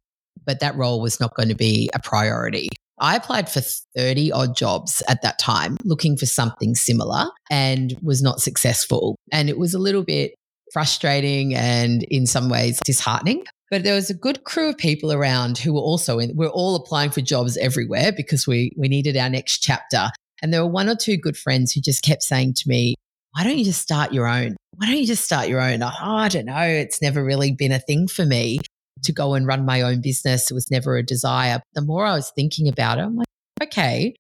but 0.45 0.59
that 0.59 0.75
role 0.75 1.01
was 1.01 1.19
not 1.19 1.35
going 1.35 1.49
to 1.49 1.55
be 1.55 1.89
a 1.93 1.99
priority. 1.99 2.69
I 2.99 3.15
applied 3.15 3.49
for 3.49 3.61
30 3.61 4.31
odd 4.31 4.55
jobs 4.55 5.03
at 5.07 5.21
that 5.21 5.37
time, 5.37 5.77
looking 5.83 6.17
for 6.17 6.25
something 6.25 6.73
similar 6.73 7.27
and 7.49 7.95
was 8.01 8.23
not 8.23 8.41
successful. 8.41 9.17
And 9.31 9.49
it 9.49 9.59
was 9.59 9.73
a 9.75 9.79
little 9.79 10.03
bit 10.03 10.33
frustrating 10.73 11.53
and 11.55 12.03
in 12.03 12.25
some 12.25 12.49
ways 12.49 12.79
disheartening. 12.83 13.45
But 13.69 13.84
there 13.84 13.95
was 13.95 14.10
a 14.10 14.13
good 14.13 14.43
crew 14.45 14.69
of 14.69 14.77
people 14.77 15.12
around 15.12 15.58
who 15.58 15.73
were 15.73 15.82
also 15.82 16.19
in, 16.19 16.36
we're 16.36 16.47
all 16.47 16.75
applying 16.75 17.12
for 17.12 17.21
jobs 17.21 17.58
everywhere 17.58 18.12
because 18.15 18.47
we, 18.47 18.71
we 18.77 18.88
needed 18.88 19.17
our 19.17 19.30
next 19.30 19.60
chapter. 19.60 20.10
And 20.41 20.53
there 20.53 20.63
were 20.63 20.71
one 20.71 20.88
or 20.88 20.95
two 20.95 21.17
good 21.17 21.36
friends 21.36 21.73
who 21.73 21.82
just 21.82 22.03
kept 22.03 22.23
saying 22.23 22.53
to 22.56 22.69
me, 22.69 22.95
why 23.32 23.43
don't 23.43 23.58
you 23.58 23.65
just 23.65 23.82
start 23.82 24.13
your 24.13 24.27
own? 24.27 24.56
Why 24.75 24.88
don't 24.88 24.97
you 24.97 25.06
just 25.06 25.25
start 25.25 25.49
your 25.49 25.62
own? 25.62 25.84
Oh, 25.84 25.89
I 25.91 26.30
don't 26.30 26.45
know. 26.45 26.62
It's 26.62 27.01
never 27.01 27.23
really 27.23 27.51
been 27.51 27.71
a 27.71 27.80
thing 27.80 28.08
for 28.08 28.25
me 28.25 28.60
to 29.03 29.12
go 29.12 29.34
and 29.34 29.45
run 29.45 29.65
my 29.65 29.82
own 29.82 30.01
business. 30.01 30.49
It 30.49 30.53
was 30.53 30.71
never 30.71 30.95
a 30.95 31.03
desire. 31.03 31.62
The 31.73 31.82
more 31.82 32.06
I 32.06 32.13
was 32.13 32.32
thinking 32.36 32.67
about 32.67 32.99
it, 32.99 33.01
I'm 33.01 33.15
like, 33.15 33.27
okay, 33.62 34.15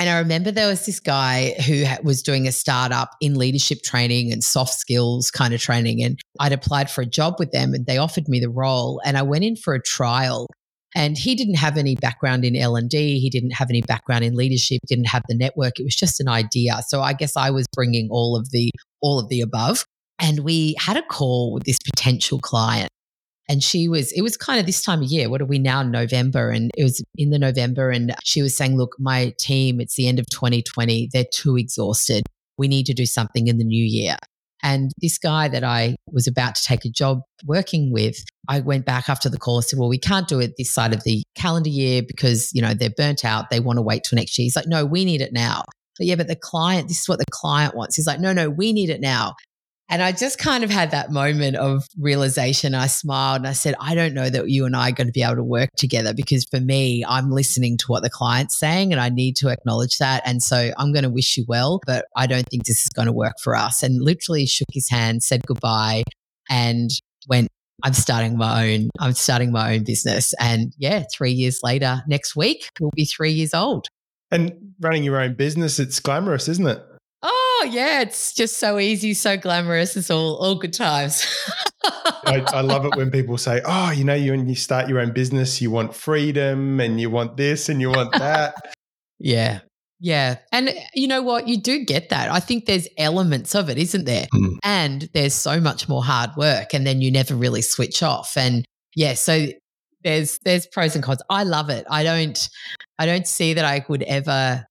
and 0.00 0.08
I 0.08 0.18
remember 0.18 0.50
there 0.50 0.66
was 0.66 0.86
this 0.86 0.98
guy 0.98 1.54
who 1.66 1.84
was 2.02 2.22
doing 2.22 2.48
a 2.48 2.52
startup 2.52 3.10
in 3.20 3.34
leadership 3.34 3.82
training 3.82 4.32
and 4.32 4.42
soft 4.42 4.72
skills 4.72 5.30
kind 5.30 5.52
of 5.52 5.60
training. 5.60 6.02
And 6.02 6.18
I'd 6.40 6.54
applied 6.54 6.90
for 6.90 7.02
a 7.02 7.06
job 7.06 7.34
with 7.38 7.52
them 7.52 7.74
and 7.74 7.84
they 7.84 7.98
offered 7.98 8.26
me 8.26 8.40
the 8.40 8.48
role. 8.48 9.02
And 9.04 9.18
I 9.18 9.22
went 9.22 9.44
in 9.44 9.56
for 9.56 9.74
a 9.74 9.82
trial 9.82 10.46
and 10.96 11.18
he 11.18 11.34
didn't 11.34 11.56
have 11.56 11.76
any 11.76 11.96
background 11.96 12.46
in 12.46 12.56
L&D. 12.56 13.18
He 13.18 13.28
didn't 13.28 13.50
have 13.50 13.68
any 13.68 13.82
background 13.82 14.24
in 14.24 14.36
leadership, 14.36 14.80
didn't 14.86 15.08
have 15.08 15.22
the 15.28 15.36
network. 15.36 15.78
It 15.78 15.84
was 15.84 15.96
just 15.96 16.18
an 16.18 16.28
idea. 16.28 16.80
So 16.88 17.02
I 17.02 17.12
guess 17.12 17.36
I 17.36 17.50
was 17.50 17.66
bringing 17.74 18.08
all 18.10 18.36
of 18.36 18.52
the, 18.52 18.70
all 19.02 19.18
of 19.18 19.28
the 19.28 19.42
above. 19.42 19.84
And 20.18 20.40
we 20.40 20.76
had 20.78 20.96
a 20.96 21.02
call 21.02 21.52
with 21.52 21.64
this 21.64 21.78
potential 21.78 22.38
client 22.38 22.88
and 23.48 23.62
she 23.62 23.88
was, 23.88 24.12
it 24.12 24.22
was 24.22 24.36
kind 24.36 24.60
of 24.60 24.66
this 24.66 24.82
time 24.82 25.02
of 25.02 25.08
year. 25.08 25.28
What 25.28 25.40
are 25.40 25.46
we 25.46 25.58
now, 25.58 25.82
November? 25.82 26.50
And 26.50 26.70
it 26.76 26.84
was 26.84 27.02
in 27.16 27.30
the 27.30 27.38
November. 27.38 27.90
And 27.90 28.14
she 28.22 28.42
was 28.42 28.56
saying, 28.56 28.76
look, 28.76 28.94
my 28.98 29.34
team, 29.38 29.80
it's 29.80 29.96
the 29.96 30.06
end 30.06 30.18
of 30.18 30.26
2020. 30.30 31.08
They're 31.12 31.24
too 31.32 31.56
exhausted. 31.56 32.24
We 32.58 32.68
need 32.68 32.86
to 32.86 32.94
do 32.94 33.06
something 33.06 33.48
in 33.48 33.58
the 33.58 33.64
new 33.64 33.84
year. 33.84 34.16
And 34.62 34.92
this 35.00 35.18
guy 35.18 35.48
that 35.48 35.64
I 35.64 35.96
was 36.12 36.26
about 36.26 36.54
to 36.54 36.62
take 36.62 36.84
a 36.84 36.90
job 36.90 37.22
working 37.46 37.92
with, 37.92 38.22
I 38.48 38.60
went 38.60 38.84
back 38.84 39.08
after 39.08 39.28
the 39.28 39.38
call 39.38 39.56
and 39.56 39.64
said, 39.64 39.78
Well, 39.78 39.88
we 39.88 39.98
can't 39.98 40.28
do 40.28 40.38
it 40.38 40.54
this 40.58 40.70
side 40.70 40.92
of 40.92 41.02
the 41.04 41.22
calendar 41.34 41.70
year 41.70 42.02
because, 42.06 42.50
you 42.52 42.60
know, 42.60 42.74
they're 42.74 42.90
burnt 42.90 43.24
out. 43.24 43.50
They 43.50 43.60
want 43.60 43.78
to 43.78 43.82
wait 43.82 44.04
till 44.04 44.16
next 44.16 44.38
year. 44.38 44.44
He's 44.44 44.56
like, 44.56 44.66
No, 44.66 44.84
we 44.84 45.04
need 45.04 45.22
it 45.22 45.32
now. 45.32 45.64
But 45.98 46.06
yeah, 46.06 46.16
but 46.16 46.28
the 46.28 46.36
client, 46.36 46.88
this 46.88 47.00
is 47.00 47.08
what 47.08 47.18
the 47.18 47.24
client 47.30 47.74
wants. 47.74 47.96
He's 47.96 48.06
like, 48.06 48.20
No, 48.20 48.32
no, 48.32 48.50
we 48.50 48.72
need 48.72 48.90
it 48.90 49.00
now. 49.00 49.34
And 49.90 50.02
I 50.04 50.12
just 50.12 50.38
kind 50.38 50.62
of 50.62 50.70
had 50.70 50.92
that 50.92 51.10
moment 51.10 51.56
of 51.56 51.84
realization. 51.98 52.76
I 52.76 52.86
smiled 52.86 53.38
and 53.38 53.48
I 53.48 53.52
said, 53.52 53.74
I 53.80 53.96
don't 53.96 54.14
know 54.14 54.30
that 54.30 54.48
you 54.48 54.64
and 54.64 54.76
I 54.76 54.90
are 54.90 54.92
going 54.92 55.08
to 55.08 55.12
be 55.12 55.24
able 55.24 55.34
to 55.34 55.42
work 55.42 55.70
together 55.76 56.14
because 56.14 56.46
for 56.48 56.60
me, 56.60 57.04
I'm 57.06 57.32
listening 57.32 57.76
to 57.78 57.86
what 57.88 58.04
the 58.04 58.08
client's 58.08 58.56
saying 58.56 58.92
and 58.92 59.00
I 59.00 59.08
need 59.08 59.34
to 59.36 59.48
acknowledge 59.48 59.98
that. 59.98 60.22
And 60.24 60.44
so 60.44 60.70
I'm 60.78 60.92
going 60.92 61.02
to 61.02 61.10
wish 61.10 61.36
you 61.36 61.44
well, 61.48 61.80
but 61.86 62.04
I 62.14 62.28
don't 62.28 62.48
think 62.48 62.66
this 62.66 62.84
is 62.84 62.88
going 62.90 63.06
to 63.06 63.12
work 63.12 63.34
for 63.42 63.56
us. 63.56 63.82
And 63.82 64.00
literally 64.00 64.46
shook 64.46 64.68
his 64.72 64.88
hand, 64.88 65.24
said 65.24 65.44
goodbye, 65.44 66.04
and 66.48 66.90
went, 67.28 67.48
I'm 67.82 67.94
starting 67.94 68.36
my 68.38 68.72
own, 68.72 68.90
I'm 69.00 69.14
starting 69.14 69.50
my 69.50 69.74
own 69.74 69.82
business. 69.82 70.32
And 70.38 70.72
yeah, 70.78 71.02
three 71.12 71.32
years 71.32 71.60
later, 71.64 72.02
next 72.06 72.36
week, 72.36 72.68
we'll 72.78 72.92
be 72.94 73.06
three 73.06 73.32
years 73.32 73.54
old. 73.54 73.88
And 74.30 74.74
running 74.78 75.02
your 75.02 75.20
own 75.20 75.34
business, 75.34 75.80
it's 75.80 75.98
glamorous, 75.98 76.46
isn't 76.46 76.68
it? 76.68 76.80
Oh 77.22 77.68
yeah, 77.70 78.00
it's 78.00 78.32
just 78.32 78.58
so 78.58 78.78
easy, 78.78 79.12
so 79.12 79.36
glamorous. 79.36 79.96
It's 79.96 80.10
all 80.10 80.36
all 80.36 80.54
good 80.54 80.72
times. 80.72 81.26
I, 81.84 82.44
I, 82.48 82.60
love 82.62 82.86
it 82.86 82.96
when 82.96 83.10
people 83.10 83.36
say, 83.36 83.60
"Oh, 83.64 83.90
you 83.90 84.04
know, 84.04 84.14
you 84.14 84.32
when 84.32 84.48
you 84.48 84.54
start 84.54 84.88
your 84.88 85.00
own 85.00 85.12
business, 85.12 85.60
you 85.60 85.70
want 85.70 85.94
freedom, 85.94 86.80
and 86.80 87.00
you 87.00 87.10
want 87.10 87.36
this, 87.36 87.68
and 87.68 87.80
you 87.80 87.90
want 87.90 88.12
that." 88.12 88.54
yeah, 89.18 89.60
yeah, 89.98 90.36
and 90.50 90.72
you 90.94 91.08
know 91.08 91.20
what? 91.20 91.46
You 91.46 91.60
do 91.60 91.84
get 91.84 92.08
that. 92.08 92.30
I 92.30 92.40
think 92.40 92.64
there's 92.64 92.88
elements 92.96 93.54
of 93.54 93.68
it, 93.68 93.76
isn't 93.76 94.06
there? 94.06 94.26
Mm. 94.32 94.56
And 94.62 95.08
there's 95.12 95.34
so 95.34 95.60
much 95.60 95.90
more 95.90 96.02
hard 96.02 96.30
work, 96.38 96.72
and 96.72 96.86
then 96.86 97.02
you 97.02 97.10
never 97.10 97.34
really 97.34 97.62
switch 97.62 98.02
off. 98.02 98.32
And 98.36 98.64
yeah, 98.96 99.12
so 99.12 99.48
there's 100.02 100.38
there's 100.44 100.66
pros 100.66 100.94
and 100.94 101.04
cons. 101.04 101.22
I 101.28 101.44
love 101.44 101.68
it. 101.68 101.84
I 101.90 102.02
don't 102.02 102.48
I 102.98 103.04
don't 103.04 103.26
see 103.26 103.54
that 103.54 103.64
I 103.64 103.84
would 103.88 104.02
ever 104.04 104.64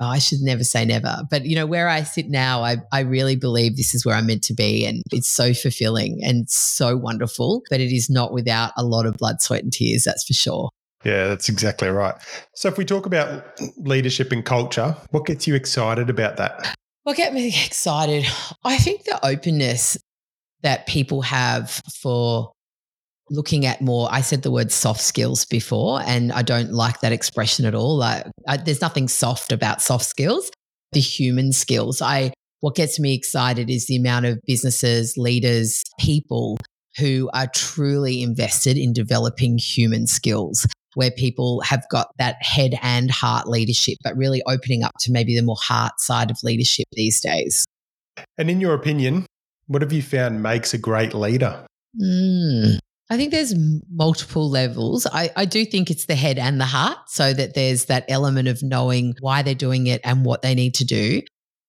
oh, 0.00 0.06
I 0.06 0.18
should 0.18 0.40
never 0.40 0.64
say 0.64 0.84
never, 0.84 1.22
but 1.30 1.44
you 1.44 1.54
know, 1.54 1.66
where 1.66 1.88
I 1.88 2.02
sit 2.02 2.28
now, 2.28 2.62
I, 2.62 2.76
I 2.92 3.00
really 3.00 3.36
believe 3.36 3.76
this 3.76 3.94
is 3.94 4.04
where 4.04 4.14
I'm 4.14 4.26
meant 4.26 4.44
to 4.44 4.54
be. 4.54 4.86
And 4.86 5.02
it's 5.12 5.28
so 5.28 5.52
fulfilling 5.52 6.20
and 6.22 6.48
so 6.48 6.96
wonderful, 6.96 7.62
but 7.70 7.80
it 7.80 7.94
is 7.94 8.08
not 8.08 8.32
without 8.32 8.72
a 8.76 8.84
lot 8.84 9.06
of 9.06 9.14
blood, 9.14 9.40
sweat, 9.40 9.62
and 9.62 9.72
tears, 9.72 10.04
that's 10.04 10.24
for 10.24 10.34
sure. 10.34 10.70
Yeah, 11.04 11.28
that's 11.28 11.48
exactly 11.48 11.88
right. 11.88 12.14
So, 12.54 12.68
if 12.68 12.76
we 12.76 12.84
talk 12.84 13.06
about 13.06 13.44
leadership 13.76 14.32
and 14.32 14.44
culture, 14.44 14.96
what 15.10 15.26
gets 15.26 15.46
you 15.46 15.54
excited 15.54 16.10
about 16.10 16.36
that? 16.38 16.74
What 17.04 17.16
gets 17.16 17.34
me 17.34 17.48
excited? 17.66 18.26
I 18.64 18.78
think 18.78 19.04
the 19.04 19.24
openness 19.24 19.96
that 20.62 20.86
people 20.86 21.22
have 21.22 21.70
for 22.00 22.52
looking 23.30 23.66
at 23.66 23.80
more 23.80 24.08
i 24.10 24.20
said 24.20 24.42
the 24.42 24.50
word 24.50 24.72
soft 24.72 25.00
skills 25.00 25.44
before 25.44 26.00
and 26.06 26.32
i 26.32 26.42
don't 26.42 26.72
like 26.72 27.00
that 27.00 27.12
expression 27.12 27.66
at 27.66 27.74
all. 27.74 27.96
Like, 27.96 28.26
I, 28.46 28.56
there's 28.56 28.80
nothing 28.80 29.08
soft 29.08 29.52
about 29.52 29.82
soft 29.82 30.04
skills 30.04 30.50
the 30.92 31.00
human 31.00 31.52
skills. 31.52 32.00
I 32.02 32.32
what 32.60 32.74
gets 32.74 32.98
me 32.98 33.14
excited 33.14 33.70
is 33.70 33.86
the 33.86 33.96
amount 33.96 34.26
of 34.26 34.40
businesses 34.46 35.14
leaders 35.16 35.82
people 36.00 36.58
who 36.96 37.30
are 37.32 37.46
truly 37.54 38.22
invested 38.22 38.76
in 38.76 38.92
developing 38.92 39.58
human 39.58 40.06
skills 40.06 40.66
where 40.94 41.12
people 41.12 41.60
have 41.60 41.84
got 41.90 42.08
that 42.18 42.36
head 42.40 42.74
and 42.82 43.10
heart 43.10 43.46
leadership 43.46 43.96
but 44.02 44.16
really 44.16 44.42
opening 44.48 44.82
up 44.82 44.92
to 44.98 45.12
maybe 45.12 45.36
the 45.36 45.42
more 45.42 45.56
heart 45.60 46.00
side 46.00 46.30
of 46.30 46.38
leadership 46.42 46.86
these 46.92 47.20
days. 47.20 47.64
And 48.36 48.50
in 48.50 48.60
your 48.60 48.74
opinion 48.74 49.26
what 49.68 49.82
have 49.82 49.92
you 49.92 50.02
found 50.02 50.42
makes 50.42 50.72
a 50.74 50.78
great 50.78 51.14
leader? 51.14 51.64
Mm. 52.00 52.78
I 53.10 53.16
think 53.16 53.30
there's 53.30 53.54
multiple 53.90 54.50
levels. 54.50 55.06
I, 55.06 55.30
I 55.34 55.46
do 55.46 55.64
think 55.64 55.90
it's 55.90 56.06
the 56.06 56.14
head 56.14 56.38
and 56.38 56.60
the 56.60 56.66
heart, 56.66 56.98
so 57.06 57.32
that 57.32 57.54
there's 57.54 57.86
that 57.86 58.04
element 58.08 58.48
of 58.48 58.62
knowing 58.62 59.14
why 59.20 59.42
they're 59.42 59.54
doing 59.54 59.86
it 59.86 60.02
and 60.04 60.26
what 60.26 60.42
they 60.42 60.54
need 60.54 60.74
to 60.74 60.84
do. 60.84 61.22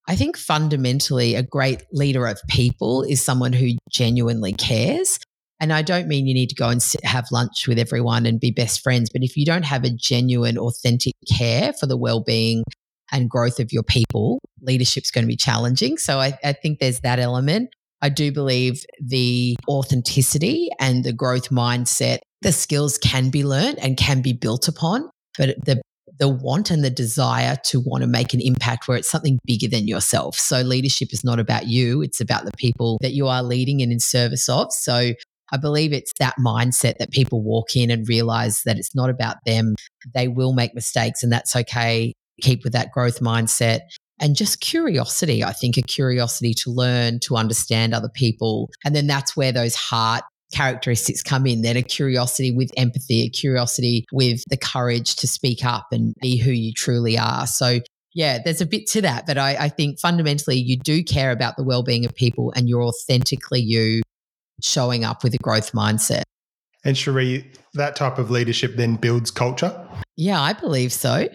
I 0.07 0.15
think 0.15 0.37
fundamentally, 0.37 1.35
a 1.35 1.43
great 1.43 1.83
leader 1.93 2.25
of 2.27 2.41
people 2.49 3.03
is 3.03 3.21
someone 3.21 3.53
who 3.53 3.71
genuinely 3.89 4.53
cares. 4.53 5.19
And 5.61 5.71
I 5.71 5.81
don't 5.81 6.07
mean 6.07 6.25
you 6.25 6.33
need 6.33 6.49
to 6.49 6.55
go 6.55 6.69
and 6.69 6.81
sit, 6.81 7.03
have 7.05 7.25
lunch 7.31 7.67
with 7.67 7.77
everyone 7.77 8.25
and 8.25 8.39
be 8.39 8.51
best 8.51 8.81
friends, 8.81 9.09
but 9.11 9.23
if 9.23 9.37
you 9.37 9.45
don't 9.45 9.65
have 9.65 9.83
a 9.83 9.89
genuine, 9.89 10.57
authentic 10.57 11.13
care 11.31 11.73
for 11.73 11.85
the 11.85 11.97
well 11.97 12.23
being 12.23 12.63
and 13.11 13.29
growth 13.29 13.59
of 13.59 13.71
your 13.71 13.83
people, 13.83 14.39
leadership's 14.61 15.11
going 15.11 15.23
to 15.23 15.27
be 15.27 15.35
challenging. 15.35 15.97
So 15.97 16.19
I, 16.19 16.37
I 16.43 16.53
think 16.53 16.79
there's 16.79 17.01
that 17.01 17.19
element. 17.19 17.69
I 18.01 18.09
do 18.09 18.31
believe 18.31 18.85
the 18.99 19.55
authenticity 19.67 20.69
and 20.79 21.03
the 21.03 21.13
growth 21.13 21.49
mindset, 21.49 22.19
the 22.41 22.51
skills 22.51 22.97
can 22.97 23.29
be 23.29 23.43
learned 23.43 23.79
and 23.79 23.97
can 23.97 24.21
be 24.21 24.33
built 24.33 24.67
upon, 24.67 25.09
but 25.37 25.55
the 25.65 25.81
the 26.19 26.27
want 26.27 26.69
and 26.69 26.83
the 26.83 26.89
desire 26.89 27.55
to 27.63 27.79
want 27.79 28.01
to 28.01 28.07
make 28.07 28.33
an 28.33 28.41
impact 28.41 28.87
where 28.87 28.97
it's 28.97 29.09
something 29.09 29.39
bigger 29.45 29.69
than 29.69 29.87
yourself. 29.87 30.35
So 30.35 30.61
leadership 30.61 31.13
is 31.13 31.23
not 31.23 31.39
about 31.39 31.67
you, 31.67 32.01
it's 32.01 32.19
about 32.19 32.45
the 32.45 32.51
people 32.57 32.97
that 33.01 33.13
you 33.13 33.27
are 33.27 33.41
leading 33.41 33.81
and 33.81 33.91
in 33.91 33.99
service 33.99 34.49
of. 34.49 34.67
So 34.71 35.13
I 35.51 35.57
believe 35.57 35.93
it's 35.93 36.13
that 36.19 36.35
mindset 36.37 36.97
that 36.97 37.11
people 37.11 37.41
walk 37.41 37.75
in 37.75 37.89
and 37.89 38.07
realize 38.07 38.63
that 38.65 38.77
it's 38.77 38.93
not 38.93 39.09
about 39.09 39.37
them. 39.45 39.75
They 40.13 40.27
will 40.27 40.53
make 40.53 40.75
mistakes 40.75 41.23
and 41.23 41.31
that's 41.31 41.55
okay. 41.55 42.13
Keep 42.41 42.63
with 42.63 42.73
that 42.73 42.91
growth 42.91 43.21
mindset 43.21 43.79
and 44.19 44.35
just 44.35 44.61
curiosity. 44.61 45.43
I 45.43 45.53
think 45.53 45.77
a 45.77 45.81
curiosity 45.81 46.53
to 46.55 46.69
learn, 46.69 47.19
to 47.21 47.35
understand 47.35 47.93
other 47.93 48.09
people. 48.09 48.69
And 48.83 48.95
then 48.95 49.07
that's 49.07 49.35
where 49.35 49.51
those 49.51 49.75
heart 49.75 50.23
characteristics 50.51 51.21
come 51.21 51.45
in 51.45 51.61
then 51.61 51.77
a 51.77 51.81
curiosity 51.81 52.51
with 52.51 52.71
empathy, 52.75 53.21
a 53.21 53.29
curiosity 53.29 54.05
with 54.11 54.43
the 54.49 54.57
courage 54.57 55.15
to 55.17 55.27
speak 55.27 55.63
up 55.63 55.87
and 55.91 56.15
be 56.21 56.37
who 56.37 56.51
you 56.51 56.73
truly 56.73 57.17
are. 57.17 57.45
So, 57.45 57.79
yeah, 58.13 58.39
there's 58.43 58.61
a 58.61 58.65
bit 58.65 58.87
to 58.87 59.01
that, 59.01 59.27
but 59.27 59.37
I, 59.37 59.55
I 59.55 59.69
think 59.69 59.99
fundamentally 59.99 60.57
you 60.57 60.77
do 60.77 61.03
care 61.03 61.31
about 61.31 61.55
the 61.57 61.63
well 61.63 61.83
being 61.83 62.05
of 62.05 62.15
people 62.15 62.51
and 62.55 62.67
you're 62.67 62.83
authentically 62.83 63.61
you 63.61 64.01
showing 64.61 65.05
up 65.05 65.23
with 65.23 65.33
a 65.33 65.37
growth 65.37 65.71
mindset. 65.71 66.23
And 66.83 66.97
Cherie, 66.97 67.51
that 67.73 67.95
type 67.95 68.17
of 68.17 68.31
leadership 68.31 68.75
then 68.75 68.95
builds 68.95 69.31
culture? 69.31 69.87
Yeah, 70.15 70.41
I 70.41 70.53
believe 70.53 70.93
so. 70.93 71.27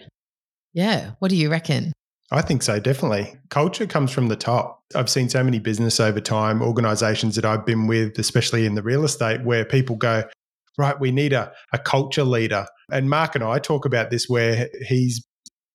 Yeah. 0.73 1.11
What 1.19 1.29
do 1.29 1.37
you 1.37 1.49
reckon? 1.49 1.93
I 2.31 2.41
think 2.41 2.63
so, 2.63 2.79
definitely. 2.79 3.37
Culture 3.49 3.85
comes 3.85 4.11
from 4.11 4.29
the 4.29 4.35
top. 4.35 4.81
I've 4.95 5.09
seen 5.09 5.29
so 5.29 5.43
many 5.43 5.59
business 5.59 5.99
over 5.99 6.19
time, 6.19 6.61
organizations 6.61 7.35
that 7.35 7.45
I've 7.45 7.65
been 7.65 7.87
with, 7.87 8.17
especially 8.17 8.65
in 8.65 8.75
the 8.75 8.81
real 8.81 9.03
estate, 9.03 9.43
where 9.43 9.63
people 9.63 9.95
go, 9.95 10.23
right, 10.77 10.99
we 10.99 11.11
need 11.11 11.33
a, 11.33 11.51
a 11.71 11.77
culture 11.77 12.23
leader. 12.23 12.65
And 12.91 13.09
Mark 13.09 13.35
and 13.35 13.43
I 13.43 13.59
talk 13.59 13.85
about 13.85 14.09
this 14.09 14.27
where 14.27 14.69
he's 14.87 15.23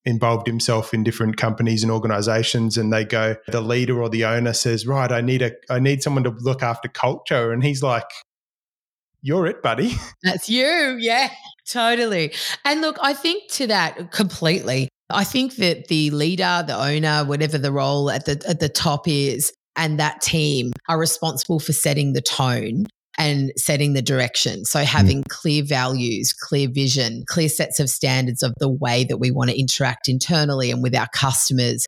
involved 0.05 0.47
himself 0.47 0.95
in 0.95 1.05
different 1.05 1.37
companies 1.37 1.83
and 1.83 1.93
organizations 1.93 2.77
and 2.79 2.93
they 2.93 3.05
go 3.05 3.37
the 3.49 3.61
leader 3.61 4.01
or 4.03 4.09
the 4.09 4.25
owner 4.25 4.55
says 4.55 4.87
right 4.87 5.13
i 5.13 5.21
need 5.21 5.43
a 5.43 5.53
i 5.69 5.79
need 5.79 6.03
someone 6.03 6.25
to 6.25 6.31
look 6.39 6.63
after 6.63 6.89
culture 6.89 7.53
and 7.53 7.63
he's 7.63 7.83
like 7.83 8.07
you're 9.21 9.47
it 9.47 9.63
buddy 9.63 9.93
that's 10.23 10.49
you 10.49 10.97
yeah 10.99 11.29
totally 11.69 12.33
and 12.65 12.81
look 12.81 12.97
i 13.03 13.13
think 13.13 13.51
to 13.51 13.67
that 13.67 14.11
completely 14.11 14.89
I 15.13 15.25
think 15.25 15.57
that 15.57 15.89
the 15.89 16.11
leader, 16.11 16.65
the 16.67 16.77
owner, 16.77 17.25
whatever 17.25 17.59
the 17.59 17.73
role 17.73 18.11
at 18.11 18.27
the 18.27 18.43
at 18.49 18.61
the 18.61 18.69
top 18.69 19.09
is, 19.09 19.53
and 19.77 19.99
that 19.99 20.21
team 20.21 20.73
are 20.89 20.99
responsible 20.99 21.61
for 21.61 21.73
setting 21.73 22.13
the 22.13 22.23
tone 22.23 22.87
and 23.19 23.53
setting 23.57 23.93
the 23.93 24.03
direction. 24.03 24.65
So 24.65 24.81
having 24.81 25.23
mm. 25.23 25.29
clear 25.29 25.63
values, 25.63 26.33
clear 26.33 26.69
vision, 26.71 27.25
clear 27.27 27.49
sets 27.49 27.79
of 27.79 27.91
standards 27.91 28.43
of 28.43 28.55
the 28.59 28.69
way 28.69 29.05
that 29.05 29.19
we 29.19 29.31
want 29.31 29.51
to 29.51 29.61
interact 29.61 30.09
internally 30.09 30.71
and 30.71 30.83
with 30.83 30.95
our 30.95 31.09
customers. 31.15 31.87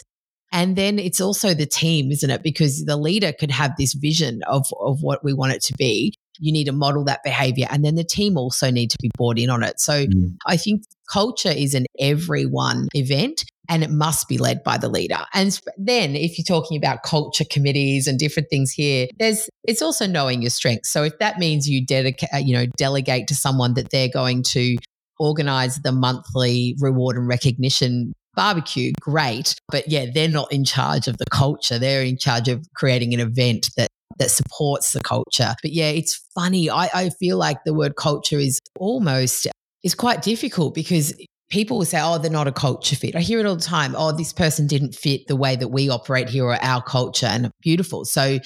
And 0.52 0.76
then 0.76 0.98
it's 0.98 1.20
also 1.20 1.54
the 1.54 1.66
team, 1.66 2.12
isn't 2.12 2.28
it? 2.28 2.42
Because 2.42 2.84
the 2.84 2.98
leader 2.98 3.32
could 3.32 3.50
have 3.50 3.72
this 3.78 3.94
vision 3.94 4.42
of, 4.46 4.66
of 4.78 4.98
what 5.00 5.24
we 5.24 5.32
want 5.32 5.52
it 5.52 5.62
to 5.62 5.74
be. 5.78 6.12
You 6.38 6.52
need 6.52 6.64
to 6.64 6.72
model 6.72 7.04
that 7.04 7.22
behavior. 7.22 7.66
And 7.70 7.84
then 7.84 7.94
the 7.94 8.04
team 8.04 8.36
also 8.36 8.70
need 8.70 8.90
to 8.90 8.98
be 9.00 9.10
bought 9.16 9.38
in 9.38 9.50
on 9.50 9.62
it. 9.62 9.80
So 9.80 10.06
mm. 10.06 10.36
I 10.46 10.56
think 10.56 10.84
culture 11.10 11.50
is 11.50 11.74
an 11.74 11.86
everyone 11.98 12.88
event 12.94 13.44
and 13.68 13.84
it 13.84 13.90
must 13.90 14.28
be 14.28 14.38
led 14.38 14.62
by 14.64 14.76
the 14.76 14.88
leader. 14.88 15.20
And 15.32 15.58
then 15.78 16.16
if 16.16 16.36
you're 16.36 16.44
talking 16.44 16.76
about 16.76 17.02
culture 17.04 17.44
committees 17.48 18.06
and 18.06 18.18
different 18.18 18.48
things 18.50 18.72
here, 18.72 19.06
there's 19.18 19.48
it's 19.64 19.82
also 19.82 20.06
knowing 20.06 20.42
your 20.42 20.50
strengths. 20.50 20.90
So 20.90 21.04
if 21.04 21.18
that 21.20 21.38
means 21.38 21.68
you 21.68 21.84
dedicate, 21.84 22.28
uh, 22.34 22.38
you 22.38 22.54
know, 22.54 22.66
delegate 22.76 23.28
to 23.28 23.34
someone 23.34 23.74
that 23.74 23.90
they're 23.90 24.08
going 24.08 24.42
to 24.48 24.76
organize 25.18 25.76
the 25.76 25.92
monthly 25.92 26.76
reward 26.80 27.16
and 27.16 27.28
recognition 27.28 28.12
barbecue, 28.34 28.92
great. 29.00 29.54
But 29.70 29.88
yeah, 29.88 30.06
they're 30.12 30.28
not 30.28 30.52
in 30.52 30.64
charge 30.64 31.06
of 31.06 31.18
the 31.18 31.26
culture. 31.30 31.78
They're 31.78 32.02
in 32.02 32.18
charge 32.18 32.48
of 32.48 32.66
creating 32.74 33.14
an 33.14 33.20
event 33.20 33.70
that 33.76 33.88
that 34.18 34.30
supports 34.30 34.92
the 34.92 35.00
culture. 35.00 35.54
But 35.62 35.72
yeah, 35.72 35.90
it's 35.90 36.20
funny. 36.34 36.70
I, 36.70 36.88
I 36.94 37.10
feel 37.10 37.36
like 37.36 37.64
the 37.64 37.74
word 37.74 37.96
culture 37.96 38.38
is 38.38 38.58
almost 38.78 39.46
is 39.82 39.94
quite 39.94 40.22
difficult 40.22 40.74
because 40.74 41.14
people 41.50 41.78
will 41.78 41.84
say, 41.84 42.00
oh, 42.02 42.18
they're 42.18 42.30
not 42.30 42.48
a 42.48 42.52
culture 42.52 42.96
fit. 42.96 43.14
I 43.14 43.20
hear 43.20 43.38
it 43.38 43.46
all 43.46 43.56
the 43.56 43.62
time. 43.62 43.94
Oh, 43.96 44.12
this 44.12 44.32
person 44.32 44.66
didn't 44.66 44.94
fit 44.94 45.26
the 45.26 45.36
way 45.36 45.54
that 45.56 45.68
we 45.68 45.90
operate 45.90 46.28
here 46.28 46.44
or 46.44 46.62
our 46.62 46.82
culture. 46.82 47.26
And 47.26 47.50
beautiful. 47.60 48.04
So 48.04 48.38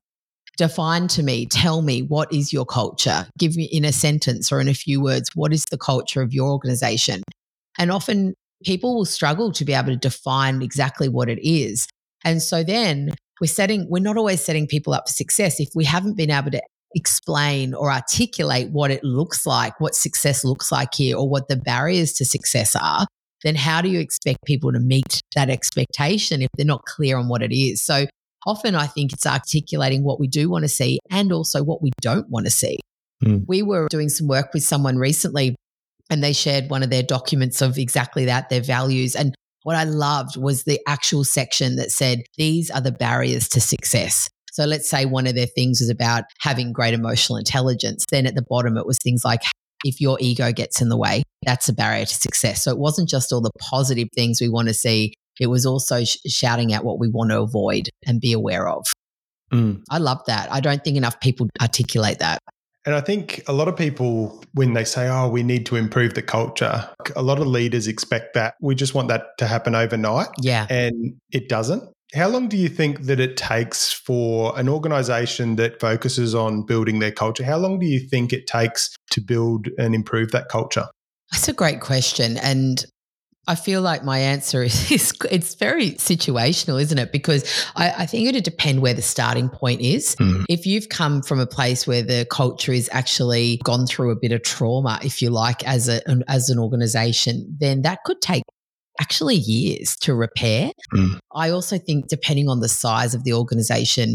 define 0.57 1.07
to 1.09 1.23
me, 1.23 1.47
tell 1.47 1.83
me 1.83 2.03
what 2.03 2.33
is 2.33 2.53
your 2.53 2.65
culture? 2.65 3.27
Give 3.39 3.57
me 3.57 3.65
in 3.65 3.85
a 3.85 3.93
sentence 3.93 4.51
or 4.51 4.61
in 4.61 4.69
a 4.69 4.75
few 4.75 5.01
words, 5.01 5.31
what 5.35 5.53
is 5.53 5.65
the 5.71 5.79
culture 5.79 6.23
of 6.23 6.33
your 6.33 6.51
organization? 6.51 7.23
And 7.79 7.93
often 7.93 8.35
people 8.65 8.95
will 8.95 9.05
struggle 9.05 9.53
to 9.53 9.65
be 9.65 9.75
able 9.75 9.89
to 9.91 9.97
define 9.97 10.63
exactly 10.63 11.09
what 11.09 11.29
it 11.29 11.39
is. 11.47 11.87
And 12.25 12.43
so 12.43 12.65
then 12.65 13.11
we're 13.41 13.47
setting, 13.47 13.87
we're 13.89 14.03
not 14.03 14.17
always 14.17 14.45
setting 14.45 14.67
people 14.67 14.95
up 14.95 15.09
for 15.09 15.13
success 15.13 15.61
if 15.61 15.69
we 15.75 15.85
haven't 15.85 16.17
been 16.17 16.31
able 16.31 16.51
to 16.51 16.63
explain 16.95 17.75
or 17.75 17.93
articulate 17.93 18.71
what 18.71 18.91
it 18.91 19.05
looks 19.05 19.47
like, 19.47 19.79
what 19.81 19.95
success 19.95 20.45
looks 20.45 20.73
like 20.73 20.95
here, 20.95 21.17
or 21.17 21.29
what 21.29 21.49
the 21.49 21.57
barriers 21.57 22.13
to 22.15 22.25
success 22.25 22.75
are, 22.75 23.07
then 23.45 23.55
how 23.55 23.83
do 23.83 23.89
you 23.89 24.01
expect 24.01 24.39
people 24.47 24.73
to 24.73 24.81
meet 24.81 25.21
that 25.35 25.51
expectation 25.51 26.43
if 26.43 26.49
they're 26.57 26.67
not 26.67 26.85
clear 26.85 27.19
on 27.19 27.29
what 27.29 27.43
it 27.43 27.55
is? 27.55 27.85
So 27.85 28.07
often 28.47 28.75
I 28.75 28.87
think 28.87 29.13
it's 29.13 29.27
articulating 29.27 30.05
what 30.05 30.19
we 30.19 30.29
do 30.29 30.49
want 30.49 30.65
to 30.65 30.69
see 30.69 30.99
and 31.11 31.33
also 31.33 31.63
what 31.63 31.83
we 31.83 31.91
don't 32.01 32.29
want 32.31 32.47
to 32.47 32.51
see. 32.51 32.79
Mm. 33.25 33.45
We 33.47 33.63
were 33.63 33.89
doing 33.91 34.09
some 34.09 34.29
work 34.29 34.55
with 34.55 34.63
someone 34.63 34.97
recently 34.97 35.55
and 36.09 36.23
they 36.23 36.33
shared 36.33 36.71
one 36.71 36.83
of 36.83 36.91
their 36.91 37.03
documents 37.03 37.61
of 37.61 37.79
exactly 37.79 38.25
that, 38.27 38.49
their 38.49 38.61
values. 38.61 39.17
And 39.17 39.35
what 39.67 39.75
I 39.75 39.83
loved 39.83 40.37
was 40.37 40.63
the 40.63 40.79
actual 40.87 41.25
section 41.25 41.75
that 41.75 41.91
said, 41.91 42.23
these 42.39 42.71
are 42.71 42.81
the 42.81 42.93
barriers 42.93 43.49
to 43.49 43.61
success. 43.61 44.31
So 44.53 44.65
let's 44.65 44.89
say 44.89 45.07
one 45.07 45.27
of 45.27 45.35
their 45.35 45.49
things 45.49 45.81
was 45.81 45.91
about 45.91 46.23
having 46.39 46.73
great 46.73 46.95
emotional 46.95 47.37
intelligence. 47.37 48.05
Then 48.13 48.29
at 48.29 48.37
the 48.37 48.45
bottom, 48.49 48.77
it 48.77 48.87
was 48.87 48.97
things 49.03 49.25
like 49.25 49.43
if 49.85 50.01
your 50.01 50.19
ego 50.21 50.53
gets 50.53 50.81
in 50.81 50.89
the 50.89 50.97
way, 50.97 51.25
that's 51.45 51.69
a 51.69 51.73
barrier 51.73 52.05
to 52.05 52.15
success. 52.15 52.63
So 52.63 52.71
it 52.71 52.79
wasn't 52.79 53.09
just 53.09 53.33
all 53.33 53.41
the 53.41 53.51
positive 53.59 54.07
things 54.15 54.41
we 54.41 54.49
want 54.49 54.69
to 54.69 54.75
see, 54.75 55.15
it 55.41 55.49
was 55.49 55.67
also 55.67 56.05
sh- 56.05 56.19
shouting 56.29 56.73
out 56.73 56.85
what 56.85 57.01
we 57.01 57.09
want 57.09 57.33
to 57.33 57.41
avoid 57.41 57.89
and 58.07 58.21
be 58.21 58.33
aware 58.33 58.69
of. 58.69 58.87
Mm. 59.53 59.83
I 59.91 59.99
love 59.99 60.21
that. 60.29 60.51
I 60.53 60.61
don't 60.61 60.85
think 60.85 60.97
enough 60.97 61.19
people 61.19 61.49
articulate 61.61 62.21
that. 62.21 62.39
And 62.87 62.95
I 62.95 63.01
think 63.01 63.43
a 63.49 63.53
lot 63.53 63.67
of 63.67 63.77
people, 63.77 64.43
when 64.55 64.73
they 64.73 64.85
say, 64.85 65.09
oh, 65.09 65.29
we 65.29 65.43
need 65.43 65.67
to 65.67 65.77
improve 65.77 66.15
the 66.15 66.23
culture, 66.23 66.89
a 67.17 67.23
lot 67.23 67.41
of 67.41 67.49
leaders 67.49 67.89
expect 67.89 68.35
that. 68.35 68.55
We 68.61 68.77
just 68.77 68.95
want 68.95 69.09
that 69.09 69.37
to 69.39 69.47
happen 69.47 69.75
overnight. 69.75 70.29
Yeah. 70.41 70.67
And 70.71 71.17
it 71.33 71.49
doesn't. 71.49 71.83
How 72.15 72.29
long 72.29 72.49
do 72.49 72.57
you 72.57 72.69
think 72.69 73.03
that 73.03 73.19
it 73.19 73.37
takes 73.37 73.93
for 73.93 74.57
an 74.57 74.69
organization 74.69 75.57
that 75.57 75.81
focuses 75.81 76.33
on 76.33 76.63
building 76.63 77.01
their 77.01 77.11
culture? 77.11 77.43
How 77.43 77.57
long 77.57 77.81
do 77.81 77.87
you 77.87 77.99
think 77.99 78.33
it 78.33 78.47
takes 78.47 78.95
to 79.11 79.21
build 79.21 79.67
and 79.77 79.93
improve 79.93 80.31
that 80.31 80.49
culture? 80.49 80.87
That's 81.33 81.49
a 81.49 81.53
great 81.53 81.81
question. 81.81 82.37
And 82.37 82.87
I 83.49 83.55
feel 83.55 83.81
like 83.81 84.05
my 84.05 84.19
answer 84.19 84.63
is, 84.65 84.91
is 84.91 85.13
it's 85.31 85.55
very 85.55 85.93
situational, 85.93 86.81
isn't 86.81 86.99
it? 86.99 87.13
Because 87.13 87.45
I, 87.77 87.91
I 87.99 88.07
think 88.07 88.29
it'd 88.29 88.45
depend 88.45 88.83
where 88.83 88.95
the 88.95 89.03
starting 89.03 89.49
point 89.49 89.81
is. 89.81 90.17
Mm. 90.17 90.45
If 90.49 90.67
you've 90.67 90.89
come 90.89 91.23
from 91.23 91.39
a 91.39 91.47
place 91.47 91.87
where 91.87 92.03
the 92.03 92.27
culture 92.31 92.73
is 92.73 92.89
actually 92.93 93.61
gone 93.65 93.87
through 93.87 94.11
a 94.11 94.17
bit 94.17 94.33
of 94.33 94.43
trauma, 94.43 94.99
if 95.03 95.23
you 95.23 95.31
like, 95.31 95.67
as 95.67 95.89
a 95.89 96.01
as 96.29 96.49
an 96.51 96.59
organization, 96.59 97.57
then 97.59 97.83
that 97.83 97.99
could 98.05 98.21
take 98.21 98.43
actually 99.01 99.37
years 99.37 99.97
to 99.97 100.15
repair. 100.15 100.71
Mm. 100.95 101.19
I 101.35 101.51
also 101.51 101.79
think, 101.79 102.09
depending 102.09 102.49
on 102.49 102.61
the 102.61 102.69
size 102.69 103.15
of 103.15 103.25
the 103.25 103.33
organization, 103.35 104.15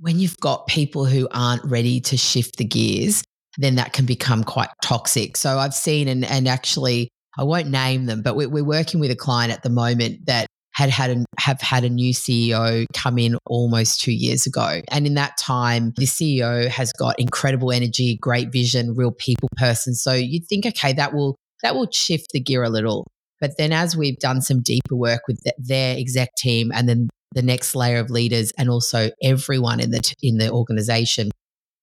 when 0.00 0.18
you've 0.18 0.38
got 0.38 0.66
people 0.66 1.04
who 1.04 1.28
aren't 1.30 1.64
ready 1.64 2.00
to 2.00 2.16
shift 2.16 2.56
the 2.56 2.64
gears, 2.64 3.22
then 3.58 3.76
that 3.76 3.92
can 3.92 4.04
become 4.04 4.42
quite 4.42 4.70
toxic. 4.82 5.36
So 5.36 5.58
I've 5.58 5.74
seen, 5.74 6.08
and, 6.08 6.24
and 6.24 6.48
actually, 6.48 7.08
I 7.38 7.44
won't 7.44 7.68
name 7.68 8.06
them, 8.06 8.22
but 8.22 8.36
we're, 8.36 8.48
we're 8.48 8.64
working 8.64 9.00
with 9.00 9.10
a 9.10 9.16
client 9.16 9.52
at 9.52 9.62
the 9.62 9.70
moment 9.70 10.26
that 10.26 10.46
had 10.74 10.88
had 10.88 11.24
have 11.38 11.60
had 11.60 11.84
a 11.84 11.90
new 11.90 12.12
CEO 12.12 12.86
come 12.94 13.18
in 13.18 13.36
almost 13.46 14.00
two 14.00 14.12
years 14.12 14.46
ago. 14.46 14.80
And 14.88 15.06
in 15.06 15.14
that 15.14 15.36
time, 15.36 15.92
the 15.96 16.06
CEO 16.06 16.68
has 16.68 16.92
got 16.92 17.18
incredible 17.18 17.72
energy, 17.72 18.16
great 18.20 18.50
vision, 18.50 18.94
real 18.94 19.12
people 19.12 19.48
person. 19.56 19.94
So 19.94 20.14
you'd 20.14 20.46
think, 20.48 20.66
okay, 20.66 20.92
that 20.94 21.12
will 21.12 21.36
that 21.62 21.74
will 21.74 21.90
shift 21.90 22.28
the 22.32 22.40
gear 22.40 22.62
a 22.62 22.70
little. 22.70 23.06
But 23.40 23.52
then 23.58 23.72
as 23.72 23.96
we've 23.96 24.18
done 24.18 24.40
some 24.40 24.62
deeper 24.62 24.96
work 24.96 25.22
with 25.28 25.40
the, 25.44 25.52
their 25.58 25.96
exec 25.98 26.30
team 26.36 26.70
and 26.74 26.88
then 26.88 27.08
the 27.34 27.42
next 27.42 27.74
layer 27.74 27.98
of 27.98 28.10
leaders 28.10 28.52
and 28.56 28.70
also 28.70 29.10
everyone 29.22 29.80
in 29.80 29.90
the 29.90 30.14
in 30.22 30.38
the 30.38 30.50
organization, 30.50 31.30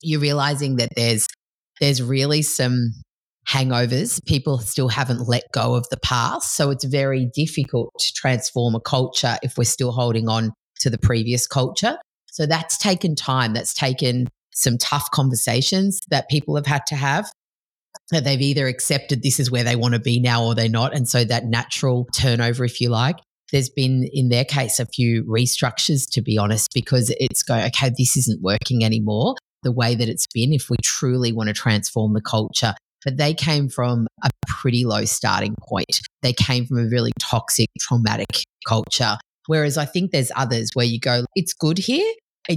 you're 0.02 0.20
realizing 0.20 0.78
that 0.78 0.90
there's 0.96 1.28
there's 1.80 2.02
really 2.02 2.42
some 2.42 2.92
hangovers. 3.50 4.24
People 4.26 4.60
still 4.60 4.90
haven't 4.90 5.28
let 5.28 5.44
go 5.52 5.76
of 5.76 5.88
the 5.90 5.98
past. 5.98 6.56
So 6.56 6.70
it's 6.70 6.86
very 6.86 7.30
difficult 7.34 7.92
to 8.00 8.14
transform 8.14 8.76
a 8.76 8.80
culture 8.80 9.38
if 9.42 9.58
we're 9.58 9.64
still 9.64 9.92
holding 9.92 10.30
on 10.30 10.54
to 10.82 10.90
the 10.90 10.98
previous 10.98 11.48
culture. 11.48 11.98
So 12.28 12.46
that's 12.46 12.78
taken 12.78 13.16
time. 13.16 13.54
That's 13.54 13.74
taken 13.74 14.28
some 14.54 14.78
tough 14.78 15.10
conversations 15.12 16.00
that 16.10 16.30
people 16.30 16.56
have 16.56 16.68
had 16.68 16.86
to 16.88 16.96
have. 16.96 17.30
That 18.12 18.24
they've 18.24 18.42
either 18.42 18.68
accepted 18.68 19.24
this 19.24 19.40
is 19.40 19.52
where 19.52 19.64
they 19.64 19.76
want 19.76 19.94
to 19.94 20.00
be 20.00 20.20
now 20.20 20.44
or 20.44 20.56
they're 20.56 20.70
not. 20.70 20.96
And 20.96 21.08
so 21.08 21.24
that 21.26 21.46
natural 21.46 22.06
turnover, 22.14 22.66
if 22.66 22.82
you 22.82 22.90
like, 22.90 23.18
there's 23.52 23.70
been 23.70 24.08
in 24.14 24.30
their 24.30 24.46
case 24.46 24.80
a 24.80 24.86
few 24.86 25.24
restructures 25.24 26.10
to 26.12 26.22
be 26.22 26.38
honest 26.38 26.72
because 26.74 27.14
it's 27.20 27.44
going 27.44 27.66
okay 27.66 27.92
this 27.98 28.16
isn't 28.16 28.42
working 28.44 28.84
anymore 28.84 29.34
the 29.64 29.72
way 29.72 29.96
that 29.96 30.08
it's 30.08 30.28
been 30.28 30.54
if 30.54 30.70
we 30.70 30.78
truly 30.84 31.34
want 31.34 31.48
to 31.48 31.54
transform 31.54 32.14
the 32.14 32.22
culture 32.22 32.74
but 33.06 33.18
they 33.18 33.34
came 33.34 33.70
from 33.70 34.08
a 34.24 34.30
pretty 34.48 34.86
low 34.86 35.06
starting 35.06 35.56
point 35.68 36.02
they 36.22 36.34
came 36.34 36.66
from 36.66 36.78
a 36.78 36.90
really 36.90 37.12
toxic 37.20 37.68
traumatic 37.80 38.44
culture 38.68 39.18
whereas 39.48 39.78
i 39.78 39.86
think 39.86 40.12
there's 40.12 40.32
others 40.36 40.72
where 40.74 40.86
you 40.86 41.00
go 41.00 41.26
it's 41.36 41.54
good 41.54 41.78
here 41.78 42.14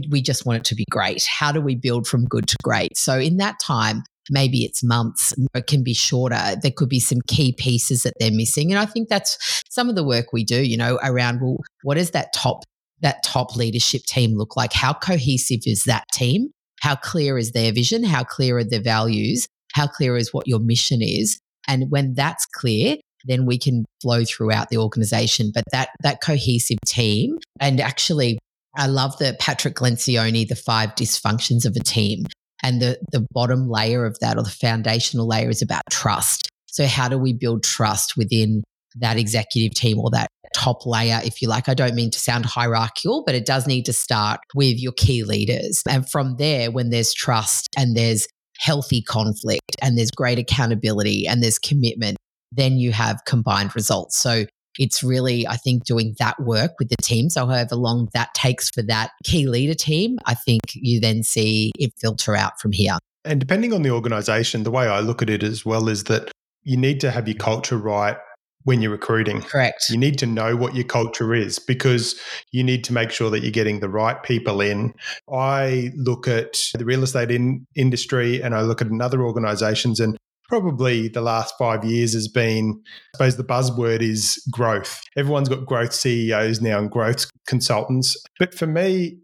we 0.09 0.23
just 0.23 0.47
want 0.47 0.59
it 0.59 0.65
to 0.65 0.75
be 0.75 0.85
great 0.91 1.25
how 1.25 1.53
do 1.53 1.61
we 1.61 1.75
build 1.75 2.07
from 2.07 2.25
good 2.25 2.47
to 2.47 2.57
great 2.63 2.97
so 2.97 3.19
in 3.19 3.37
that 3.37 3.57
time 3.61 4.03
maybe 4.31 4.65
it's 4.65 4.83
months, 4.83 5.35
it 5.55 5.67
can 5.67 5.83
be 5.83 5.95
shorter. 5.95 6.57
There 6.61 6.71
could 6.71 6.89
be 6.89 7.01
some 7.01 7.21
key 7.27 7.53
pieces 7.53 8.03
that 8.03 8.15
they're 8.19 8.31
missing. 8.31 8.71
And 8.71 8.79
I 8.79 8.87
think 8.87 9.09
that's 9.09 9.65
some 9.69 9.89
of 9.89 9.95
the 9.95 10.05
work 10.05 10.33
we 10.33 10.45
do, 10.45 10.63
you 10.63 10.77
know, 10.77 10.99
around, 11.03 11.41
well, 11.41 11.59
what 11.83 11.97
does 11.97 12.11
that 12.13 12.33
top 12.33 12.65
that 13.01 13.25
top 13.25 13.57
leadership 13.57 14.03
team 14.05 14.37
look 14.37 14.57
like? 14.57 14.73
How 14.73 14.93
cohesive 14.93 15.63
is 15.67 15.85
that 15.85 16.05
team? 16.13 16.51
How 16.81 16.95
clear 16.95 17.37
is 17.37 17.51
their 17.51 17.73
vision? 17.73 18.05
How 18.05 18.23
clear 18.23 18.59
are 18.59 18.65
their 18.65 18.81
values? 18.81 19.49
How 19.73 19.87
clear 19.87 20.17
is 20.17 20.33
what 20.33 20.47
your 20.47 20.61
mission 20.61 21.01
is? 21.03 21.39
And 21.69 21.91
when 21.91 22.15
that's 22.15 22.47
clear, 22.47 22.97
then 23.25 23.47
we 23.47 23.59
can 23.59 23.85
flow 24.01 24.25
throughout 24.25 24.69
the 24.69 24.79
organization. 24.79 25.53
But 25.55 25.65
that 25.73 25.91
that 26.03 26.21
cohesive 26.23 26.79
team, 26.87 27.39
and 27.61 27.81
actually, 27.81 28.39
I 28.77 28.87
love 28.87 29.17
the 29.19 29.37
Patrick 29.39 29.77
Lencioni, 29.77 30.47
the 30.47 30.57
five 30.57 30.95
dysfunctions 30.95 31.65
of 31.65 31.77
a 31.77 31.81
team. 31.81 32.27
And 32.65 32.81
the, 32.81 32.99
the 33.11 33.27
bottom 33.33 33.69
layer 33.69 34.07
of 34.07 34.17
that 34.21 34.39
or 34.39 34.45
the 34.45 34.51
foundational 34.51 35.27
layer 35.27 35.51
is 35.51 35.63
about 35.63 35.83
trust. 35.91 36.49
So, 36.67 36.87
how 36.87 37.09
do 37.09 37.19
we 37.19 37.33
build 37.33 37.65
trust 37.65 38.17
within 38.17 38.63
that 38.97 39.19
executive 39.19 39.75
team 39.75 39.99
or 39.99 40.11
that 40.11 40.29
top 40.55 40.87
layer, 40.87 41.21
if 41.25 41.43
you 41.43 41.49
like? 41.49 41.69
I 41.69 41.75
don't 41.75 41.97
mean 41.97 42.11
to 42.13 42.21
sound 42.21 42.47
hierarchical, 42.47 43.25
but 43.27 43.35
it 43.35 43.47
does 43.47 43.67
need 43.67 43.85
to 43.87 43.93
start 43.93 44.41
with 44.55 44.81
your 44.81 44.93
key 44.93 45.25
leaders. 45.25 45.83
And 45.89 46.09
from 46.09 46.37
there, 46.37 46.71
when 46.71 46.91
there's 46.91 47.13
trust 47.13 47.69
and 47.77 47.97
there's 47.97 48.29
healthy 48.63 49.03
conflict 49.03 49.77
and 49.83 49.99
there's 49.99 50.11
great 50.11 50.39
accountability 50.39 51.27
and 51.27 51.43
there's 51.43 51.59
commitment, 51.59 52.17
then 52.53 52.79
you 52.79 52.93
have 52.93 53.21
combined 53.27 53.75
results. 53.75 54.19
So, 54.19 54.47
it's 54.79 55.03
really, 55.03 55.47
I 55.47 55.57
think, 55.57 55.85
doing 55.85 56.15
that 56.19 56.41
work 56.41 56.73
with 56.79 56.89
the 56.89 56.97
team. 57.03 57.29
So, 57.29 57.47
however 57.47 57.77
long 57.77 58.09
that 58.15 58.33
takes 58.35 58.71
for 58.71 58.83
that 58.85 59.11
key 59.25 59.47
leader 59.47 59.75
team, 59.75 60.19
I 60.25 60.35
think 60.35 60.63
you 60.75 60.99
then 60.99 61.23
see 61.23 61.73
it 61.79 61.93
filter 62.01 62.35
out 62.35 62.59
from 62.59 62.73
here. 62.73 62.97
And 63.25 63.39
depending 63.39 63.73
on 63.73 63.83
the 63.83 63.91
organization, 63.91 64.63
the 64.63 64.71
way 64.71 64.87
I 64.89 65.01
look 65.01 65.21
at 65.21 65.29
it 65.29 65.43
as 65.43 65.67
well 65.67 65.89
is 65.89 66.05
that 66.05 66.31
you 66.63 66.77
need 66.77 67.01
to 67.01 67.11
have 67.11 67.29
your 67.29 67.37
culture 67.37 67.77
right 67.77 68.17
when 68.65 68.81
you're 68.81 68.93
recruiting. 68.93 69.41
Correct. 69.43 69.85
You 69.91 69.99
need 69.99 70.19
to 70.19 70.27
know 70.27 70.57
what 70.57 70.75
your 70.75 70.85
culture 70.85 71.35
is 71.35 71.59
because 71.59 72.19
you 72.51 72.63
need 72.63 72.85
to 72.85 72.93
make 72.93 73.11
sure 73.11 73.31
that 73.31 73.41
you're 73.41 73.51
getting 73.51 73.81
the 73.81 73.89
right 73.89 74.23
people 74.23 74.61
in. 74.61 74.95
I 75.33 75.91
look 75.97 76.29
at 76.29 76.71
the 76.75 76.85
real 76.85 77.03
estate 77.03 77.31
in 77.31 77.67
industry 77.75 78.43
and 78.43 78.55
I 78.55 78.63
look 78.63 78.81
at 78.81 78.89
another 78.89 79.23
organizations 79.23 80.01
and 80.01 80.17
probably 80.49 81.09
the 81.09 81.23
last 81.23 81.55
five 81.59 81.83
years 81.83 82.13
has 82.13 82.29
been, 82.29 82.79
I 83.15 83.17
suppose 83.17 83.37
the 83.37 83.45
buzzword 83.45 84.03
is 84.03 84.43
growth. 84.51 85.01
Everyone's 85.17 85.49
got 85.49 85.65
growth 85.65 85.95
CEOs 85.95 86.61
now 86.61 86.79
and 86.79 86.91
growth 86.91 87.27
consultants. 87.47 88.23
But 88.39 88.55
for 88.55 88.67
me, 88.67 89.19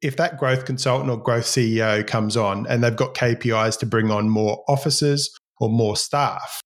if 0.00 0.16
that 0.16 0.38
growth 0.38 0.64
consultant 0.64 1.10
or 1.10 1.16
growth 1.16 1.44
CEO 1.44 2.06
comes 2.06 2.36
on 2.36 2.66
and 2.68 2.82
they've 2.82 2.94
got 2.94 3.14
KPIs 3.14 3.78
to 3.80 3.86
bring 3.86 4.10
on 4.10 4.30
more 4.30 4.64
officers 4.68 5.28
or 5.58 5.68
more 5.68 5.96
staff, 5.96 6.60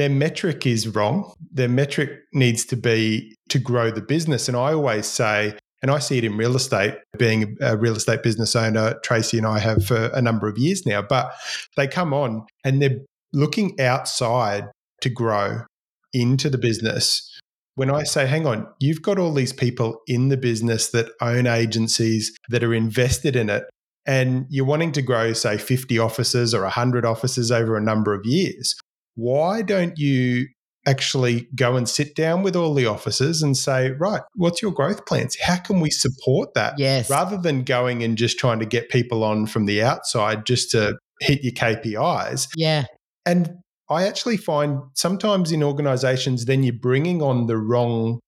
their 0.00 0.08
metric 0.08 0.66
is 0.66 0.88
wrong. 0.88 1.30
Their 1.52 1.68
metric 1.68 2.22
needs 2.32 2.64
to 2.64 2.76
be 2.76 3.36
to 3.50 3.58
grow 3.58 3.90
the 3.90 4.00
business. 4.00 4.48
And 4.48 4.56
I 4.56 4.72
always 4.72 5.06
say, 5.06 5.58
and 5.82 5.90
I 5.90 5.98
see 5.98 6.16
it 6.16 6.24
in 6.24 6.38
real 6.38 6.56
estate, 6.56 6.94
being 7.18 7.58
a 7.60 7.76
real 7.76 7.94
estate 7.94 8.22
business 8.22 8.56
owner, 8.56 8.98
Tracy 9.04 9.36
and 9.36 9.46
I 9.46 9.58
have 9.58 9.84
for 9.84 10.06
a 10.14 10.22
number 10.22 10.48
of 10.48 10.56
years 10.56 10.86
now, 10.86 11.02
but 11.02 11.34
they 11.76 11.86
come 11.86 12.14
on 12.14 12.46
and 12.64 12.80
they're 12.80 12.96
looking 13.34 13.78
outside 13.78 14.70
to 15.02 15.10
grow 15.10 15.64
into 16.14 16.48
the 16.48 16.56
business. 16.56 17.38
When 17.74 17.90
I 17.90 18.04
say, 18.04 18.26
hang 18.26 18.46
on, 18.46 18.66
you've 18.78 19.02
got 19.02 19.18
all 19.18 19.34
these 19.34 19.52
people 19.52 20.00
in 20.06 20.30
the 20.30 20.38
business 20.38 20.88
that 20.92 21.10
own 21.20 21.46
agencies 21.46 22.34
that 22.48 22.64
are 22.64 22.72
invested 22.72 23.36
in 23.36 23.50
it, 23.50 23.64
and 24.06 24.46
you're 24.48 24.64
wanting 24.64 24.92
to 24.92 25.02
grow, 25.02 25.34
say, 25.34 25.58
50 25.58 25.98
offices 25.98 26.54
or 26.54 26.62
100 26.62 27.04
offices 27.04 27.52
over 27.52 27.76
a 27.76 27.82
number 27.82 28.14
of 28.14 28.24
years. 28.24 28.74
Why 29.14 29.62
don't 29.62 29.98
you 29.98 30.46
actually 30.86 31.46
go 31.54 31.76
and 31.76 31.88
sit 31.88 32.14
down 32.14 32.42
with 32.42 32.56
all 32.56 32.72
the 32.74 32.86
officers 32.86 33.42
and 33.42 33.56
say, 33.56 33.90
right, 33.90 34.22
what's 34.34 34.62
your 34.62 34.72
growth 34.72 35.04
plans? 35.06 35.36
How 35.40 35.56
can 35.56 35.80
we 35.80 35.90
support 35.90 36.54
that? 36.54 36.74
Yes. 36.78 37.10
Rather 37.10 37.36
than 37.36 37.64
going 37.64 38.02
and 38.02 38.16
just 38.16 38.38
trying 38.38 38.60
to 38.60 38.66
get 38.66 38.88
people 38.88 39.22
on 39.22 39.46
from 39.46 39.66
the 39.66 39.82
outside 39.82 40.46
just 40.46 40.70
to 40.70 40.96
hit 41.20 41.42
your 41.42 41.52
KPIs. 41.52 42.48
Yeah. 42.56 42.84
And 43.26 43.58
I 43.90 44.06
actually 44.06 44.38
find 44.38 44.80
sometimes 44.94 45.52
in 45.52 45.62
organizations, 45.62 46.46
then 46.46 46.62
you're 46.62 46.72
bringing 46.72 47.20
on 47.20 47.46
the 47.46 47.58
wrong 47.58 48.20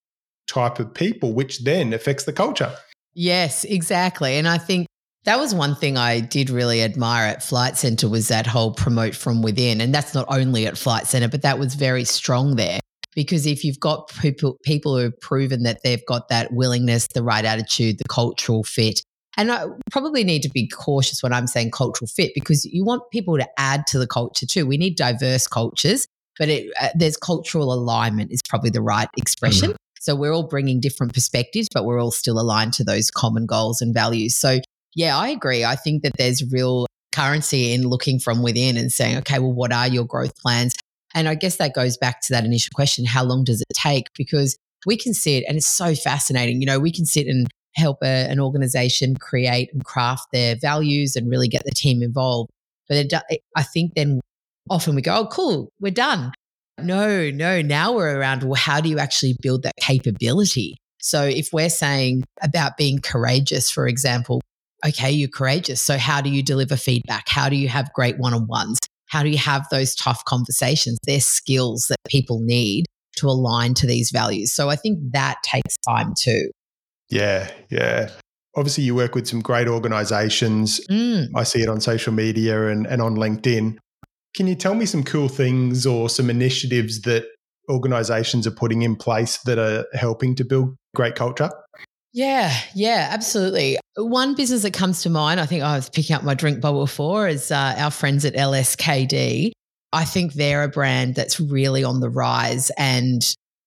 type 0.47 0.79
of 0.79 0.93
people, 0.93 1.33
which 1.33 1.65
then 1.65 1.93
affects 1.93 2.25
the 2.25 2.33
culture. 2.33 2.75
Yes, 3.15 3.65
exactly. 3.65 4.37
And 4.37 4.49
I 4.49 4.59
think 4.59 4.87
that 5.25 5.39
was 5.39 5.55
one 5.55 5.75
thing 5.75 5.97
I 5.97 6.21
did 6.21 6.51
really 6.51 6.83
admire 6.83 7.27
at 7.27 7.43
Flight 7.43 7.77
Centre 7.77 8.09
was 8.09 8.29
that 8.29 8.47
whole 8.47 8.75
promote 8.75 9.15
from 9.15 9.43
within. 9.43 9.81
And 9.81 9.95
that's 9.95 10.15
not 10.15 10.27
only 10.29 10.67
at 10.67 10.77
Flight 10.77 11.07
Centre, 11.07 11.29
but 11.29 11.43
that 11.43 11.59
was 11.59 11.75
very 11.75 12.05
strong 12.05 12.57
there. 12.57 12.81
Because 13.15 13.47
if 13.47 13.63
you've 13.63 13.79
got 13.79 14.09
people, 14.21 14.59
people 14.65 14.97
who 14.97 15.05
have 15.05 15.21
proven 15.21 15.63
that 15.65 15.81
they've 15.85 16.05
got 16.07 16.29
that 16.29 16.53
willingness, 16.53 17.07
the 17.15 17.23
right 17.23 17.45
attitude, 17.45 17.99
the 17.99 18.09
cultural 18.09 18.65
fit, 18.65 19.01
and 19.37 19.51
I 19.51 19.67
probably 19.91 20.25
need 20.25 20.43
to 20.43 20.51
be 20.51 20.69
cautious 20.69 21.23
when 21.23 21.33
I'm 21.33 21.47
saying 21.47 21.71
cultural 21.71 22.07
fit 22.07 22.33
because 22.35 22.65
you 22.67 22.85
want 22.85 23.03
people 23.11 23.39
to 23.39 23.49
add 23.59 23.87
to 23.89 23.99
the 23.99 24.07
culture 24.07 24.45
too. 24.45 24.67
We 24.67 24.77
need 24.77 24.97
diverse 24.97 25.47
cultures, 25.47 26.07
but 26.39 26.49
it, 26.49 26.71
uh, 26.81 26.89
there's 26.95 27.17
cultural 27.17 27.73
alignment 27.73 28.31
is 28.31 28.41
probably 28.49 28.71
the 28.71 28.83
right 28.83 29.09
expression. 29.17 29.71
Mm-hmm. 29.71 29.77
So 30.01 30.17
we're 30.17 30.35
all 30.35 30.49
bringing 30.49 30.81
different 30.81 31.15
perspectives, 31.15 31.69
but 31.73 31.85
we're 31.85 32.03
all 32.03 32.11
still 32.11 32.41
aligned 32.41 32.75
to 32.75 32.85
those 32.85 33.11
common 33.11 33.47
goals 33.47 33.81
and 33.81 33.95
values. 33.95 34.37
So 34.37 34.61
yeah, 34.95 35.17
I 35.17 35.29
agree. 35.29 35.65
I 35.65 35.77
think 35.77 36.03
that 36.03 36.17
there's 36.17 36.51
real 36.53 36.87
currency 37.13 37.73
in 37.73 37.89
looking 37.89 38.19
from 38.19 38.43
within 38.43 38.77
and 38.77 38.91
saying, 38.91 39.19
okay, 39.19 39.39
well, 39.39 39.53
what 39.53 39.73
are 39.73 39.89
your 39.89 40.05
growth 40.05 40.37
plans? 40.37 40.75
And 41.15 41.29
I 41.29 41.35
guess 41.35 41.57
that 41.57 41.75
goes 41.75 41.97
back 41.97 42.23
to 42.23 42.33
that 42.33 42.45
initial 42.45 42.71
question 42.75 43.05
how 43.05 43.23
long 43.23 43.45
does 43.45 43.61
it 43.61 43.75
take? 43.75 44.07
Because 44.17 44.57
we 44.87 44.97
can 44.97 45.15
sit, 45.15 45.45
and 45.47 45.57
it's 45.57 45.67
so 45.67 45.95
fascinating. 45.95 46.61
You 46.61 46.67
know, 46.67 46.81
we 46.81 46.91
can 46.91 47.05
sit 47.05 47.27
and 47.27 47.47
help 47.75 47.99
a, 48.03 48.31
an 48.31 48.41
organization 48.41 49.17
create 49.17 49.71
and 49.73 49.85
craft 49.85 50.27
their 50.33 50.57
values 50.57 51.17
and 51.17 51.31
really 51.31 51.49
get 51.49 51.65
the 51.65 51.71
team 51.71 52.03
involved. 52.03 52.51
But 52.89 53.13
it, 53.13 53.43
I 53.57 53.63
think 53.63 53.95
then 53.95 54.21
often 54.69 54.95
we 54.95 55.03
go, 55.03 55.17
oh, 55.17 55.27
cool, 55.27 55.71
we're 55.81 55.93
done. 55.93 56.33
No, 56.79 57.31
no, 57.31 57.63
now 57.63 57.93
we're 57.93 58.19
around, 58.19 58.43
well, 58.43 58.55
how 58.55 58.81
do 58.81 58.89
you 58.89 58.99
actually 58.99 59.37
build 59.41 59.63
that 59.63 59.77
capability? 59.81 60.77
So 61.01 61.25
if 61.25 61.51
we're 61.53 61.71
saying 61.71 62.25
about 62.43 62.77
being 62.77 63.01
courageous, 63.01 63.71
for 63.71 63.87
example, 63.87 64.41
okay, 64.87 65.11
you're 65.11 65.29
courageous. 65.29 65.83
So 65.83 65.99
how 65.99 66.21
do 66.21 66.31
you 66.31 66.43
deliver 66.43 66.77
feedback? 66.77 67.29
How 67.29 67.49
do 67.49 67.57
you 67.57 67.69
have 67.69 67.93
great 67.93 68.19
one 68.19 68.35
on 68.35 68.47
ones? 68.47 68.79
How 69.09 69.23
do 69.23 69.29
you 69.29 69.39
have 69.39 69.67
those 69.71 69.95
tough 69.95 70.25
conversations? 70.25 70.99
They're 71.07 71.21
skills 71.21 71.87
that 71.89 71.99
people 72.09 72.41
need 72.41 72.87
to 73.17 73.27
align 73.27 73.75
to 73.75 73.87
these 73.87 74.11
values. 74.11 74.55
So 74.55 74.71
I 74.71 74.77
think 74.77 74.99
that 75.13 75.37
takes 75.45 75.77
time 75.87 76.15
too. 76.19 76.51
Yeah, 77.11 77.51
yeah. 77.71 78.11
Obviously, 78.57 78.85
you 78.85 78.95
work 78.95 79.15
with 79.15 79.27
some 79.27 79.41
great 79.41 79.69
organizations. 79.69 80.81
Mm. 80.91 81.29
I 81.35 81.43
see 81.43 81.61
it 81.61 81.69
on 81.69 81.81
social 81.81 82.13
media 82.13 82.69
and, 82.69 82.87
and 82.87 83.03
on 83.03 83.17
LinkedIn. 83.17 83.77
Can 84.35 84.47
you 84.47 84.55
tell 84.55 84.75
me 84.75 84.87
some 84.87 85.05
cool 85.05 85.29
things 85.29 85.87
or 85.87 86.09
some 86.09 86.31
initiatives 86.31 87.03
that 87.03 87.27
organizations 87.71 88.47
are 88.47 88.51
putting 88.51 88.83
in 88.83 88.97
place 88.97 89.39
that 89.45 89.59
are 89.59 89.87
helping 89.93 90.35
to 90.37 90.45
build 90.45 90.75
great 90.95 91.15
culture? 91.15 91.51
Yeah, 92.13 92.55
yeah, 92.75 93.09
absolutely. 93.11 93.79
One 93.97 94.35
business 94.35 94.63
that 94.63 94.75
comes 94.75 95.03
to 95.03 95.11
mind, 95.11 95.41
I 95.41 95.47
think 95.47 95.63
I 95.63 95.77
was 95.77 95.89
picking 95.89 96.15
up 96.15 96.23
my 96.23 96.35
drink 96.35 96.61
bubble 96.61 96.87
for, 96.87 97.27
is 97.27 97.51
uh, 97.51 97.75
our 97.79 97.91
friends 97.91 98.25
at 98.25 98.35
LSKD. 98.35 99.53
I 99.93 100.05
think 100.05 100.35
they're 100.35 100.63
a 100.63 100.69
brand 100.69 101.15
that's 101.15 101.41
really 101.41 101.85
on 101.85 102.01
the 102.01 102.11
rise 102.11 102.71
and 102.79 103.23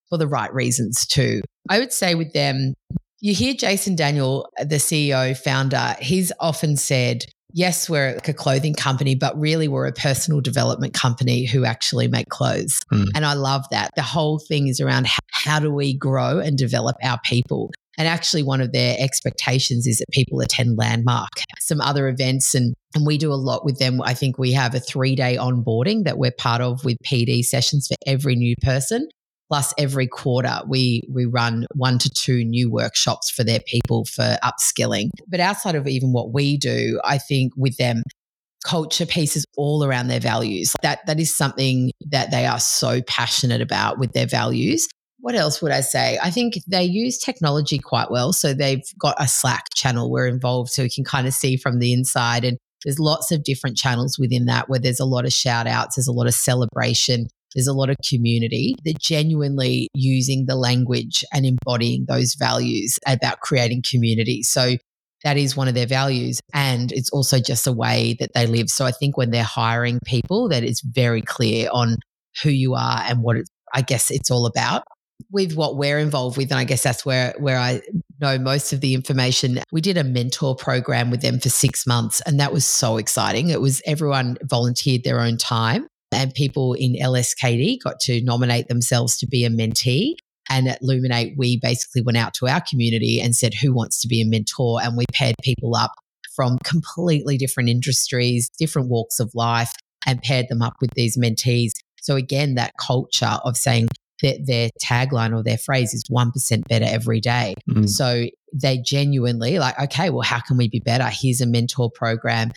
for 0.10 0.18
the 0.18 0.28
right 0.28 0.54
reasons 0.54 1.06
too. 1.06 1.41
I 1.70 1.80
would 1.80 1.93
say 1.93 2.16
with 2.16 2.34
them, 2.34 2.74
you 3.20 3.34
hear 3.34 3.54
Jason 3.54 3.96
Daniel, 3.96 4.48
the 4.60 4.76
CEO, 4.76 5.36
founder, 5.36 5.96
he's 6.00 6.32
often 6.39 6.78
said, 6.78 7.26
yes, 7.54 7.89
we're 7.89 8.14
like 8.14 8.28
a 8.28 8.34
clothing 8.34 8.76
company, 8.76 9.16
but 9.16 9.39
really 9.39 9.68
we're 9.68 9.88
a 9.88 9.93
personal 9.93 10.41
development 10.41 10.93
company 10.93 11.46
who 11.46 11.66
actually 11.66 12.08
make 12.08 12.30
clothes. 12.30 12.82
Mm. 12.91 13.08
And 13.16 13.26
I 13.26 13.34
love 13.34 13.66
that. 13.72 13.91
The 13.96 14.04
whole 14.04 14.38
thing 14.38 14.68
is 14.68 14.80
around 14.80 15.08
how, 15.08 15.20
how 15.32 15.60
do 15.60 15.72
we 15.72 15.96
grow 15.96 16.39
and 16.39 16.58
develop 16.58 16.98
our 17.02 17.20
people? 17.24 17.72
And 17.98 18.08
actually, 18.08 18.43
one 18.43 18.62
of 18.62 18.72
their 18.72 18.96
expectations 19.00 19.88
is 19.88 19.98
that 19.98 20.10
people 20.12 20.41
attend 20.41 20.78
Landmark, 20.78 21.30
some 21.60 21.82
other 21.82 22.08
events, 22.08 22.54
and, 22.54 22.74
and 22.93 23.06
we 23.06 23.18
do 23.18 23.32
a 23.32 23.36
lot 23.36 23.64
with 23.66 23.80
them. 23.80 24.02
I 24.02 24.14
think 24.14 24.38
we 24.38 24.52
have 24.54 24.76
a 24.76 24.80
three 24.80 25.16
day 25.16 25.38
onboarding 25.38 26.04
that 26.04 26.18
we're 26.18 26.32
part 26.32 26.62
of 26.62 26.84
with 26.84 26.98
PD 27.06 27.43
sessions 27.43 27.88
for 27.88 27.96
every 28.06 28.36
new 28.36 28.56
person. 28.62 29.08
Plus, 29.50 29.74
every 29.78 30.08
quarter 30.08 30.62
we 30.68 31.04
we 31.10 31.26
run 31.26 31.68
one 31.76 32.00
to 32.00 32.10
two 32.10 32.43
new 32.43 32.72
workshops 32.72 33.30
for 33.30 33.43
their 33.43 33.60
people 33.68 34.06
for 34.06 34.38
upskilling. 34.43 35.10
But 35.28 35.39
outside 35.39 35.76
of 35.76 35.88
even 35.88 36.14
what 36.14 36.34
we 36.34 36.58
do, 36.58 37.00
I 37.04 37.20
think 37.20 37.54
with 37.56 37.78
them, 37.78 38.02
culture 38.66 39.06
pieces 39.06 39.46
all 39.56 39.84
around 39.84 40.08
their 40.08 40.20
values. 40.20 40.74
That 40.82 41.06
that 41.06 41.20
is 41.20 41.36
something 41.36 41.91
that 42.08 42.32
they 42.32 42.48
are 42.48 42.60
so 42.60 43.02
passionate 43.04 43.62
about 43.62 44.00
with 44.00 44.14
their 44.14 44.26
values 44.26 44.88
what 45.26 45.34
else 45.34 45.59
would 45.59 45.71
I 45.71 45.82
say? 45.82 46.19
I 46.21 46.30
think 46.30 46.59
they 46.67 46.84
use 46.84 47.17
technology 47.17 47.80
quite 47.80 48.11
well. 48.11 48.32
So 48.32 48.53
they've 48.53 48.84
got 48.99 49.15
a 49.17 49.28
Slack 49.28 49.73
channel 49.73 50.11
we're 50.11 50.28
involved 50.28 50.69
so 50.69 50.84
we 50.84 50.89
can 50.91 51.03
kind 51.03 51.26
of 51.26 51.34
see 51.34 51.57
from 51.57 51.80
the 51.80 51.93
inside. 51.93 52.45
And 52.45 52.59
there's 52.84 52.99
lots 52.99 53.32
of 53.32 53.43
different 53.43 53.76
channels 53.76 54.19
within 54.19 54.45
that 54.45 54.69
where 54.69 54.78
there's 54.78 54.99
a 54.99 55.05
lot 55.05 55.26
of 55.26 55.34
shout 55.34 55.65
outs, 55.65 55.95
there's 55.95 56.07
a 56.07 56.11
lot 56.11 56.28
of 56.28 56.36
celebration, 56.36 57.26
there's 57.55 57.65
a 57.65 57.73
lot 57.73 57.89
of 57.89 57.95
community 58.07 58.76
They're 58.86 58.93
genuinely 58.99 59.88
using 59.95 60.45
the 60.45 60.55
language 60.55 61.26
and 61.34 61.43
embodying 61.43 62.05
those 62.07 62.36
values 62.36 62.99
about 63.07 63.39
creating 63.39 63.82
community. 63.89 64.43
So 64.43 64.76
that 65.23 65.38
is 65.38 65.57
one 65.57 65.67
of 65.67 65.73
their 65.73 65.88
values. 65.88 66.39
And 66.53 66.91
it's 66.91 67.09
also 67.09 67.39
just 67.39 67.65
a 67.65 67.73
way 67.73 68.15
that 68.19 68.36
they 68.36 68.45
live. 68.45 68.69
So 68.69 68.86
I 68.86 68.91
think 68.91 69.17
when 69.17 69.32
they're 69.32 69.41
hiring 69.41 70.01
people, 70.05 70.49
that 70.49 70.63
it's 70.63 70.82
very 70.82 71.23
clear 71.23 71.67
on 71.71 71.97
who 72.43 72.51
you 72.51 72.76
are 72.76 73.01
and 73.07 73.23
what 73.23 73.38
it's, 73.38 73.49
I 73.73 73.82
guess 73.82 74.11
it's 74.11 74.30
all 74.30 74.45
about 74.45 74.84
with 75.32 75.55
what 75.55 75.78
we're 75.78 75.99
involved 75.99 76.38
with 76.38 76.51
and 76.51 76.59
i 76.59 76.63
guess 76.63 76.84
that's 76.84 77.05
where 77.05 77.34
where 77.39 77.57
i 77.57 77.82
know 78.20 78.38
most 78.38 78.74
of 78.74 78.82
the 78.82 78.93
information. 78.93 79.59
We 79.72 79.82
did 79.82 79.97
a 79.97 80.03
mentor 80.03 80.55
program 80.55 81.11
with 81.11 81.22
them 81.22 81.39
for 81.39 81.49
six 81.49 81.86
months 81.86 82.22
and 82.26 82.39
that 82.39 82.53
was 82.53 82.66
so 82.66 82.97
exciting. 82.97 83.49
It 83.49 83.61
was 83.61 83.82
everyone 83.86 84.38
volunteered 84.43 85.03
their 85.03 85.20
own 85.20 85.38
time 85.38 85.88
and 86.11 86.34
people 86.34 86.74
in 86.74 86.93
lskd 86.93 87.78
got 87.84 87.99
to 88.01 88.22
nominate 88.24 88.68
themselves 88.68 89.18
to 89.18 89.28
be 89.28 89.45
a 89.45 89.49
mentee. 89.49 90.16
And 90.49 90.68
at 90.68 90.82
luminate 90.82 91.36
we 91.38 91.59
basically 91.59 92.01
went 92.01 92.18
out 92.18 92.34
to 92.36 92.47
our 92.47 92.61
community 92.61 93.20
and 93.20 93.36
said 93.36 93.53
who 93.53 93.74
wants 93.74 93.99
to 94.01 94.07
be 94.07 94.22
a 94.22 94.26
mentor? 94.26 94.80
And 94.82 94.95
we 94.95 95.05
paired 95.13 95.36
people 95.43 95.76
up 95.76 95.91
from 96.36 96.57
completely 96.63 97.38
different 97.38 97.70
industries 97.70 98.49
different 98.57 98.89
walks 98.89 99.20
of 99.20 99.32
life 99.34 99.72
and 100.05 100.22
paired 100.22 100.47
them 100.49 100.61
up 100.61 100.76
with 100.82 100.91
these 100.95 101.18
mentees. 101.18 101.72
So 102.01 102.16
again 102.16 102.55
that 102.55 102.74
culture 102.80 103.39
of 103.43 103.57
saying 103.57 103.88
their, 104.26 104.38
their 104.43 104.69
tagline 104.82 105.38
or 105.38 105.43
their 105.43 105.57
phrase 105.57 105.93
is 105.93 106.03
1% 106.05 106.67
better 106.67 106.86
every 106.88 107.19
day. 107.19 107.53
Mm. 107.69 107.88
So 107.88 108.26
they 108.53 108.80
genuinely 108.80 109.59
like, 109.59 109.80
okay, 109.80 110.09
well, 110.09 110.21
how 110.21 110.39
can 110.39 110.57
we 110.57 110.67
be 110.67 110.80
better? 110.80 111.07
Here's 111.11 111.41
a 111.41 111.45
mentor 111.45 111.91
program. 111.93 112.51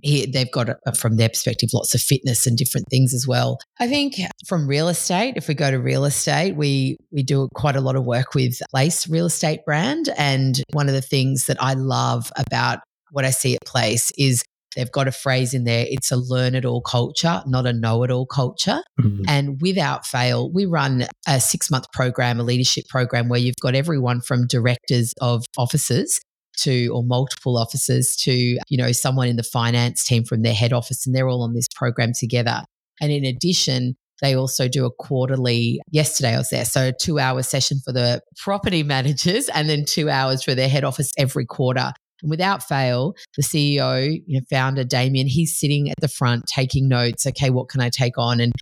Here, 0.00 0.26
they've 0.32 0.50
got, 0.50 0.68
from 0.96 1.16
their 1.16 1.28
perspective, 1.28 1.70
lots 1.72 1.94
of 1.94 2.00
fitness 2.00 2.46
and 2.46 2.56
different 2.56 2.86
things 2.88 3.12
as 3.14 3.26
well. 3.26 3.58
I 3.80 3.88
think 3.88 4.14
from 4.46 4.68
real 4.68 4.88
estate, 4.88 5.34
if 5.36 5.48
we 5.48 5.54
go 5.54 5.70
to 5.70 5.78
real 5.78 6.04
estate, 6.04 6.54
we 6.54 6.96
we 7.10 7.24
do 7.24 7.48
quite 7.54 7.74
a 7.74 7.80
lot 7.80 7.96
of 7.96 8.04
work 8.04 8.32
with 8.32 8.60
Place 8.70 9.08
Real 9.08 9.26
Estate 9.26 9.64
brand, 9.64 10.08
and 10.16 10.62
one 10.72 10.86
of 10.86 10.94
the 10.94 11.02
things 11.02 11.46
that 11.46 11.56
I 11.60 11.72
love 11.74 12.30
about 12.36 12.78
what 13.10 13.24
I 13.24 13.30
see 13.30 13.56
at 13.56 13.64
Place 13.64 14.12
is 14.16 14.44
They've 14.76 14.90
got 14.90 15.08
a 15.08 15.12
phrase 15.12 15.54
in 15.54 15.64
there 15.64 15.86
it's 15.88 16.10
a 16.10 16.16
learn 16.16 16.54
it 16.54 16.64
all 16.64 16.82
culture, 16.82 17.42
not 17.46 17.66
a 17.66 17.72
know 17.72 18.02
it 18.02 18.10
all 18.10 18.26
culture. 18.26 18.82
Mm-hmm. 19.00 19.22
And 19.26 19.60
without 19.60 20.06
fail, 20.06 20.52
we 20.52 20.66
run 20.66 21.06
a 21.26 21.40
six 21.40 21.70
month 21.70 21.90
program, 21.92 22.38
a 22.40 22.42
leadership 22.42 22.84
program 22.88 23.28
where 23.28 23.40
you've 23.40 23.56
got 23.60 23.74
everyone 23.74 24.20
from 24.20 24.46
directors 24.46 25.14
of 25.20 25.44
offices 25.56 26.20
to 26.58 26.88
or 26.88 27.02
multiple 27.04 27.56
offices 27.56 28.16
to 28.16 28.32
you 28.32 28.76
know 28.76 28.92
someone 28.92 29.28
in 29.28 29.36
the 29.36 29.42
finance 29.42 30.04
team 30.04 30.24
from 30.24 30.42
their 30.42 30.54
head 30.54 30.72
office 30.72 31.06
and 31.06 31.14
they're 31.14 31.28
all 31.28 31.42
on 31.42 31.54
this 31.54 31.68
program 31.74 32.12
together 32.12 32.62
and 33.00 33.12
in 33.12 33.24
addition 33.24 33.96
they 34.20 34.34
also 34.34 34.66
do 34.68 34.84
a 34.84 34.90
quarterly 34.90 35.80
yesterday 35.90 36.34
i 36.34 36.38
was 36.38 36.50
there 36.50 36.64
so 36.64 36.88
a 36.88 36.92
two 36.92 37.18
hour 37.18 37.42
session 37.42 37.78
for 37.84 37.92
the 37.92 38.20
property 38.38 38.82
managers 38.96 39.48
and 39.50 39.68
then 39.68 39.84
two 39.84 40.10
hours 40.10 40.42
for 40.42 40.54
their 40.54 40.68
head 40.68 40.84
office 40.84 41.12
every 41.16 41.46
quarter 41.46 41.92
and 42.22 42.30
without 42.30 42.62
fail, 42.62 43.14
the 43.36 43.42
CEO, 43.42 44.22
you 44.26 44.38
know, 44.38 44.44
founder 44.50 44.84
Damien, 44.84 45.26
he's 45.26 45.58
sitting 45.58 45.90
at 45.90 45.96
the 46.00 46.08
front 46.08 46.46
taking 46.46 46.88
notes. 46.88 47.26
Okay, 47.26 47.50
what 47.50 47.68
can 47.68 47.80
I 47.80 47.90
take 47.90 48.18
on? 48.18 48.40
And 48.40 48.52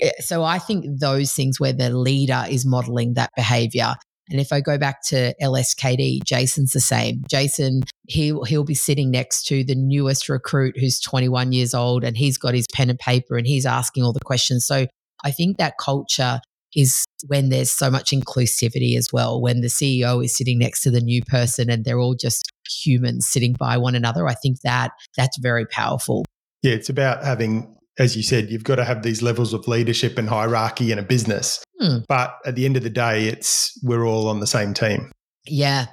eh, 0.00 0.10
so 0.20 0.42
I 0.42 0.58
think 0.58 0.86
those 1.00 1.32
things 1.32 1.60
where 1.60 1.72
the 1.72 1.90
leader 1.90 2.44
is 2.48 2.66
modeling 2.66 3.14
that 3.14 3.30
behavior. 3.36 3.94
And 4.28 4.40
if 4.40 4.52
I 4.52 4.60
go 4.60 4.76
back 4.76 5.04
to 5.06 5.34
LSKD, 5.40 6.24
Jason's 6.24 6.72
the 6.72 6.80
same. 6.80 7.22
Jason, 7.30 7.82
he, 8.08 8.36
he'll 8.46 8.64
be 8.64 8.74
sitting 8.74 9.12
next 9.12 9.44
to 9.46 9.62
the 9.62 9.76
newest 9.76 10.28
recruit 10.28 10.76
who's 10.78 10.98
21 10.98 11.52
years 11.52 11.74
old 11.74 12.02
and 12.02 12.16
he's 12.16 12.36
got 12.36 12.54
his 12.54 12.66
pen 12.72 12.90
and 12.90 12.98
paper 12.98 13.36
and 13.36 13.46
he's 13.46 13.66
asking 13.66 14.02
all 14.02 14.12
the 14.12 14.18
questions. 14.18 14.66
So 14.66 14.88
I 15.24 15.30
think 15.30 15.58
that 15.58 15.78
culture 15.78 16.40
is 16.76 17.04
when 17.26 17.48
there's 17.48 17.70
so 17.70 17.90
much 17.90 18.12
inclusivity 18.12 18.96
as 18.96 19.08
well, 19.12 19.40
when 19.40 19.62
the 19.62 19.68
CEO 19.68 20.24
is 20.24 20.36
sitting 20.36 20.58
next 20.58 20.82
to 20.82 20.90
the 20.90 21.00
new 21.00 21.22
person 21.22 21.70
and 21.70 21.84
they're 21.84 21.98
all 21.98 22.14
just 22.14 22.50
humans 22.68 23.26
sitting 23.26 23.54
by 23.54 23.76
one 23.76 23.94
another. 23.94 24.28
I 24.28 24.34
think 24.34 24.60
that 24.60 24.92
that's 25.16 25.38
very 25.38 25.66
powerful. 25.66 26.24
Yeah, 26.62 26.72
it's 26.74 26.88
about 26.88 27.24
having 27.24 27.72
as 27.98 28.16
you 28.16 28.22
said, 28.22 28.50
you've 28.50 28.64
got 28.64 28.76
to 28.76 28.84
have 28.84 29.02
these 29.02 29.22
levels 29.22 29.54
of 29.54 29.66
leadership 29.66 30.18
and 30.18 30.28
hierarchy 30.28 30.92
in 30.92 30.98
a 30.98 31.02
business. 31.02 31.64
Hmm. 31.80 31.98
But 32.08 32.36
at 32.44 32.54
the 32.54 32.66
end 32.66 32.76
of 32.76 32.82
the 32.82 32.90
day, 32.90 33.26
it's 33.26 33.78
we're 33.82 34.06
all 34.06 34.28
on 34.28 34.40
the 34.40 34.46
same 34.46 34.74
team. 34.74 35.10
Yeah. 35.46 35.86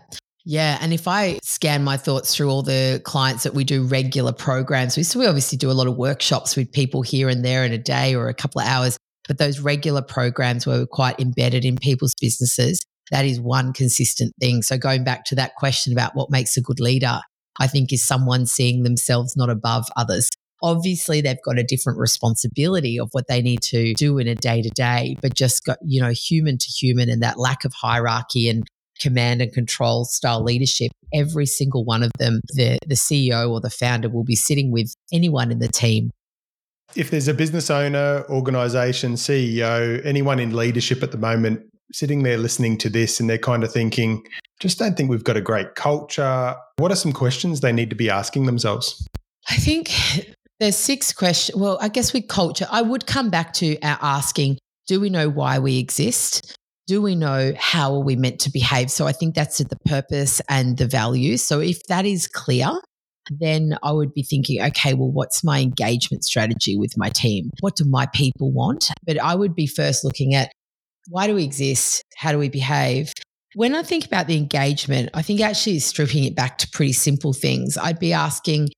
Yeah. 0.45 0.77
And 0.81 0.91
if 0.91 1.07
I 1.07 1.39
scan 1.41 1.83
my 1.83 1.95
thoughts 1.95 2.35
through 2.35 2.49
all 2.49 2.63
the 2.63 3.01
clients 3.05 3.43
that 3.43 3.53
we 3.53 3.63
do 3.63 3.83
regular 3.83 4.33
programs, 4.33 4.97
we, 4.97 5.03
so 5.03 5.19
we 5.19 5.27
obviously 5.27 5.57
do 5.57 5.71
a 5.71 5.73
lot 5.73 5.87
of 5.87 5.95
workshops 5.95 6.57
with 6.57 6.71
people 6.71 7.01
here 7.01 7.29
and 7.29 7.45
there 7.45 7.63
in 7.63 7.71
a 7.71 7.77
day 7.77 8.13
or 8.15 8.27
a 8.27 8.33
couple 8.33 8.59
of 8.59 8.67
hours. 8.67 8.97
But 9.27 9.37
those 9.37 9.59
regular 9.59 10.01
programs 10.01 10.65
were 10.65 10.85
quite 10.85 11.19
embedded 11.19 11.65
in 11.65 11.77
people's 11.77 12.15
businesses, 12.19 12.79
that 13.11 13.25
is 13.25 13.39
one 13.39 13.73
consistent 13.73 14.33
thing. 14.39 14.61
So 14.61 14.77
going 14.77 15.03
back 15.03 15.25
to 15.25 15.35
that 15.35 15.55
question 15.55 15.93
about 15.93 16.15
what 16.15 16.31
makes 16.31 16.57
a 16.57 16.61
good 16.61 16.79
leader, 16.79 17.19
I 17.59 17.67
think 17.67 17.93
is 17.93 18.03
someone 18.03 18.45
seeing 18.45 18.83
themselves 18.83 19.35
not 19.35 19.49
above 19.49 19.85
others. 19.95 20.29
Obviously, 20.61 21.19
they've 21.19 21.41
got 21.43 21.59
a 21.59 21.63
different 21.63 21.99
responsibility 21.99 22.97
of 22.97 23.09
what 23.11 23.27
they 23.27 23.41
need 23.41 23.61
to 23.63 23.93
do 23.95 24.17
in 24.17 24.27
a 24.27 24.35
day 24.35 24.61
to 24.61 24.69
day, 24.69 25.17
but 25.21 25.35
just 25.35 25.65
got, 25.65 25.77
you 25.83 26.01
know, 26.01 26.09
human 26.09 26.57
to 26.57 26.67
human 26.67 27.09
and 27.09 27.21
that 27.21 27.37
lack 27.37 27.65
of 27.65 27.73
hierarchy 27.73 28.47
and 28.47 28.63
command 28.99 29.41
and 29.41 29.51
control 29.51 30.05
style 30.05 30.41
leadership. 30.41 30.91
Every 31.13 31.45
single 31.45 31.83
one 31.83 32.01
of 32.01 32.11
them, 32.17 32.39
the, 32.55 32.79
the 32.87 32.95
CEO 32.95 33.51
or 33.51 33.59
the 33.59 33.69
founder 33.69 34.09
will 34.09 34.23
be 34.23 34.35
sitting 34.35 34.71
with 34.71 34.93
anyone 35.11 35.51
in 35.51 35.59
the 35.59 35.67
team 35.67 36.11
if 36.95 37.11
there's 37.11 37.27
a 37.27 37.33
business 37.33 37.69
owner, 37.69 38.25
organization, 38.29 39.13
CEO, 39.13 40.03
anyone 40.05 40.39
in 40.39 40.55
leadership 40.55 41.03
at 41.03 41.11
the 41.11 41.17
moment 41.17 41.61
sitting 41.91 42.23
there 42.23 42.37
listening 42.37 42.77
to 42.79 42.89
this 42.89 43.19
and 43.19 43.29
they're 43.29 43.37
kind 43.37 43.63
of 43.63 43.71
thinking, 43.71 44.25
just 44.59 44.79
don't 44.79 44.97
think 44.97 45.09
we've 45.09 45.23
got 45.23 45.37
a 45.37 45.41
great 45.41 45.75
culture, 45.75 46.55
what 46.77 46.91
are 46.91 46.95
some 46.95 47.13
questions 47.13 47.61
they 47.61 47.71
need 47.71 47.89
to 47.89 47.95
be 47.95 48.09
asking 48.09 48.45
themselves? 48.45 49.07
I 49.49 49.55
think 49.57 49.91
there's 50.59 50.75
six 50.75 51.13
questions. 51.13 51.59
Well, 51.59 51.77
I 51.81 51.89
guess 51.89 52.13
with 52.13 52.27
culture, 52.27 52.67
I 52.71 52.81
would 52.81 53.05
come 53.05 53.29
back 53.29 53.53
to 53.53 53.79
our 53.81 53.99
asking, 54.01 54.57
do 54.87 54.99
we 54.99 55.09
know 55.09 55.29
why 55.29 55.59
we 55.59 55.77
exist? 55.77 56.57
Do 56.87 57.01
we 57.01 57.15
know 57.15 57.53
how 57.57 57.93
are 57.93 58.03
we 58.03 58.15
meant 58.15 58.39
to 58.41 58.51
behave? 58.51 58.91
So 58.91 59.05
I 59.07 59.11
think 59.11 59.35
that's 59.35 59.59
the 59.59 59.77
purpose 59.85 60.41
and 60.49 60.77
the 60.77 60.87
values. 60.87 61.43
So 61.43 61.59
if 61.59 61.83
that 61.87 62.05
is 62.05 62.27
clear, 62.27 62.69
then 63.29 63.77
I 63.83 63.91
would 63.91 64.13
be 64.13 64.23
thinking, 64.23 64.61
okay, 64.61 64.93
well, 64.93 65.11
what's 65.11 65.43
my 65.43 65.59
engagement 65.59 66.23
strategy 66.23 66.77
with 66.77 66.97
my 66.97 67.09
team? 67.09 67.49
What 67.61 67.75
do 67.75 67.85
my 67.85 68.07
people 68.13 68.51
want? 68.51 68.91
But 69.05 69.19
I 69.19 69.35
would 69.35 69.55
be 69.55 69.67
first 69.67 70.03
looking 70.03 70.33
at 70.33 70.51
why 71.09 71.27
do 71.27 71.35
we 71.35 71.43
exist? 71.43 72.03
How 72.15 72.31
do 72.31 72.37
we 72.37 72.49
behave? 72.49 73.11
When 73.55 73.75
I 73.75 73.83
think 73.83 74.05
about 74.05 74.27
the 74.27 74.37
engagement, 74.37 75.09
I 75.13 75.21
think 75.21 75.41
actually 75.41 75.79
stripping 75.79 76.23
it 76.23 76.35
back 76.35 76.57
to 76.59 76.69
pretty 76.69 76.93
simple 76.93 77.33
things. 77.33 77.77
I'd 77.77 77.99
be 77.99 78.13
asking, 78.13 78.69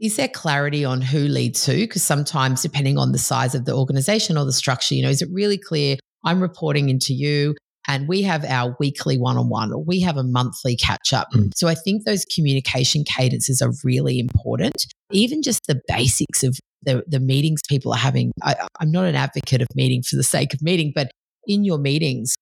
is 0.00 0.16
there 0.16 0.28
clarity 0.28 0.84
on 0.84 1.00
who 1.00 1.20
leads 1.20 1.64
who? 1.64 1.78
Because 1.78 2.02
sometimes, 2.02 2.62
depending 2.62 2.98
on 2.98 3.12
the 3.12 3.18
size 3.18 3.54
of 3.54 3.64
the 3.64 3.74
organization 3.74 4.36
or 4.36 4.44
the 4.44 4.52
structure, 4.52 4.94
you 4.94 5.02
know, 5.02 5.08
is 5.08 5.22
it 5.22 5.28
really 5.32 5.58
clear 5.58 5.96
I'm 6.24 6.40
reporting 6.40 6.88
into 6.88 7.14
you? 7.14 7.54
And 7.88 8.06
we 8.06 8.22
have 8.22 8.44
our 8.44 8.76
weekly 8.78 9.18
one 9.18 9.38
on 9.38 9.48
one 9.48 9.72
or 9.72 9.82
we 9.82 10.00
have 10.00 10.18
a 10.18 10.22
monthly 10.22 10.76
catch 10.76 11.14
up. 11.14 11.28
Mm. 11.34 11.52
So 11.56 11.68
I 11.68 11.74
think 11.74 12.04
those 12.04 12.26
communication 12.26 13.02
cadences 13.02 13.62
are 13.62 13.72
really 13.82 14.20
important. 14.20 14.86
Even 15.10 15.42
just 15.42 15.66
the 15.66 15.80
basics 15.88 16.44
of 16.44 16.58
the, 16.82 17.02
the 17.08 17.18
meetings 17.18 17.62
people 17.66 17.92
are 17.92 17.98
having. 17.98 18.30
I, 18.42 18.54
I'm 18.78 18.92
not 18.92 19.06
an 19.06 19.14
advocate 19.14 19.62
of 19.62 19.68
meeting 19.74 20.02
for 20.02 20.16
the 20.16 20.22
sake 20.22 20.52
of 20.52 20.60
meeting, 20.62 20.92
but 20.94 21.10
in 21.46 21.64
your 21.64 21.78
meetings, 21.78 22.36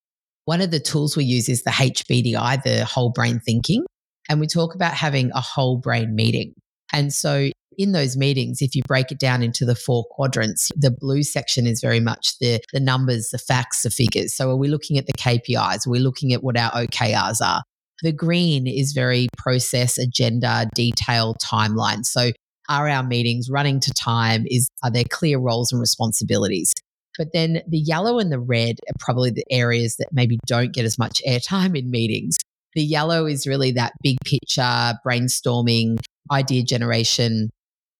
one 0.46 0.60
of 0.60 0.72
the 0.72 0.80
tools 0.80 1.16
we 1.16 1.24
use 1.24 1.48
is 1.48 1.62
the 1.62 1.70
HBDI, 1.70 2.62
the 2.64 2.84
whole 2.84 3.10
brain 3.10 3.40
thinking. 3.40 3.84
And 4.28 4.40
we 4.40 4.48
talk 4.48 4.74
about 4.74 4.94
having 4.94 5.30
a 5.32 5.40
whole 5.40 5.78
brain 5.78 6.16
meeting. 6.16 6.54
And 6.92 7.14
so 7.14 7.50
in 7.78 7.92
those 7.92 8.16
meetings, 8.16 8.62
if 8.62 8.74
you 8.74 8.82
break 8.86 9.10
it 9.10 9.18
down 9.18 9.42
into 9.42 9.64
the 9.64 9.74
four 9.74 10.04
quadrants, 10.10 10.70
the 10.76 10.90
blue 10.90 11.22
section 11.22 11.66
is 11.66 11.80
very 11.80 12.00
much 12.00 12.38
the, 12.40 12.60
the 12.72 12.80
numbers, 12.80 13.28
the 13.30 13.38
facts, 13.38 13.82
the 13.82 13.90
figures. 13.90 14.34
So 14.34 14.50
are 14.50 14.56
we 14.56 14.68
looking 14.68 14.98
at 14.98 15.06
the 15.06 15.12
KPIs? 15.12 15.86
Are 15.86 15.90
we 15.90 15.98
looking 15.98 16.32
at 16.32 16.42
what 16.42 16.56
our 16.56 16.70
OKRs 16.72 17.40
are? 17.40 17.62
The 18.02 18.12
green 18.12 18.66
is 18.66 18.92
very 18.92 19.28
process, 19.38 19.98
agenda, 19.98 20.68
detail, 20.74 21.34
timeline. 21.42 22.04
So 22.04 22.32
are 22.68 22.88
our 22.88 23.02
meetings 23.02 23.48
running 23.50 23.80
to 23.80 23.92
time? 23.92 24.44
Is 24.48 24.68
are 24.82 24.90
there 24.90 25.04
clear 25.10 25.38
roles 25.38 25.72
and 25.72 25.80
responsibilities? 25.80 26.74
But 27.16 27.28
then 27.32 27.62
the 27.66 27.78
yellow 27.78 28.18
and 28.18 28.30
the 28.30 28.40
red 28.40 28.76
are 28.88 28.98
probably 28.98 29.30
the 29.30 29.44
areas 29.50 29.96
that 29.96 30.08
maybe 30.12 30.38
don't 30.46 30.74
get 30.74 30.84
as 30.84 30.98
much 30.98 31.22
airtime 31.26 31.78
in 31.78 31.90
meetings. 31.90 32.36
The 32.74 32.82
yellow 32.82 33.24
is 33.24 33.46
really 33.46 33.72
that 33.72 33.94
big 34.02 34.18
picture, 34.24 34.92
brainstorming, 35.06 35.98
idea 36.30 36.62
generation, 36.62 37.48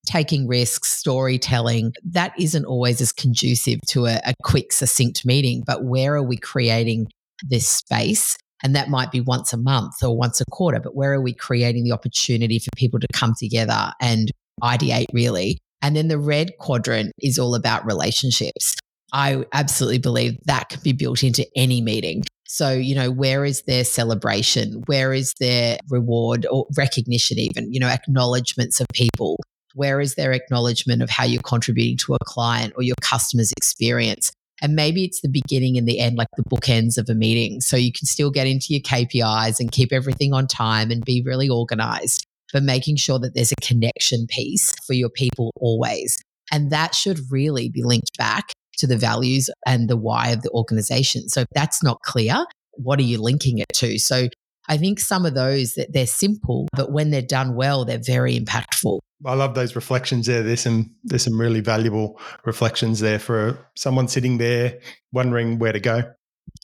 taking 0.06 0.46
risks, 0.46 0.90
storytelling. 0.90 1.92
That 2.04 2.32
isn't 2.38 2.64
always 2.64 3.00
as 3.00 3.12
conducive 3.12 3.80
to 3.88 4.06
a, 4.06 4.20
a 4.24 4.34
quick, 4.42 4.72
succinct 4.72 5.26
meeting. 5.26 5.62
But 5.66 5.84
where 5.84 6.14
are 6.14 6.22
we 6.22 6.36
creating 6.36 7.08
this 7.42 7.68
space? 7.68 8.36
And 8.62 8.74
that 8.74 8.88
might 8.88 9.10
be 9.10 9.20
once 9.20 9.52
a 9.52 9.58
month 9.58 10.02
or 10.02 10.16
once 10.16 10.40
a 10.40 10.44
quarter, 10.50 10.80
but 10.80 10.96
where 10.96 11.12
are 11.12 11.20
we 11.20 11.34
creating 11.34 11.84
the 11.84 11.92
opportunity 11.92 12.58
for 12.58 12.70
people 12.76 12.98
to 12.98 13.06
come 13.12 13.34
together 13.38 13.92
and 14.00 14.30
ideate 14.62 15.06
really? 15.12 15.58
And 15.82 15.94
then 15.94 16.08
the 16.08 16.18
red 16.18 16.52
quadrant 16.58 17.12
is 17.20 17.38
all 17.38 17.54
about 17.54 17.84
relationships. 17.84 18.74
I 19.12 19.44
absolutely 19.52 19.98
believe 19.98 20.38
that 20.46 20.68
can 20.70 20.80
be 20.82 20.92
built 20.92 21.22
into 21.22 21.46
any 21.54 21.80
meeting. 21.80 22.24
So, 22.48 22.72
you 22.72 22.94
know, 22.94 23.10
where 23.10 23.44
is 23.44 23.62
their 23.62 23.84
celebration? 23.84 24.82
Where 24.86 25.12
is 25.12 25.34
their 25.38 25.78
reward 25.90 26.46
or 26.50 26.66
recognition, 26.76 27.38
even, 27.38 27.72
you 27.72 27.80
know, 27.80 27.88
acknowledgements 27.88 28.80
of 28.80 28.86
people? 28.94 29.36
Where 29.76 30.00
is 30.00 30.14
their 30.14 30.32
acknowledgement 30.32 31.02
of 31.02 31.10
how 31.10 31.24
you're 31.24 31.42
contributing 31.42 31.98
to 31.98 32.14
a 32.14 32.24
client 32.24 32.72
or 32.76 32.82
your 32.82 32.96
customer's 33.02 33.52
experience? 33.52 34.32
And 34.62 34.74
maybe 34.74 35.04
it's 35.04 35.20
the 35.20 35.28
beginning 35.28 35.76
and 35.76 35.86
the 35.86 36.00
end, 36.00 36.16
like 36.16 36.28
the 36.34 36.44
bookends 36.44 36.96
of 36.96 37.10
a 37.10 37.14
meeting. 37.14 37.60
So 37.60 37.76
you 37.76 37.92
can 37.92 38.06
still 38.06 38.30
get 38.30 38.46
into 38.46 38.68
your 38.70 38.80
KPIs 38.80 39.60
and 39.60 39.70
keep 39.70 39.92
everything 39.92 40.32
on 40.32 40.46
time 40.46 40.90
and 40.90 41.04
be 41.04 41.22
really 41.22 41.50
organized, 41.50 42.26
but 42.54 42.62
making 42.62 42.96
sure 42.96 43.18
that 43.18 43.34
there's 43.34 43.52
a 43.52 43.56
connection 43.56 44.26
piece 44.30 44.74
for 44.86 44.94
your 44.94 45.10
people 45.10 45.52
always. 45.60 46.18
And 46.50 46.70
that 46.70 46.94
should 46.94 47.20
really 47.30 47.68
be 47.68 47.82
linked 47.82 48.16
back 48.16 48.52
to 48.78 48.86
the 48.86 48.96
values 48.96 49.50
and 49.66 49.90
the 49.90 49.96
why 49.96 50.28
of 50.30 50.40
the 50.40 50.50
organization. 50.52 51.28
So 51.28 51.42
if 51.42 51.48
that's 51.52 51.82
not 51.82 52.00
clear, 52.00 52.46
what 52.72 52.98
are 52.98 53.02
you 53.02 53.20
linking 53.20 53.58
it 53.58 53.68
to? 53.74 53.98
So 53.98 54.28
I 54.68 54.76
think 54.76 55.00
some 55.00 55.26
of 55.26 55.34
those 55.34 55.74
that 55.74 55.92
they're 55.92 56.06
simple, 56.06 56.68
but 56.72 56.92
when 56.92 57.10
they're 57.10 57.22
done 57.22 57.54
well, 57.54 57.84
they're 57.84 57.98
very 57.98 58.38
impactful. 58.38 58.98
I 59.24 59.34
love 59.34 59.54
those 59.54 59.74
reflections 59.74 60.26
there. 60.26 60.42
There's 60.42 60.60
some 60.60 60.94
there's 61.04 61.24
some 61.24 61.40
really 61.40 61.60
valuable 61.60 62.20
reflections 62.44 63.00
there 63.00 63.18
for 63.18 63.58
someone 63.74 64.08
sitting 64.08 64.38
there 64.38 64.78
wondering 65.12 65.58
where 65.58 65.72
to 65.72 65.80
go. 65.80 66.02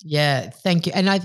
Yeah, 0.03 0.51
thank 0.51 0.87
you. 0.87 0.93
And 0.95 1.09
I 1.09 1.21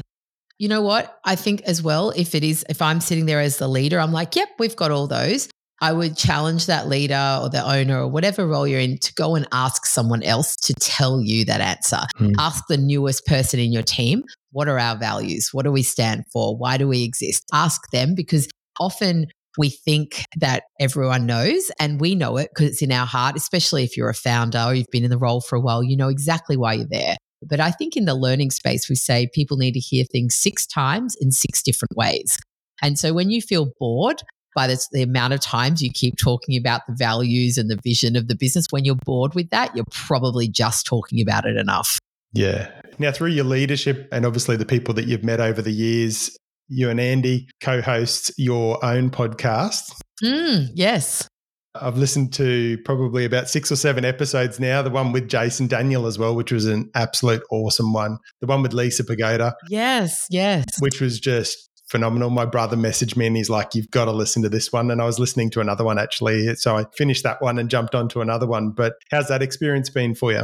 you 0.58 0.70
know 0.70 0.82
what? 0.82 1.20
I 1.24 1.36
think 1.36 1.62
as 1.64 1.84
well, 1.84 2.12
if 2.16 2.34
it 2.34 2.44
is, 2.44 2.66
if 2.68 2.82
I'm 2.82 3.00
sitting 3.00 3.28
there 3.28 3.40
as 3.40 3.58
the 3.58 3.68
leader, 3.68 4.00
I'm 4.00 4.12
like, 4.12 4.36
yep, 4.36 4.50
we've 4.58 4.76
got 4.76 4.90
all 4.90 5.08
those. 5.08 5.50
I 5.82 5.94
would 5.94 6.18
challenge 6.18 6.66
that 6.66 6.88
leader 6.88 7.40
or 7.42 7.50
the 7.50 7.64
owner 7.64 8.02
or 8.02 8.08
whatever 8.08 8.48
role 8.48 8.68
you're 8.68 8.80
in 8.80 8.98
to 9.00 9.14
go 9.14 9.36
and 9.36 9.48
ask 9.52 9.86
someone 9.86 10.24
else 10.24 10.56
to 10.58 10.74
tell 10.74 11.22
you 11.22 11.46
that 11.46 11.62
answer. 11.62 12.00
Mm. 12.20 12.34
Ask 12.40 12.66
the 12.68 12.78
newest 12.78 13.26
person 13.26 13.60
in 13.60 13.72
your 13.72 13.84
team, 13.84 14.24
what 14.52 14.68
are 14.68 14.80
our 14.80 14.98
values? 14.98 15.50
What 15.52 15.66
do 15.66 15.72
we 15.72 15.84
stand 15.84 16.24
for? 16.34 16.58
Why 16.58 16.78
do 16.78 16.88
we 16.88 17.04
exist? 17.04 17.44
Ask 17.54 17.92
them 17.92 18.16
because 18.16 18.48
often 18.80 19.28
we 19.58 19.70
think 19.70 20.24
that 20.38 20.64
everyone 20.80 21.26
knows 21.26 21.72
and 21.80 22.00
we 22.00 22.16
know 22.16 22.38
it 22.38 22.50
because 22.54 22.72
it's 22.72 22.82
in 22.82 22.92
our 22.92 23.06
heart, 23.06 23.36
especially 23.36 23.84
if 23.84 23.98
you're 23.98 24.10
a 24.10 24.16
founder 24.16 24.60
or 24.60 24.74
you've 24.74 24.88
been 24.92 25.04
in 25.04 25.10
the 25.10 25.18
role 25.18 25.42
for 25.42 25.56
a 25.56 25.62
while, 25.62 25.84
you 25.84 25.98
know 25.98 26.10
exactly 26.10 26.58
why 26.58 26.74
you're 26.74 26.88
there. 26.90 27.18
But 27.44 27.60
I 27.60 27.72
think 27.72 27.96
in 27.96 28.06
the 28.06 28.16
learning 28.16 28.52
space, 28.52 28.90
we 28.90 28.96
say 28.96 29.30
people 29.34 29.58
need 29.58 29.74
to 29.74 29.80
hear 29.80 30.06
things 30.12 30.36
six 30.36 30.66
times 30.66 31.16
in 31.20 31.32
six 31.32 31.62
different 31.62 31.96
ways. 31.96 32.40
And 32.82 32.98
so 32.98 33.14
when 33.14 33.30
you 33.30 33.42
feel 33.42 33.72
bored, 33.80 34.22
by 34.58 34.66
the, 34.66 34.84
the 34.92 35.04
amount 35.04 35.34
of 35.34 35.40
times 35.40 35.84
you 35.84 35.92
keep 35.94 36.18
talking 36.18 36.58
about 36.58 36.82
the 36.88 36.96
values 36.96 37.60
and 37.60 37.70
the 37.70 37.80
vision 37.84 38.16
of 38.16 38.28
the 38.28 38.34
business. 38.34 38.66
When 38.72 38.86
you're 38.86 38.96
bored 39.06 39.36
with 39.36 39.52
that, 39.52 39.76
you're 39.76 39.86
probably 39.92 40.48
just 40.48 40.88
talking 40.88 41.22
about 41.22 41.46
it 41.46 41.58
enough. 41.58 42.00
Yeah. 42.34 42.72
Now, 42.98 43.12
through 43.12 43.30
your 43.30 43.46
leadership 43.46 44.10
and 44.12 44.26
obviously 44.26 44.56
the 44.56 44.66
people 44.66 44.96
that 44.96 45.06
you've 45.06 45.24
met 45.24 45.40
over 45.40 45.62
the 45.62 45.72
years, 45.72 46.36
you 46.70 46.90
and 46.90 47.00
Andy 47.00 47.48
co 47.62 47.82
host 47.82 48.32
your 48.36 48.84
own 48.84 49.12
podcast. 49.12 49.94
Mm, 50.24 50.70
yes. 50.74 51.28
I've 51.76 51.98
listened 51.98 52.34
to 52.34 52.80
probably 52.84 53.26
about 53.26 53.50
six 53.50 53.72
or 53.72 53.76
seven 53.76 54.04
episodes 54.06 54.60
now. 54.60 54.82
The 54.82 54.90
one 54.90 55.12
with 55.12 55.30
Jason 55.30 55.68
Daniel 55.68 56.08
as 56.08 56.18
well, 56.18 56.36
which 56.36 56.52
was 56.52 56.66
an 56.66 56.90
absolute 56.96 57.44
awesome 57.52 57.94
one. 57.94 58.18
The 58.42 58.48
one 58.48 58.64
with 58.64 58.74
Lisa 58.74 59.04
Pagoda. 59.04 59.54
Yes, 59.70 60.26
yes. 60.32 60.66
Which 60.80 61.00
was 61.00 61.20
just 61.20 61.67
phenomenal. 61.88 62.30
My 62.30 62.46
brother 62.46 62.78
messaged 62.78 63.16
me 63.16 63.28
and 63.28 63.36
he's 63.36 63.50
like, 63.50 63.76
You've 63.76 63.92
got 63.92 64.06
to 64.06 64.12
listen 64.12 64.44
to 64.44 64.50
this 64.50 64.72
one. 64.72 64.92
And 64.92 65.02
I 65.02 65.06
was 65.06 65.20
listening 65.20 65.50
to 65.52 65.62
another 65.62 65.84
one 65.84 66.00
actually. 66.00 66.56
So 66.56 66.78
I 66.78 66.86
finished 66.96 67.24
that 67.24 67.42
one 67.42 67.60
and 67.60 67.70
jumped 67.70 67.96
onto 67.96 68.22
another 68.22 68.48
one. 68.48 68.72
But 68.72 68.96
how's 69.12 69.28
that 69.28 69.42
experience 69.42 69.90
been 69.90 70.16
for 70.16 70.32
you? 70.32 70.44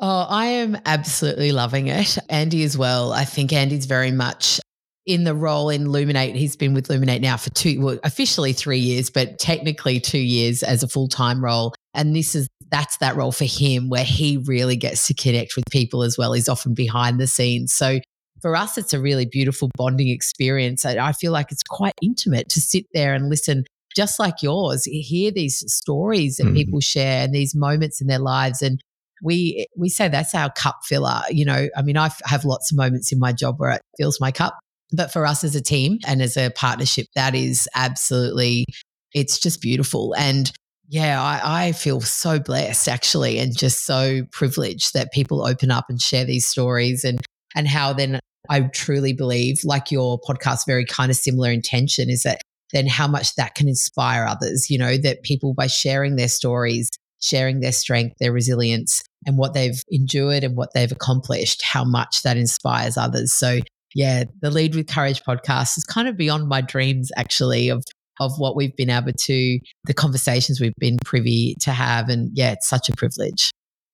Oh, 0.00 0.26
I 0.28 0.46
am 0.46 0.76
absolutely 0.84 1.52
loving 1.52 1.86
it. 1.86 2.18
Andy 2.28 2.64
as 2.64 2.76
well. 2.76 3.12
I 3.12 3.24
think 3.24 3.52
Andy's 3.52 3.86
very 3.86 4.10
much 4.10 4.60
in 5.06 5.24
the 5.24 5.34
role 5.34 5.68
in 5.68 5.86
Luminate. 5.86 6.34
He's 6.34 6.56
been 6.56 6.74
with 6.74 6.88
Luminate 6.88 7.20
now 7.20 7.36
for 7.36 7.50
two, 7.50 7.80
well, 7.80 7.98
officially 8.04 8.52
three 8.52 8.78
years, 8.78 9.10
but 9.10 9.38
technically 9.38 10.00
two 10.00 10.18
years 10.18 10.62
as 10.62 10.82
a 10.82 10.88
full 10.88 11.08
time 11.08 11.42
role. 11.42 11.74
And 11.94 12.16
this 12.16 12.34
is 12.34 12.48
that's 12.70 12.96
that 12.98 13.16
role 13.16 13.32
for 13.32 13.44
him 13.44 13.90
where 13.90 14.04
he 14.04 14.38
really 14.38 14.76
gets 14.76 15.06
to 15.06 15.14
connect 15.14 15.56
with 15.56 15.64
people 15.70 16.02
as 16.02 16.16
well. 16.16 16.32
He's 16.32 16.48
often 16.48 16.72
behind 16.74 17.20
the 17.20 17.26
scenes. 17.26 17.72
So 17.72 18.00
for 18.42 18.56
us, 18.56 18.76
it's 18.76 18.92
a 18.92 19.00
really 19.00 19.24
beautiful 19.24 19.70
bonding 19.76 20.08
experience. 20.08 20.84
I 20.84 21.12
feel 21.12 21.32
like 21.32 21.52
it's 21.52 21.62
quite 21.62 21.94
intimate 22.02 22.48
to 22.50 22.60
sit 22.60 22.86
there 22.92 23.14
and 23.14 23.30
listen, 23.30 23.64
just 23.94 24.18
like 24.18 24.42
yours, 24.42 24.84
hear 24.84 25.30
these 25.30 25.64
stories 25.72 26.36
that 26.36 26.48
mm. 26.48 26.54
people 26.54 26.80
share 26.80 27.24
and 27.24 27.32
these 27.32 27.54
moments 27.54 28.00
in 28.00 28.08
their 28.08 28.18
lives. 28.18 28.60
And 28.60 28.80
we 29.22 29.66
we 29.76 29.88
say 29.88 30.08
that's 30.08 30.34
our 30.34 30.50
cup 30.50 30.80
filler. 30.84 31.22
You 31.30 31.44
know, 31.44 31.68
I 31.76 31.82
mean, 31.82 31.96
I 31.96 32.10
have 32.24 32.44
lots 32.44 32.72
of 32.72 32.76
moments 32.76 33.12
in 33.12 33.20
my 33.20 33.32
job 33.32 33.60
where 33.60 33.70
it 33.70 33.82
fills 33.96 34.20
my 34.20 34.32
cup, 34.32 34.58
but 34.92 35.12
for 35.12 35.24
us 35.24 35.44
as 35.44 35.54
a 35.54 35.62
team 35.62 35.98
and 36.06 36.20
as 36.20 36.36
a 36.36 36.50
partnership, 36.50 37.06
that 37.14 37.36
is 37.36 37.68
absolutely, 37.76 38.66
it's 39.14 39.38
just 39.38 39.62
beautiful. 39.62 40.14
And 40.18 40.50
yeah, 40.88 41.22
I, 41.22 41.68
I, 41.68 41.72
feel 41.72 42.00
so 42.00 42.38
blessed 42.38 42.88
actually, 42.88 43.38
and 43.38 43.56
just 43.56 43.86
so 43.86 44.22
privileged 44.32 44.92
that 44.94 45.12
people 45.12 45.46
open 45.46 45.70
up 45.70 45.86
and 45.88 46.02
share 46.02 46.24
these 46.24 46.46
stories 46.46 47.04
and 47.04 47.20
and 47.54 47.68
how 47.68 47.92
then 47.92 48.18
I 48.52 48.60
truly 48.74 49.14
believe, 49.14 49.60
like 49.64 49.90
your 49.90 50.20
podcast, 50.20 50.66
very 50.66 50.84
kind 50.84 51.10
of 51.10 51.16
similar 51.16 51.50
intention, 51.50 52.10
is 52.10 52.22
that 52.24 52.42
then 52.74 52.86
how 52.86 53.08
much 53.08 53.34
that 53.36 53.54
can 53.54 53.66
inspire 53.66 54.26
others, 54.26 54.68
you 54.68 54.76
know, 54.76 54.98
that 54.98 55.22
people 55.22 55.54
by 55.54 55.68
sharing 55.68 56.16
their 56.16 56.28
stories, 56.28 56.90
sharing 57.18 57.60
their 57.60 57.72
strength, 57.72 58.16
their 58.20 58.30
resilience, 58.30 59.02
and 59.24 59.38
what 59.38 59.54
they've 59.54 59.82
endured 59.90 60.44
and 60.44 60.54
what 60.54 60.74
they've 60.74 60.92
accomplished, 60.92 61.62
how 61.64 61.82
much 61.82 62.22
that 62.24 62.36
inspires 62.36 62.98
others. 62.98 63.32
So, 63.32 63.60
yeah, 63.94 64.24
the 64.42 64.50
Lead 64.50 64.74
with 64.74 64.86
Courage 64.86 65.22
podcast 65.22 65.78
is 65.78 65.84
kind 65.84 66.06
of 66.06 66.18
beyond 66.18 66.46
my 66.46 66.60
dreams, 66.60 67.10
actually, 67.16 67.70
of 67.70 67.82
of 68.20 68.32
what 68.36 68.54
we've 68.54 68.76
been 68.76 68.90
able 68.90 69.12
to, 69.12 69.58
the 69.84 69.94
conversations 69.94 70.60
we've 70.60 70.76
been 70.78 70.98
privy 71.04 71.56
to 71.60 71.70
have. 71.70 72.10
And 72.10 72.30
yeah, 72.34 72.52
it's 72.52 72.68
such 72.68 72.90
a 72.90 72.92
privilege. 72.94 73.50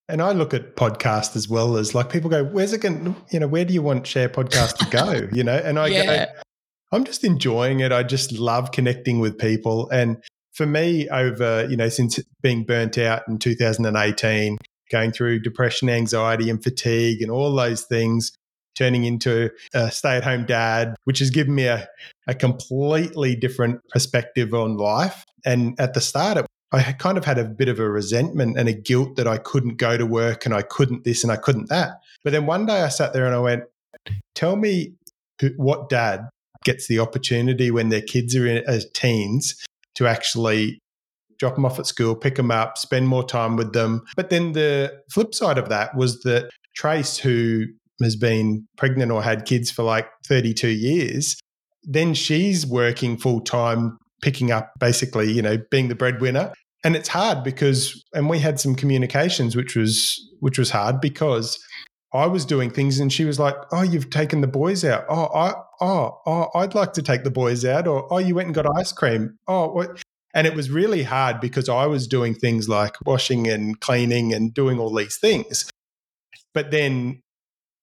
And 0.09 0.23
I 0.23 0.33
look 0.33 0.55
at 0.55 0.75
podcast 0.75 1.37
as 1.37 1.49
well 1.49 1.77
as 1.77 1.95
like 1.95 2.11
people 2.11 2.31
go, 2.31 2.43
where's 2.45 2.73
it 2.73 2.81
going, 2.81 3.15
you 3.31 3.41
know, 3.41 3.47
where 3.47 3.65
do 3.65 3.75
you 3.75 3.83
want 3.83 4.07
share 4.07 4.29
podcast 4.29 4.79
to 4.79 4.87
go? 4.87 5.29
You 5.37 5.45
know, 5.45 5.57
and 5.57 5.79
I 5.79 5.89
yeah. 5.89 6.27
go, 6.27 6.33
I'm 6.93 7.05
just 7.05 7.23
enjoying 7.25 7.81
it. 7.81 7.93
I 7.93 8.03
just 8.03 8.33
love 8.33 8.73
connecting 8.73 9.21
with 9.21 9.37
people. 9.37 9.89
And 9.91 10.23
for 10.55 10.67
me, 10.67 11.09
over, 11.11 11.67
you 11.69 11.77
know, 11.77 11.91
since 11.91 12.19
being 12.43 12.65
burnt 12.65 12.97
out 12.97 13.23
in 13.29 13.39
2018, 13.39 14.57
going 14.91 15.13
through 15.13 15.41
depression, 15.41 15.91
anxiety, 15.91 16.49
and 16.49 16.63
fatigue, 16.63 17.21
and 17.21 17.31
all 17.31 17.55
those 17.55 17.83
things, 17.83 18.33
turning 18.77 19.05
into 19.05 19.51
a 19.75 19.91
stay 19.91 20.17
at 20.17 20.25
home 20.25 20.47
dad, 20.47 20.95
which 21.05 21.19
has 21.19 21.31
given 21.31 21.55
me 21.55 21.67
a, 21.67 21.87
a 22.27 22.35
completely 22.35 23.37
different 23.37 23.81
perspective 23.91 24.55
on 24.55 24.77
life. 24.77 25.25
And 25.45 25.79
at 25.79 25.95
the 25.95 26.01
start, 26.01 26.39
it 26.39 26.47
I 26.71 26.93
kind 26.93 27.17
of 27.17 27.25
had 27.25 27.39
a 27.39 27.45
bit 27.45 27.69
of 27.69 27.81
a 27.81 27.89
resentment 27.89 28.59
and 28.59 28.69
a 28.69 28.75
guilt 28.75 29.17
that 29.17 29.27
I 29.27 29.39
couldn't 29.39 29.77
go 29.77 29.97
to 29.97 30.05
work 30.05 30.45
and 30.45 30.55
I 30.55 30.63
couldn't 30.63 31.05
this 31.05 31.23
and 31.23 31.33
I 31.33 31.37
couldn't 31.37 31.71
that. 31.71 31.93
But 32.23 32.33
then 32.33 32.47
one 32.47 32.67
day 32.67 32.83
I 32.83 32.89
sat 32.89 33.15
there 33.15 33.25
and 33.25 33.35
I 33.35 33.39
went, 33.39 33.65
tell 34.35 34.57
me 34.57 34.93
what 35.57 35.89
dad 35.89 36.29
gets 36.65 36.87
the 36.87 36.99
opportunity 36.99 37.71
when 37.71 37.89
their 37.89 38.03
kids 38.03 38.37
are 38.37 38.47
in, 38.47 38.63
as 38.67 38.87
teens 38.93 39.55
to 39.95 40.07
actually 40.07 40.79
drop 41.39 41.55
them 41.55 41.65
off 41.65 41.79
at 41.79 41.87
school, 41.87 42.15
pick 42.15 42.35
them 42.35 42.51
up, 42.51 42.77
spend 42.77 43.09
more 43.09 43.25
time 43.25 43.57
with 43.57 43.73
them. 43.73 44.03
But 44.17 44.29
then 44.29 44.53
the 44.53 45.01
flip 45.11 45.35
side 45.35 45.57
of 45.57 45.69
that 45.69 45.97
was 45.97 46.21
that 46.23 46.51
Trace, 46.77 47.17
who 47.17 47.67
has 48.03 48.17
been 48.17 48.67
pregnant 48.77 49.11
or 49.11 49.23
had 49.23 49.47
kids 49.47 49.71
for 49.71 49.85
like 49.85 50.09
32 50.27 50.69
years, 50.69 51.41
then 51.83 52.13
she's 52.15 52.67
working 52.67 53.17
full 53.17 53.41
time 53.41 53.99
picking 54.23 54.51
up 54.51 54.73
basically, 54.79 55.31
you 55.33 55.43
know, 55.43 55.59
being 55.71 55.89
the 55.89 55.95
breadwinner. 55.95 56.53
and 56.85 56.95
it's 56.95 57.09
hard 57.09 57.43
because 57.43 58.05
and 58.15 58.31
we 58.31 58.39
had 58.39 58.61
some 58.61 58.75
communications 58.75 59.57
which 59.57 59.75
was 59.75 60.19
which 60.41 60.59
was 60.59 60.71
hard 60.71 61.01
because 61.01 61.59
I 62.13 62.27
was 62.27 62.45
doing 62.47 62.71
things 62.71 63.01
and 63.01 63.13
she 63.13 63.25
was 63.25 63.39
like, 63.39 63.57
"Oh, 63.73 63.83
you've 63.83 64.11
taken 64.11 64.41
the 64.41 64.47
boys 64.47 64.85
out. 64.85 65.05
Oh, 65.09 65.29
I 65.35 65.55
oh, 65.81 66.21
oh 66.27 66.49
I'd 66.55 66.75
like 66.75 66.93
to 66.95 67.03
take 67.03 67.25
the 67.25 67.31
boys 67.31 67.65
out 67.65 67.87
or 67.87 68.07
oh, 68.13 68.19
you 68.19 68.35
went 68.35 68.47
and 68.47 68.55
got 68.55 68.67
ice 68.79 68.93
cream. 68.93 69.39
Oh, 69.47 69.69
what?" 69.73 70.03
And 70.35 70.47
it 70.47 70.55
was 70.55 70.71
really 70.71 71.03
hard 71.03 71.41
because 71.41 71.69
I 71.69 71.87
was 71.87 72.07
doing 72.07 72.35
things 72.35 72.69
like 72.69 72.95
washing 73.05 73.49
and 73.49 73.81
cleaning 73.81 74.33
and 74.33 74.55
doing 74.55 74.79
all 74.79 74.95
these 74.95 75.17
things. 75.17 75.69
But 76.55 76.71
then 76.71 77.23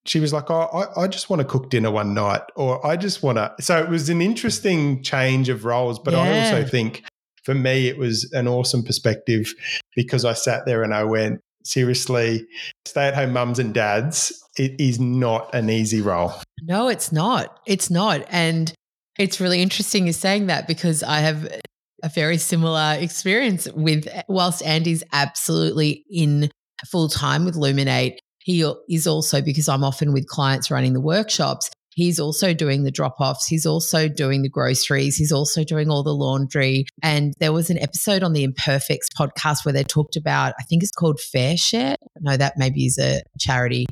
she 0.05 0.19
was 0.19 0.31
like, 0.31 0.49
oh, 0.49 0.87
I, 0.95 1.03
I 1.03 1.07
just 1.07 1.29
want 1.29 1.41
to 1.41 1.47
cook 1.47 1.69
dinner 1.69 1.91
one 1.91 2.13
night, 2.13 2.41
or 2.55 2.85
I 2.85 2.95
just 2.95 3.23
want 3.23 3.37
to. 3.37 3.53
So 3.59 3.81
it 3.81 3.89
was 3.89 4.09
an 4.09 4.21
interesting 4.21 5.01
change 5.03 5.49
of 5.49 5.65
roles. 5.65 5.99
But 5.99 6.13
yeah. 6.13 6.21
I 6.21 6.39
also 6.39 6.63
think 6.65 7.03
for 7.43 7.55
me, 7.55 7.87
it 7.87 7.97
was 7.97 8.31
an 8.33 8.47
awesome 8.47 8.83
perspective 8.83 9.53
because 9.95 10.25
I 10.25 10.33
sat 10.33 10.65
there 10.65 10.83
and 10.83 10.93
I 10.93 11.03
went, 11.03 11.41
seriously, 11.63 12.45
stay 12.85 13.07
at 13.07 13.15
home 13.15 13.33
mums 13.33 13.59
and 13.59 13.73
dads, 13.73 14.43
it 14.57 14.79
is 14.79 14.99
not 14.99 15.53
an 15.53 15.69
easy 15.69 16.01
role. 16.01 16.33
No, 16.61 16.87
it's 16.87 17.11
not. 17.11 17.59
It's 17.65 17.89
not. 17.89 18.25
And 18.29 18.73
it's 19.17 19.39
really 19.39 19.61
interesting 19.61 20.05
you're 20.05 20.13
saying 20.13 20.47
that 20.47 20.67
because 20.67 21.03
I 21.03 21.19
have 21.19 21.61
a 22.03 22.09
very 22.09 22.37
similar 22.37 22.95
experience 22.99 23.67
with, 23.73 24.07
whilst 24.27 24.63
Andy's 24.63 25.03
absolutely 25.11 26.05
in 26.09 26.49
full 26.85 27.09
time 27.09 27.45
with 27.45 27.55
Luminate, 27.55 28.17
he 28.45 28.63
is 28.87 29.07
also, 29.07 29.41
because 29.41 29.67
I'm 29.67 29.83
often 29.83 30.13
with 30.13 30.27
clients 30.27 30.69
running 30.69 30.93
the 30.93 31.01
workshops, 31.01 31.71
he's 31.95 32.19
also 32.19 32.53
doing 32.53 32.83
the 32.83 32.91
drop 32.91 33.15
offs. 33.19 33.47
He's 33.47 33.65
also 33.65 34.07
doing 34.07 34.43
the 34.43 34.49
groceries. 34.49 35.17
He's 35.17 35.31
also 35.31 35.63
doing 35.63 35.89
all 35.89 36.03
the 36.03 36.13
laundry. 36.13 36.85
And 37.01 37.33
there 37.39 37.51
was 37.51 37.71
an 37.71 37.79
episode 37.79 38.21
on 38.21 38.33
the 38.33 38.43
Imperfects 38.43 39.09
podcast 39.19 39.65
where 39.65 39.73
they 39.73 39.83
talked 39.83 40.15
about, 40.15 40.53
I 40.59 40.63
think 40.63 40.83
it's 40.83 40.91
called 40.91 41.19
Fair 41.19 41.57
Share. 41.57 41.95
No, 42.19 42.37
that 42.37 42.53
maybe 42.55 42.85
is 42.85 42.99
a 42.99 43.23
charity. 43.39 43.87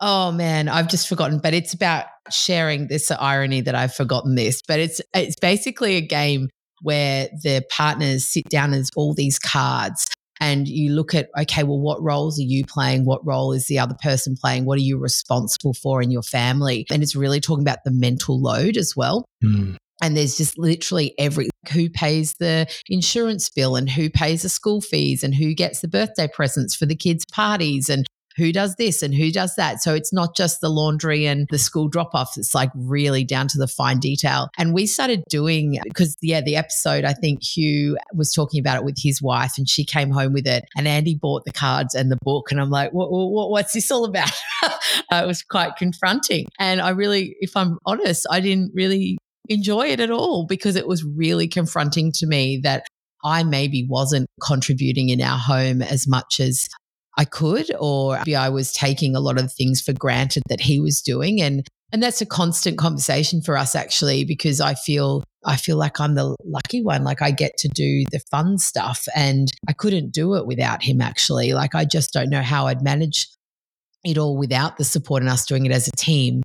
Oh 0.00 0.32
man, 0.32 0.70
I've 0.70 0.88
just 0.88 1.06
forgotten, 1.06 1.38
but 1.38 1.52
it's 1.52 1.74
about 1.74 2.06
sharing. 2.30 2.88
This 2.88 3.10
irony 3.10 3.60
that 3.60 3.74
I've 3.74 3.94
forgotten 3.94 4.36
this, 4.36 4.62
but 4.66 4.80
it's 4.80 5.02
it's 5.14 5.36
basically 5.38 5.96
a 5.96 6.00
game 6.00 6.48
where 6.80 7.28
the 7.42 7.62
partners 7.70 8.26
sit 8.26 8.48
down 8.48 8.72
as 8.72 8.90
all 8.96 9.12
these 9.12 9.38
cards 9.38 10.06
and 10.40 10.68
you 10.68 10.92
look 10.92 11.14
at 11.14 11.28
okay 11.38 11.62
well 11.62 11.80
what 11.80 12.02
roles 12.02 12.38
are 12.38 12.44
you 12.44 12.64
playing? 12.64 13.04
What 13.04 13.26
role 13.26 13.52
is 13.52 13.66
the 13.66 13.78
other 13.78 13.96
person 14.02 14.36
playing? 14.40 14.64
What 14.64 14.78
are 14.78 14.82
you 14.82 14.98
responsible 14.98 15.74
for 15.74 16.02
in 16.02 16.10
your 16.10 16.22
family? 16.22 16.86
And 16.90 17.02
it's 17.02 17.16
really 17.16 17.40
talking 17.40 17.64
about 17.64 17.84
the 17.84 17.90
mental 17.90 18.40
load 18.40 18.76
as 18.76 18.94
well. 18.96 19.24
Mm. 19.44 19.76
and 20.02 20.16
there's 20.16 20.36
just 20.36 20.58
literally 20.58 21.14
every 21.18 21.48
who 21.72 21.88
pays 21.90 22.34
the 22.34 22.66
insurance 22.88 23.50
bill 23.50 23.76
and 23.76 23.90
who 23.90 24.08
pays 24.08 24.42
the 24.42 24.48
school 24.48 24.80
fees 24.80 25.22
and 25.22 25.34
who 25.34 25.54
gets 25.54 25.80
the 25.80 25.88
birthday 25.88 26.28
presents 26.28 26.74
for 26.74 26.86
the 26.86 26.96
kids 26.96 27.24
parties 27.32 27.88
and 27.88 28.06
who 28.36 28.52
does 28.52 28.76
this 28.76 29.02
and 29.02 29.14
who 29.14 29.30
does 29.30 29.54
that. 29.56 29.82
So 29.82 29.94
it's 29.94 30.12
not 30.12 30.36
just 30.36 30.60
the 30.60 30.68
laundry 30.68 31.26
and 31.26 31.46
the 31.50 31.58
school 31.58 31.88
drop 31.88 32.10
offs, 32.14 32.36
it's 32.36 32.54
like 32.54 32.70
really 32.74 33.24
down 33.24 33.48
to 33.48 33.58
the 33.58 33.66
fine 33.66 33.98
detail. 33.98 34.48
And 34.58 34.74
we 34.74 34.86
started 34.86 35.22
doing, 35.28 35.78
because 35.84 36.16
yeah, 36.20 36.40
the 36.40 36.56
episode, 36.56 37.04
I 37.04 37.12
think 37.12 37.42
Hugh 37.42 37.96
was 38.14 38.32
talking 38.32 38.60
about 38.60 38.76
it 38.76 38.84
with 38.84 38.96
his 38.98 39.22
wife 39.22 39.54
and 39.56 39.68
she 39.68 39.84
came 39.84 40.10
home 40.10 40.32
with 40.32 40.46
it. 40.46 40.64
And 40.76 40.86
Andy 40.86 41.14
bought 41.14 41.44
the 41.44 41.52
cards 41.52 41.94
and 41.94 42.10
the 42.10 42.18
book. 42.22 42.50
And 42.50 42.60
I'm 42.60 42.70
like, 42.70 42.92
what, 42.92 43.10
what, 43.10 43.50
what's 43.50 43.72
this 43.72 43.90
all 43.90 44.04
about? 44.04 44.30
uh, 44.62 44.70
it 45.12 45.26
was 45.26 45.42
quite 45.42 45.76
confronting. 45.76 46.46
And 46.58 46.80
I 46.80 46.90
really, 46.90 47.36
if 47.40 47.56
I'm 47.56 47.78
honest, 47.86 48.26
I 48.30 48.40
didn't 48.40 48.72
really 48.74 49.18
enjoy 49.48 49.86
it 49.88 50.00
at 50.00 50.10
all 50.10 50.44
because 50.46 50.76
it 50.76 50.88
was 50.88 51.04
really 51.04 51.48
confronting 51.48 52.12
to 52.12 52.26
me 52.26 52.60
that 52.62 52.86
I 53.24 53.42
maybe 53.42 53.86
wasn't 53.88 54.28
contributing 54.40 55.08
in 55.08 55.20
our 55.20 55.38
home 55.38 55.82
as 55.82 56.06
much 56.06 56.38
as 56.40 56.68
I 57.16 57.24
could, 57.24 57.70
or 57.78 58.18
maybe 58.18 58.36
I 58.36 58.48
was 58.48 58.72
taking 58.72 59.16
a 59.16 59.20
lot 59.20 59.38
of 59.38 59.52
things 59.52 59.80
for 59.80 59.92
granted 59.92 60.42
that 60.48 60.60
he 60.60 60.80
was 60.80 61.00
doing. 61.00 61.40
And 61.40 61.66
and 61.92 62.02
that's 62.02 62.20
a 62.20 62.26
constant 62.26 62.78
conversation 62.78 63.40
for 63.42 63.56
us 63.56 63.74
actually, 63.74 64.24
because 64.24 64.60
I 64.60 64.74
feel 64.74 65.22
I 65.44 65.56
feel 65.56 65.76
like 65.76 66.00
I'm 66.00 66.14
the 66.14 66.34
lucky 66.44 66.82
one. 66.82 67.04
Like 67.04 67.22
I 67.22 67.30
get 67.30 67.56
to 67.58 67.68
do 67.68 68.04
the 68.10 68.20
fun 68.30 68.58
stuff 68.58 69.06
and 69.14 69.48
I 69.68 69.72
couldn't 69.72 70.12
do 70.12 70.34
it 70.34 70.46
without 70.46 70.82
him 70.82 71.00
actually. 71.00 71.52
Like 71.54 71.74
I 71.74 71.84
just 71.84 72.12
don't 72.12 72.30
know 72.30 72.42
how 72.42 72.66
I'd 72.66 72.82
manage 72.82 73.28
it 74.04 74.18
all 74.18 74.36
without 74.36 74.76
the 74.76 74.84
support 74.84 75.22
and 75.22 75.30
us 75.30 75.46
doing 75.46 75.64
it 75.64 75.72
as 75.72 75.88
a 75.88 75.92
team. 75.92 76.42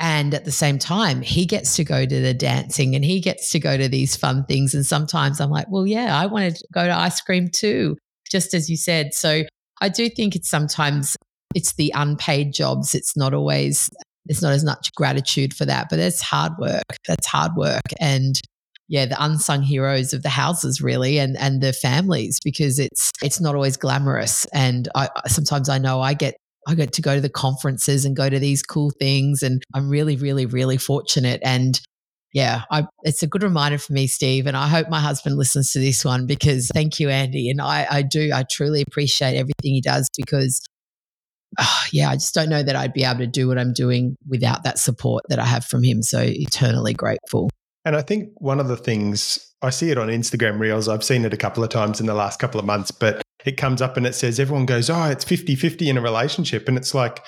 And 0.00 0.34
at 0.34 0.44
the 0.44 0.52
same 0.52 0.78
time, 0.78 1.22
he 1.22 1.44
gets 1.44 1.74
to 1.76 1.84
go 1.84 2.04
to 2.06 2.20
the 2.20 2.34
dancing 2.34 2.94
and 2.94 3.04
he 3.04 3.20
gets 3.20 3.50
to 3.50 3.58
go 3.58 3.76
to 3.76 3.88
these 3.88 4.16
fun 4.16 4.44
things. 4.44 4.74
And 4.74 4.86
sometimes 4.86 5.40
I'm 5.40 5.50
like, 5.50 5.66
well, 5.70 5.86
yeah, 5.86 6.16
I 6.16 6.26
wanted 6.26 6.56
to 6.56 6.66
go 6.72 6.86
to 6.86 6.96
ice 6.96 7.20
cream 7.20 7.48
too, 7.48 7.96
just 8.30 8.54
as 8.54 8.70
you 8.70 8.76
said. 8.76 9.12
So 9.12 9.42
I 9.80 9.88
do 9.88 10.08
think 10.08 10.36
it's 10.36 10.48
sometimes 10.48 11.16
it's 11.54 11.74
the 11.74 11.92
unpaid 11.94 12.52
jobs. 12.52 12.94
It's 12.94 13.16
not 13.16 13.34
always 13.34 13.90
there's 14.26 14.42
not 14.42 14.52
as 14.52 14.64
much 14.64 14.92
gratitude 14.94 15.54
for 15.54 15.64
that, 15.64 15.88
but 15.88 15.98
it's 15.98 16.20
hard 16.20 16.52
work. 16.58 16.82
That's 17.06 17.26
hard 17.26 17.52
work. 17.56 17.82
And 17.98 18.38
yeah, 18.88 19.06
the 19.06 19.22
unsung 19.22 19.62
heroes 19.62 20.12
of 20.12 20.22
the 20.22 20.28
houses 20.28 20.80
really 20.80 21.18
and 21.18 21.36
and 21.36 21.62
the 21.62 21.72
families 21.72 22.38
because 22.42 22.78
it's 22.78 23.12
it's 23.22 23.40
not 23.40 23.54
always 23.54 23.76
glamorous. 23.76 24.46
And 24.46 24.88
I 24.94 25.08
sometimes 25.26 25.68
I 25.68 25.78
know 25.78 26.00
I 26.00 26.14
get 26.14 26.36
I 26.66 26.74
get 26.74 26.92
to 26.94 27.02
go 27.02 27.14
to 27.14 27.20
the 27.20 27.30
conferences 27.30 28.04
and 28.04 28.16
go 28.16 28.28
to 28.28 28.38
these 28.38 28.62
cool 28.62 28.90
things 28.98 29.42
and 29.42 29.62
I'm 29.74 29.88
really, 29.88 30.16
really, 30.16 30.46
really 30.46 30.76
fortunate. 30.76 31.40
And 31.42 31.80
yeah, 32.32 32.62
I, 32.70 32.84
it's 33.02 33.22
a 33.22 33.26
good 33.26 33.42
reminder 33.42 33.78
for 33.78 33.92
me, 33.92 34.06
Steve. 34.06 34.46
And 34.46 34.56
I 34.56 34.68
hope 34.68 34.88
my 34.88 35.00
husband 35.00 35.36
listens 35.36 35.72
to 35.72 35.78
this 35.78 36.04
one 36.04 36.26
because 36.26 36.68
thank 36.74 37.00
you, 37.00 37.08
Andy. 37.08 37.50
And 37.50 37.60
I, 37.60 37.86
I 37.90 38.02
do, 38.02 38.30
I 38.34 38.44
truly 38.50 38.82
appreciate 38.82 39.36
everything 39.36 39.72
he 39.74 39.80
does 39.80 40.08
because, 40.16 40.60
oh, 41.58 41.82
yeah, 41.92 42.10
I 42.10 42.14
just 42.14 42.34
don't 42.34 42.50
know 42.50 42.62
that 42.62 42.76
I'd 42.76 42.92
be 42.92 43.04
able 43.04 43.20
to 43.20 43.26
do 43.26 43.48
what 43.48 43.58
I'm 43.58 43.72
doing 43.72 44.16
without 44.28 44.64
that 44.64 44.78
support 44.78 45.24
that 45.28 45.38
I 45.38 45.46
have 45.46 45.64
from 45.64 45.82
him. 45.82 46.02
So 46.02 46.20
eternally 46.22 46.92
grateful. 46.92 47.48
And 47.84 47.96
I 47.96 48.02
think 48.02 48.30
one 48.36 48.60
of 48.60 48.68
the 48.68 48.76
things 48.76 49.38
I 49.62 49.70
see 49.70 49.90
it 49.90 49.96
on 49.96 50.08
Instagram 50.08 50.58
Reels, 50.58 50.88
I've 50.88 51.04
seen 51.04 51.24
it 51.24 51.32
a 51.32 51.38
couple 51.38 51.64
of 51.64 51.70
times 51.70 52.00
in 52.00 52.06
the 52.06 52.14
last 52.14 52.38
couple 52.38 52.60
of 52.60 52.66
months, 52.66 52.90
but 52.90 53.22
it 53.46 53.56
comes 53.56 53.80
up 53.80 53.96
and 53.96 54.06
it 54.06 54.14
says 54.14 54.38
everyone 54.38 54.66
goes, 54.66 54.90
oh, 54.90 55.04
it's 55.04 55.24
50 55.24 55.54
50 55.54 55.88
in 55.88 55.96
a 55.96 56.02
relationship. 56.02 56.68
And 56.68 56.76
it's 56.76 56.92
like, 56.92 57.24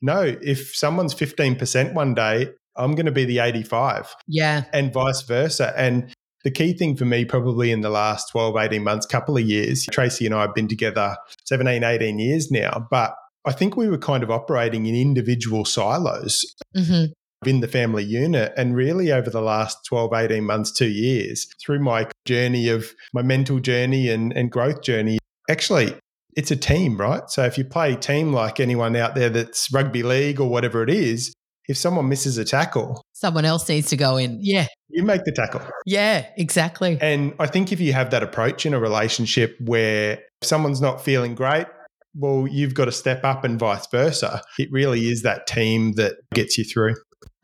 no, 0.00 0.36
if 0.40 0.74
someone's 0.74 1.14
15% 1.14 1.92
one 1.92 2.14
day, 2.14 2.48
I'm 2.78 2.94
going 2.94 3.06
to 3.06 3.12
be 3.12 3.24
the 3.24 3.40
85. 3.40 4.14
Yeah. 4.26 4.64
And 4.72 4.92
vice 4.92 5.22
versa. 5.22 5.74
And 5.76 6.14
the 6.44 6.50
key 6.50 6.72
thing 6.72 6.96
for 6.96 7.04
me, 7.04 7.24
probably 7.24 7.70
in 7.70 7.80
the 7.80 7.90
last 7.90 8.30
12, 8.30 8.56
18 8.56 8.82
months, 8.82 9.06
couple 9.06 9.36
of 9.36 9.42
years, 9.42 9.86
Tracy 9.90 10.24
and 10.24 10.34
I 10.34 10.42
have 10.42 10.54
been 10.54 10.68
together 10.68 11.16
17, 11.46 11.82
18 11.82 12.18
years 12.18 12.50
now, 12.50 12.86
but 12.90 13.14
I 13.44 13.52
think 13.52 13.76
we 13.76 13.88
were 13.88 13.98
kind 13.98 14.22
of 14.22 14.30
operating 14.30 14.86
in 14.86 14.94
individual 14.94 15.64
silos. 15.64 16.54
Mm-hmm 16.76 17.12
in 17.46 17.60
the 17.60 17.68
family 17.68 18.04
unit. 18.04 18.52
And 18.56 18.74
really, 18.74 19.12
over 19.12 19.30
the 19.30 19.40
last 19.40 19.84
12, 19.86 20.12
18 20.12 20.44
months, 20.44 20.72
two 20.72 20.88
years, 20.88 21.46
through 21.60 21.80
my 21.80 22.08
journey 22.24 22.68
of 22.68 22.92
my 23.12 23.22
mental 23.22 23.60
journey 23.60 24.08
and, 24.08 24.32
and 24.32 24.50
growth 24.50 24.82
journey, 24.82 25.18
actually, 25.48 25.94
it's 26.36 26.50
a 26.50 26.56
team, 26.56 26.96
right? 26.96 27.28
So 27.28 27.44
if 27.44 27.58
you 27.58 27.64
play 27.64 27.96
team 27.96 28.32
like 28.32 28.60
anyone 28.60 28.96
out 28.96 29.14
there 29.14 29.30
that's 29.30 29.72
rugby 29.72 30.02
league 30.02 30.40
or 30.40 30.48
whatever 30.48 30.82
it 30.82 30.90
is, 30.90 31.32
if 31.68 31.76
someone 31.76 32.08
misses 32.08 32.38
a 32.38 32.44
tackle, 32.44 33.02
someone 33.12 33.44
else 33.44 33.68
needs 33.68 33.88
to 33.90 33.96
go 33.96 34.16
in. 34.16 34.38
Yeah. 34.40 34.66
You 34.88 35.02
make 35.02 35.24
the 35.24 35.32
tackle. 35.32 35.60
Yeah, 35.84 36.26
exactly. 36.36 36.98
And 37.00 37.34
I 37.38 37.46
think 37.46 37.72
if 37.72 37.80
you 37.80 37.92
have 37.92 38.10
that 38.10 38.22
approach 38.22 38.64
in 38.64 38.72
a 38.72 38.80
relationship 38.80 39.56
where 39.60 40.20
someone's 40.42 40.80
not 40.80 41.04
feeling 41.04 41.34
great, 41.34 41.66
well, 42.14 42.46
you've 42.48 42.74
got 42.74 42.86
to 42.86 42.92
step 42.92 43.22
up 43.22 43.44
and 43.44 43.58
vice 43.58 43.86
versa. 43.88 44.42
It 44.58 44.72
really 44.72 45.08
is 45.08 45.22
that 45.22 45.46
team 45.46 45.92
that 45.92 46.16
gets 46.34 46.56
you 46.56 46.64
through. 46.64 46.94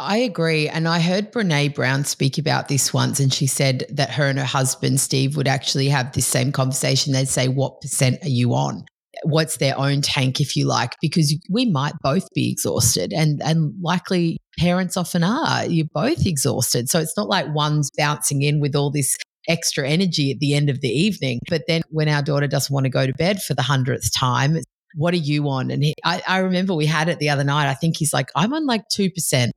I 0.00 0.16
agree. 0.16 0.68
And 0.68 0.88
I 0.88 1.00
heard 1.00 1.32
Brene 1.32 1.74
Brown 1.74 2.04
speak 2.04 2.38
about 2.38 2.68
this 2.68 2.92
once, 2.92 3.20
and 3.20 3.32
she 3.32 3.46
said 3.46 3.84
that 3.90 4.10
her 4.10 4.26
and 4.26 4.38
her 4.38 4.44
husband, 4.44 5.00
Steve, 5.00 5.36
would 5.36 5.46
actually 5.46 5.88
have 5.88 6.12
this 6.12 6.26
same 6.26 6.50
conversation. 6.50 7.12
They'd 7.12 7.28
say, 7.28 7.48
What 7.48 7.80
percent 7.80 8.22
are 8.24 8.28
you 8.28 8.54
on? 8.54 8.86
What's 9.24 9.56
their 9.56 9.78
own 9.78 10.02
tank, 10.02 10.40
if 10.40 10.56
you 10.56 10.66
like, 10.66 10.96
because 11.00 11.34
we 11.50 11.66
might 11.66 11.94
both 12.02 12.28
be 12.34 12.50
exhausted 12.50 13.12
and, 13.12 13.42
and 13.42 13.74
likely 13.82 14.38
parents 14.58 14.96
often 14.96 15.24
are. 15.24 15.64
You're 15.66 15.86
both 15.92 16.26
exhausted. 16.26 16.88
So 16.88 17.00
it's 17.00 17.16
not 17.16 17.28
like 17.28 17.46
one's 17.54 17.90
bouncing 17.96 18.42
in 18.42 18.60
with 18.60 18.76
all 18.76 18.90
this 18.90 19.16
extra 19.48 19.88
energy 19.88 20.30
at 20.30 20.38
the 20.38 20.54
end 20.54 20.70
of 20.70 20.80
the 20.80 20.88
evening. 20.88 21.40
But 21.48 21.62
then 21.66 21.82
when 21.90 22.08
our 22.08 22.22
daughter 22.22 22.46
doesn't 22.46 22.72
want 22.72 22.84
to 22.84 22.90
go 22.90 23.06
to 23.06 23.12
bed 23.14 23.42
for 23.42 23.54
the 23.54 23.62
hundredth 23.62 24.12
time, 24.14 24.58
what 24.94 25.14
are 25.14 25.18
you 25.18 25.48
on? 25.48 25.70
And 25.70 25.82
he, 25.82 25.94
I, 26.04 26.22
I 26.26 26.38
remember 26.38 26.74
we 26.74 26.86
had 26.86 27.08
it 27.08 27.18
the 27.18 27.30
other 27.30 27.44
night. 27.44 27.68
I 27.68 27.74
think 27.74 27.96
he's 27.96 28.12
like, 28.12 28.30
I'm 28.34 28.54
on 28.54 28.66
like 28.66 28.84
2%. 28.94 29.50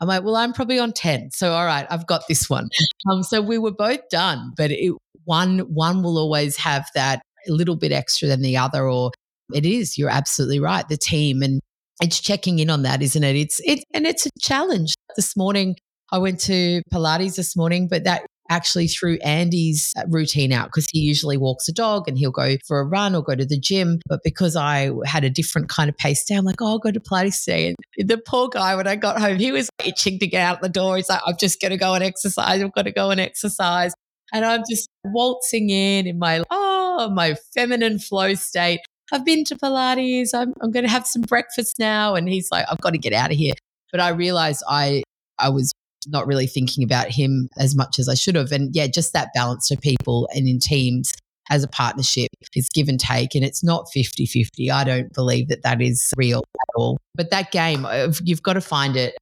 I'm 0.00 0.08
like, 0.08 0.24
well, 0.24 0.36
I'm 0.36 0.52
probably 0.52 0.78
on 0.78 0.92
10. 0.92 1.30
So, 1.32 1.52
all 1.52 1.66
right, 1.66 1.86
I've 1.90 2.06
got 2.06 2.22
this 2.26 2.48
one. 2.48 2.68
Um, 3.10 3.22
so 3.22 3.40
we 3.40 3.58
were 3.58 3.72
both 3.72 4.00
done, 4.10 4.52
but 4.56 4.70
it, 4.70 4.94
one, 5.24 5.60
one 5.60 6.02
will 6.02 6.18
always 6.18 6.56
have 6.56 6.86
that 6.94 7.22
a 7.48 7.52
little 7.52 7.76
bit 7.76 7.92
extra 7.92 8.28
than 8.28 8.42
the 8.42 8.56
other, 8.56 8.88
or 8.88 9.12
it 9.54 9.66
is, 9.66 9.98
you're 9.98 10.10
absolutely 10.10 10.60
right, 10.60 10.88
the 10.88 10.96
team. 10.96 11.42
And 11.42 11.60
it's 12.00 12.20
checking 12.20 12.58
in 12.58 12.70
on 12.70 12.82
that, 12.82 13.02
isn't 13.02 13.22
it? 13.22 13.36
It's 13.36 13.60
it 13.64 13.84
and 13.92 14.06
it's 14.06 14.26
a 14.26 14.30
challenge. 14.40 14.94
This 15.16 15.36
morning 15.36 15.76
I 16.12 16.18
went 16.18 16.40
to 16.40 16.82
Pilates 16.92 17.36
this 17.36 17.56
morning, 17.56 17.88
but 17.88 18.04
that 18.04 18.22
actually 18.50 18.88
threw 18.88 19.16
Andy's 19.18 19.92
uh, 19.96 20.02
routine 20.08 20.52
out 20.52 20.66
because 20.66 20.88
he 20.92 20.98
usually 20.98 21.36
walks 21.36 21.68
a 21.68 21.72
dog 21.72 22.08
and 22.08 22.18
he'll 22.18 22.32
go 22.32 22.56
for 22.66 22.80
a 22.80 22.84
run 22.84 23.14
or 23.14 23.22
go 23.22 23.36
to 23.36 23.46
the 23.46 23.58
gym. 23.58 24.00
But 24.08 24.20
because 24.24 24.56
I 24.56 24.90
had 25.06 25.24
a 25.24 25.30
different 25.30 25.68
kind 25.68 25.88
of 25.88 25.96
pace 25.96 26.28
I'm 26.30 26.44
like, 26.44 26.60
oh, 26.60 26.66
I'll 26.66 26.78
go 26.78 26.90
to 26.90 27.00
Pilates 27.00 27.44
today. 27.44 27.74
And 27.98 28.08
the 28.08 28.18
poor 28.18 28.48
guy, 28.48 28.74
when 28.74 28.88
I 28.88 28.96
got 28.96 29.20
home, 29.20 29.38
he 29.38 29.52
was 29.52 29.70
itching 29.84 30.18
to 30.18 30.26
get 30.26 30.42
out 30.42 30.60
the 30.60 30.68
door. 30.68 30.96
He's 30.96 31.08
like, 31.08 31.20
I'm 31.24 31.36
just 31.38 31.60
going 31.60 31.70
to 31.70 31.78
go 31.78 31.94
and 31.94 32.02
exercise. 32.02 32.60
I've 32.60 32.72
got 32.72 32.82
to 32.82 32.92
go 32.92 33.10
and 33.10 33.20
exercise. 33.20 33.94
And 34.32 34.44
I'm 34.44 34.62
just 34.68 34.88
waltzing 35.04 35.70
in 35.70 36.06
in 36.06 36.18
my, 36.18 36.42
oh, 36.50 36.79
my 37.08 37.34
feminine 37.54 37.98
flow 37.98 38.34
state. 38.34 38.80
I've 39.12 39.24
been 39.24 39.44
to 39.44 39.56
Pilates. 39.56 40.30
I'm, 40.34 40.54
I'm 40.60 40.70
going 40.70 40.84
to 40.84 40.90
have 40.90 41.06
some 41.06 41.22
breakfast 41.22 41.78
now. 41.78 42.14
And 42.14 42.28
he's 42.28 42.50
like, 42.50 42.64
I've 42.70 42.80
got 42.80 42.90
to 42.90 42.98
get 42.98 43.12
out 43.12 43.30
of 43.30 43.36
here. 43.36 43.54
But 43.90 44.00
I 44.00 44.10
realized 44.10 44.62
I, 44.68 45.02
I 45.38 45.48
was 45.48 45.72
not 46.06 46.26
really 46.26 46.46
thinking 46.46 46.84
about 46.84 47.08
him 47.10 47.48
as 47.58 47.74
much 47.74 47.98
as 47.98 48.08
I 48.08 48.14
should 48.14 48.34
have. 48.34 48.52
And 48.52 48.74
yeah, 48.74 48.86
just 48.86 49.12
that 49.12 49.30
balance 49.34 49.70
of 49.70 49.80
people 49.80 50.28
and 50.34 50.48
in 50.48 50.58
teams 50.58 51.12
as 51.50 51.64
a 51.64 51.68
partnership 51.68 52.28
is 52.54 52.68
give 52.72 52.88
and 52.88 53.00
take. 53.00 53.34
And 53.34 53.44
it's 53.44 53.64
not 53.64 53.88
50 53.92 54.26
50. 54.26 54.70
I 54.70 54.84
don't 54.84 55.12
believe 55.12 55.48
that 55.48 55.62
that 55.62 55.82
is 55.82 56.12
real 56.16 56.38
at 56.38 56.68
all. 56.76 56.98
But 57.16 57.30
that 57.30 57.50
game, 57.50 57.86
you've 58.22 58.42
got 58.42 58.54
to 58.54 58.60
find 58.60 58.96
it 58.96 59.14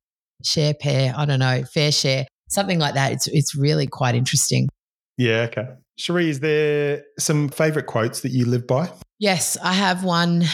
share 0.45 0.75
pair, 0.75 1.15
I 1.17 1.25
don't 1.25 1.41
know, 1.41 1.65
fair 1.65 1.91
share, 1.91 2.27
something 2.49 2.79
like 2.79 2.95
that. 2.95 3.13
It's, 3.13 3.27
it's 3.29 3.55
really 3.55 3.87
quite 3.87 4.15
interesting. 4.15 4.69
Yeah. 5.17 5.49
Okay. 5.51 5.67
Cherie, 5.99 6.31
is 6.31 6.41
there 6.41 7.05
some 7.19 7.49
favorite 7.49 7.87
quotes 7.87 8.21
that 8.21 8.31
you 8.31 8.45
live 8.45 8.67
by? 8.67 8.91
Yes, 9.19 9.57
I 9.63 9.73
have 9.73 10.05
one. 10.05 10.45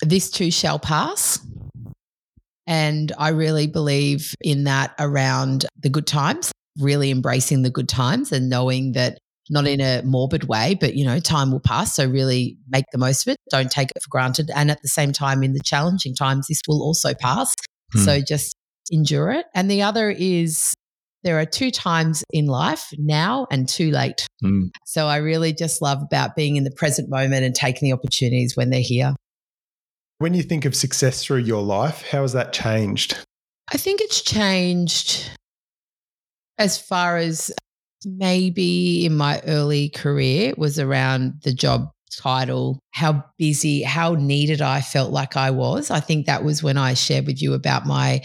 This 0.00 0.30
too 0.30 0.50
shall 0.50 0.78
pass. 0.78 1.40
And 2.66 3.10
I 3.18 3.30
really 3.30 3.66
believe 3.66 4.34
in 4.40 4.64
that 4.64 4.94
around 4.98 5.66
the 5.76 5.88
good 5.88 6.06
times, 6.06 6.52
really 6.78 7.10
embracing 7.10 7.62
the 7.62 7.70
good 7.70 7.88
times 7.88 8.30
and 8.30 8.48
knowing 8.48 8.92
that 8.92 9.18
not 9.50 9.66
in 9.66 9.80
a 9.80 10.02
morbid 10.04 10.44
way, 10.44 10.76
but 10.80 10.94
you 10.94 11.04
know, 11.04 11.18
time 11.18 11.50
will 11.50 11.60
pass. 11.60 11.96
So 11.96 12.08
really 12.08 12.56
make 12.68 12.84
the 12.92 12.98
most 12.98 13.26
of 13.26 13.32
it. 13.32 13.38
Don't 13.50 13.70
take 13.70 13.90
it 13.94 14.02
for 14.02 14.08
granted. 14.08 14.50
And 14.54 14.70
at 14.70 14.80
the 14.82 14.88
same 14.88 15.12
time, 15.12 15.42
in 15.42 15.52
the 15.52 15.60
challenging 15.64 16.14
times, 16.14 16.46
this 16.48 16.60
will 16.68 16.80
also 16.80 17.12
pass. 17.12 17.54
Hmm. 17.92 17.98
So 17.98 18.20
just 18.20 18.54
endure 18.90 19.32
it. 19.32 19.46
And 19.52 19.68
the 19.68 19.82
other 19.82 20.10
is 20.10 20.74
there 21.24 21.38
are 21.38 21.46
two 21.46 21.70
times 21.70 22.24
in 22.32 22.46
life 22.46 22.92
now 22.98 23.46
and 23.50 23.68
too 23.68 23.90
late. 23.90 24.26
Hmm. 24.40 24.66
So 24.84 25.06
I 25.06 25.18
really 25.18 25.52
just 25.52 25.80
love 25.80 26.02
about 26.02 26.34
being 26.36 26.56
in 26.56 26.64
the 26.64 26.70
present 26.70 27.08
moment 27.08 27.44
and 27.44 27.54
taking 27.54 27.88
the 27.88 27.92
opportunities 27.92 28.56
when 28.56 28.70
they're 28.70 28.80
here. 28.80 29.14
When 30.18 30.34
you 30.34 30.42
think 30.42 30.64
of 30.64 30.76
success 30.76 31.24
through 31.24 31.38
your 31.38 31.62
life, 31.62 32.02
how 32.10 32.22
has 32.22 32.32
that 32.32 32.52
changed? 32.52 33.16
I 33.72 33.76
think 33.76 34.00
it's 34.00 34.20
changed 34.20 35.30
as 36.58 36.78
far 36.78 37.16
as 37.16 37.52
maybe 38.04 39.06
in 39.06 39.16
my 39.16 39.40
early 39.46 39.88
career 39.88 40.54
was 40.56 40.78
around 40.78 41.40
the 41.42 41.52
job 41.52 41.90
title, 42.16 42.78
how 42.92 43.24
busy, 43.38 43.82
how 43.82 44.14
needed 44.14 44.60
I 44.60 44.80
felt 44.80 45.12
like 45.12 45.36
I 45.36 45.50
was. 45.50 45.90
I 45.90 46.00
think 46.00 46.26
that 46.26 46.44
was 46.44 46.62
when 46.62 46.76
I 46.76 46.94
shared 46.94 47.26
with 47.26 47.40
you 47.40 47.54
about 47.54 47.86
my 47.86 48.22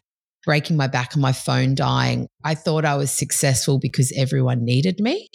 breaking 0.48 0.78
my 0.78 0.88
back 0.88 1.14
and 1.14 1.22
my 1.22 1.34
phone 1.34 1.76
dying. 1.76 2.26
I 2.45 2.56
thought 2.56 2.86
I 2.86 2.95
was 2.95 3.12
successful 3.12 3.80
because 3.80 4.14
everyone 4.16 4.64
needed 4.64 5.02
me. 5.02 5.28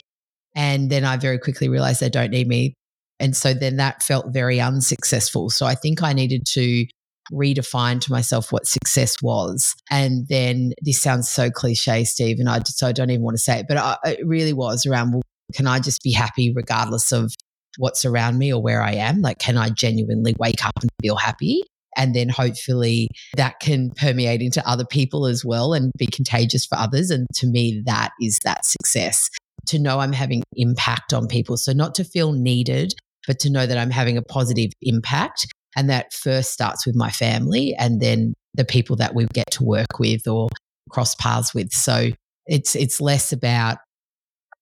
And 0.57 0.89
then 0.89 1.05
I 1.05 1.19
very 1.19 1.39
quickly 1.39 1.69
realized 1.69 2.01
they 2.01 2.09
don't 2.09 2.31
need 2.31 2.49
me. 2.49 2.73
And 3.21 3.37
so 3.37 3.53
then 3.53 3.77
that 3.77 4.03
felt 4.03 4.33
very 4.33 4.59
unsuccessful. 4.59 5.51
So 5.51 5.67
I 5.67 5.75
think 5.75 6.03
I 6.03 6.15
needed 6.15 6.47
to 6.53 6.87
redefine 7.31 8.01
to 8.01 8.11
myself 8.11 8.53
what 8.53 8.67
success 8.67 9.21
was. 9.21 9.75
And 9.91 10.27
then 10.29 10.73
this 10.81 11.03
sounds 11.03 11.29
so 11.29 11.51
cliche, 11.51 12.05
Steve, 12.05 12.39
and 12.41 12.49
I, 12.49 12.61
so 12.65 12.89
I 12.89 12.93
don't 12.93 13.11
even 13.11 13.23
want 13.23 13.37
to 13.37 13.43
say 13.43 13.61
it, 13.61 13.67
but 13.69 13.77
I, 13.77 13.97
it 14.07 14.27
really 14.27 14.55
was 14.55 14.87
around, 14.87 15.13
well, 15.13 15.23
can 15.55 15.67
I 15.67 15.79
just 15.79 16.03
be 16.03 16.13
happy 16.13 16.55
regardless 16.55 17.13
of 17.13 17.35
what's 17.77 18.07
around 18.07 18.39
me 18.39 18.51
or 18.51 18.63
where 18.63 18.83
I 18.83 18.93
am? 18.93 19.21
Like, 19.21 19.39
can 19.39 19.59
I 19.59 19.69
genuinely 19.69 20.35
wake 20.39 20.65
up 20.65 20.73
and 20.81 20.91
feel 21.03 21.17
happy? 21.17 21.63
And 21.97 22.15
then 22.15 22.29
hopefully 22.29 23.09
that 23.37 23.61
can 23.61 23.91
permeate 23.91 24.41
into 24.41 24.67
other 24.69 24.85
people 24.85 25.27
as 25.27 25.45
well 25.45 25.73
and 25.75 25.93
be 25.99 26.07
contagious 26.07 26.65
for 26.65 26.79
others. 26.79 27.11
And 27.11 27.27
to 27.35 27.47
me, 27.47 27.83
that 27.87 28.11
is 28.21 28.39
that 28.45 28.65
success 28.65 29.29
to 29.67 29.79
know 29.79 30.01
I'm 30.01 30.13
having 30.13 30.43
impact 30.57 31.13
on 31.13 31.27
people. 31.27 31.57
So, 31.57 31.73
not 31.73 31.95
to 31.97 32.05
feel 32.05 32.33
needed, 32.33 32.95
but 33.27 33.39
to 33.41 33.51
know 33.51 33.67
that 33.67 33.79
I'm 33.79 33.91
having 33.91 34.17
a 34.17 34.23
positive 34.23 34.71
impact. 34.83 35.47
And 35.77 35.89
that 35.89 36.13
first 36.13 36.53
starts 36.53 36.87
with 36.87 36.95
my 36.95 37.11
family 37.11 37.75
and 37.79 38.01
then 38.01 38.35
the 38.55 38.65
people 38.65 38.97
that 38.97 39.15
we 39.15 39.27
get 39.33 39.51
to 39.53 39.65
work 39.65 39.99
with 39.99 40.27
or 40.27 40.49
cross 40.91 41.15
paths 41.15 41.55
with. 41.55 41.73
So 41.73 42.11
it's 42.47 42.75
it's 42.75 43.01
less 43.01 43.33
about 43.33 43.79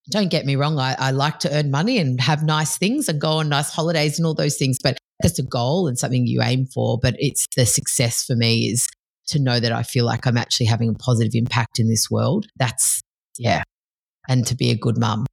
don't 0.09 0.31
get 0.31 0.47
me 0.47 0.57
wrong, 0.57 0.79
I, 0.79 0.95
I 0.99 1.11
like 1.11 1.39
to 1.41 1.55
earn 1.55 1.71
money 1.71 1.99
and 1.99 2.21
have 2.21 2.43
nice 2.43 2.79
things 2.79 3.09
and 3.09 3.21
go 3.21 3.33
on 3.33 3.49
nice 3.49 3.71
holidays 3.71 4.19
and 4.19 4.27
all 4.27 4.35
those 4.35 4.57
things, 4.57 4.79
but 4.83 4.99
that's 5.23 5.39
a 5.39 5.45
goal 5.45 5.87
and 5.87 5.99
something 5.99 6.27
you 6.27 6.43
aim 6.43 6.67
for. 6.67 6.99
But 6.99 7.17
it's 7.19 7.47
the 7.57 7.67
success 7.67 8.25
for 8.25 8.35
me 8.35 8.71
is 8.71 8.89
to 9.29 9.39
know 9.39 9.61
that 9.61 9.73
I 9.73 9.83
feel 9.83 10.05
like 10.05 10.27
I'm 10.27 10.37
actually 10.37 10.67
having 10.67 10.89
a 10.89 10.95
positive 10.95 11.33
impact 11.35 11.79
in 11.79 11.89
this 11.89 12.11
world. 12.11 12.47
That's 12.57 13.03
yeah. 13.39 13.63
And 14.29 14.47
to 14.47 14.55
be 14.55 14.71
a 14.71 14.77
good 14.77 14.99
mum. 14.99 15.27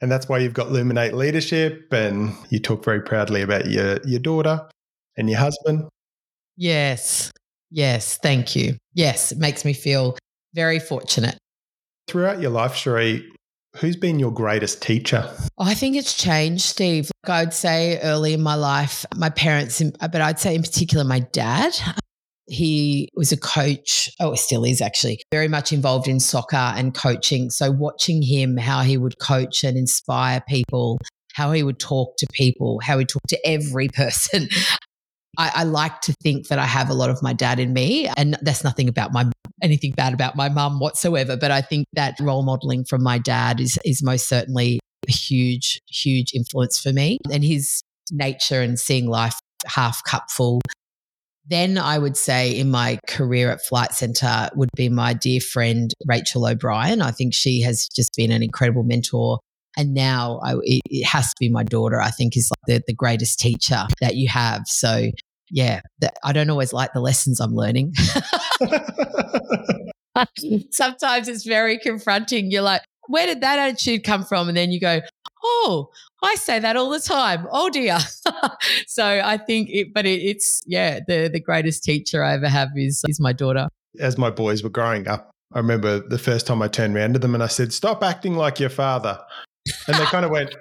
And 0.00 0.10
that's 0.10 0.28
why 0.28 0.38
you've 0.38 0.54
got 0.54 0.68
Luminate 0.68 1.12
Leadership 1.12 1.92
and 1.92 2.34
you 2.50 2.58
talk 2.58 2.84
very 2.84 3.00
proudly 3.00 3.42
about 3.42 3.66
your, 3.66 3.98
your 4.04 4.20
daughter 4.20 4.68
and 5.16 5.28
your 5.28 5.38
husband. 5.38 5.88
Yes. 6.56 7.30
Yes. 7.70 8.18
Thank 8.22 8.56
you. 8.56 8.76
Yes. 8.94 9.32
It 9.32 9.38
makes 9.38 9.64
me 9.64 9.72
feel 9.72 10.16
very 10.54 10.78
fortunate. 10.78 11.36
Throughout 12.08 12.40
your 12.40 12.50
life, 12.50 12.74
Cherie, 12.74 13.24
who's 13.76 13.96
been 13.96 14.18
your 14.18 14.32
greatest 14.32 14.82
teacher? 14.82 15.30
I 15.58 15.74
think 15.74 15.96
it's 15.96 16.14
changed, 16.14 16.62
Steve. 16.62 17.10
Like 17.24 17.30
I 17.30 17.44
would 17.44 17.54
say 17.54 17.98
early 18.02 18.34
in 18.34 18.42
my 18.42 18.54
life, 18.54 19.04
my 19.16 19.30
parents, 19.30 19.82
but 20.00 20.14
I'd 20.14 20.40
say 20.40 20.54
in 20.54 20.62
particular 20.62 21.04
my 21.04 21.20
dad. 21.20 21.74
He 22.48 23.08
was 23.14 23.30
a 23.30 23.36
coach, 23.36 24.10
oh, 24.20 24.34
still 24.34 24.64
is 24.64 24.82
actually 24.82 25.22
very 25.30 25.48
much 25.48 25.72
involved 25.72 26.08
in 26.08 26.18
soccer 26.18 26.56
and 26.56 26.92
coaching. 26.92 27.50
So, 27.50 27.70
watching 27.70 28.20
him, 28.20 28.56
how 28.56 28.82
he 28.82 28.98
would 28.98 29.18
coach 29.18 29.62
and 29.62 29.78
inspire 29.78 30.42
people, 30.48 30.98
how 31.34 31.52
he 31.52 31.62
would 31.62 31.78
talk 31.78 32.16
to 32.18 32.26
people, 32.32 32.80
how 32.82 32.98
he 32.98 33.04
talked 33.04 33.28
to 33.28 33.38
every 33.46 33.88
person. 33.94 34.48
I, 35.38 35.50
I, 35.54 35.64
like 35.64 36.02
to 36.02 36.12
think 36.22 36.48
that 36.48 36.58
I 36.58 36.66
have 36.66 36.90
a 36.90 36.94
lot 36.94 37.08
of 37.08 37.22
my 37.22 37.32
dad 37.32 37.58
in 37.58 37.72
me, 37.72 38.06
and 38.18 38.36
that's 38.42 38.64
nothing 38.64 38.88
about 38.88 39.12
my 39.12 39.30
anything 39.62 39.92
bad 39.92 40.12
about 40.12 40.36
my 40.36 40.48
mum 40.48 40.80
whatsoever. 40.80 41.36
But 41.36 41.50
I 41.50 41.60
think 41.60 41.86
that 41.94 42.18
role 42.20 42.42
modeling 42.42 42.84
from 42.84 43.02
my 43.02 43.18
dad 43.18 43.60
is 43.60 43.78
is 43.84 44.02
most 44.02 44.28
certainly 44.28 44.80
a 45.08 45.12
huge, 45.12 45.80
huge 45.88 46.32
influence 46.34 46.78
for 46.78 46.92
me, 46.92 47.18
and 47.30 47.44
his 47.44 47.82
nature 48.10 48.60
and 48.60 48.78
seeing 48.78 49.08
life 49.08 49.38
half 49.66 50.02
cup 50.04 50.30
full 50.30 50.60
then 51.46 51.76
I 51.76 51.98
would 51.98 52.16
say 52.16 52.56
in 52.56 52.70
my 52.70 52.98
career 53.08 53.50
at 53.50 53.64
Flight 53.64 53.92
Centre 53.92 54.48
would 54.54 54.70
be 54.76 54.88
my 54.88 55.12
dear 55.12 55.40
friend 55.40 55.92
Rachel 56.06 56.46
O'Brien. 56.46 57.02
I 57.02 57.10
think 57.10 57.34
she 57.34 57.60
has 57.62 57.88
just 57.88 58.14
been 58.16 58.30
an 58.30 58.42
incredible 58.42 58.84
mentor. 58.84 59.40
And 59.76 59.94
now 59.94 60.38
I, 60.44 60.54
it, 60.62 61.04
has 61.04 61.28
to 61.28 61.34
be 61.40 61.48
my 61.48 61.64
daughter, 61.64 62.00
I 62.00 62.10
think, 62.10 62.36
is 62.36 62.50
like 62.50 62.76
the, 62.76 62.84
the 62.86 62.94
greatest 62.94 63.40
teacher 63.40 63.86
that 64.00 64.16
you 64.16 64.28
have. 64.28 64.62
So, 64.66 65.10
yeah, 65.52 65.82
the, 66.00 66.10
I 66.24 66.32
don't 66.32 66.50
always 66.50 66.72
like 66.72 66.92
the 66.94 67.00
lessons 67.00 67.38
I'm 67.38 67.54
learning. 67.54 67.92
Sometimes 70.70 71.28
it's 71.28 71.44
very 71.44 71.78
confronting. 71.78 72.50
You're 72.50 72.62
like, 72.62 72.82
where 73.08 73.26
did 73.26 73.42
that 73.42 73.58
attitude 73.58 74.04
come 74.04 74.24
from? 74.24 74.48
And 74.48 74.56
then 74.56 74.72
you 74.72 74.80
go, 74.80 75.00
oh, 75.44 75.90
I 76.22 76.34
say 76.36 76.58
that 76.58 76.76
all 76.76 76.88
the 76.90 77.00
time. 77.00 77.46
Oh 77.50 77.68
dear. 77.68 77.98
so 78.86 79.20
I 79.24 79.36
think 79.36 79.68
it, 79.70 79.92
but 79.92 80.06
it, 80.06 80.22
it's, 80.22 80.62
yeah, 80.66 81.00
the, 81.06 81.28
the 81.28 81.40
greatest 81.40 81.84
teacher 81.84 82.24
I 82.24 82.34
ever 82.34 82.48
have 82.48 82.70
is, 82.76 83.02
is 83.08 83.20
my 83.20 83.32
daughter. 83.32 83.68
As 84.00 84.16
my 84.16 84.30
boys 84.30 84.62
were 84.62 84.70
growing 84.70 85.06
up, 85.08 85.30
I 85.52 85.58
remember 85.58 86.00
the 86.00 86.18
first 86.18 86.46
time 86.46 86.62
I 86.62 86.68
turned 86.68 86.96
around 86.96 87.12
to 87.12 87.18
them 87.18 87.34
and 87.34 87.42
I 87.42 87.48
said, 87.48 87.72
stop 87.72 88.02
acting 88.02 88.36
like 88.36 88.58
your 88.58 88.70
father. 88.70 89.20
And 89.86 89.96
they 89.96 90.04
kind 90.06 90.24
of 90.24 90.30
went, 90.30 90.54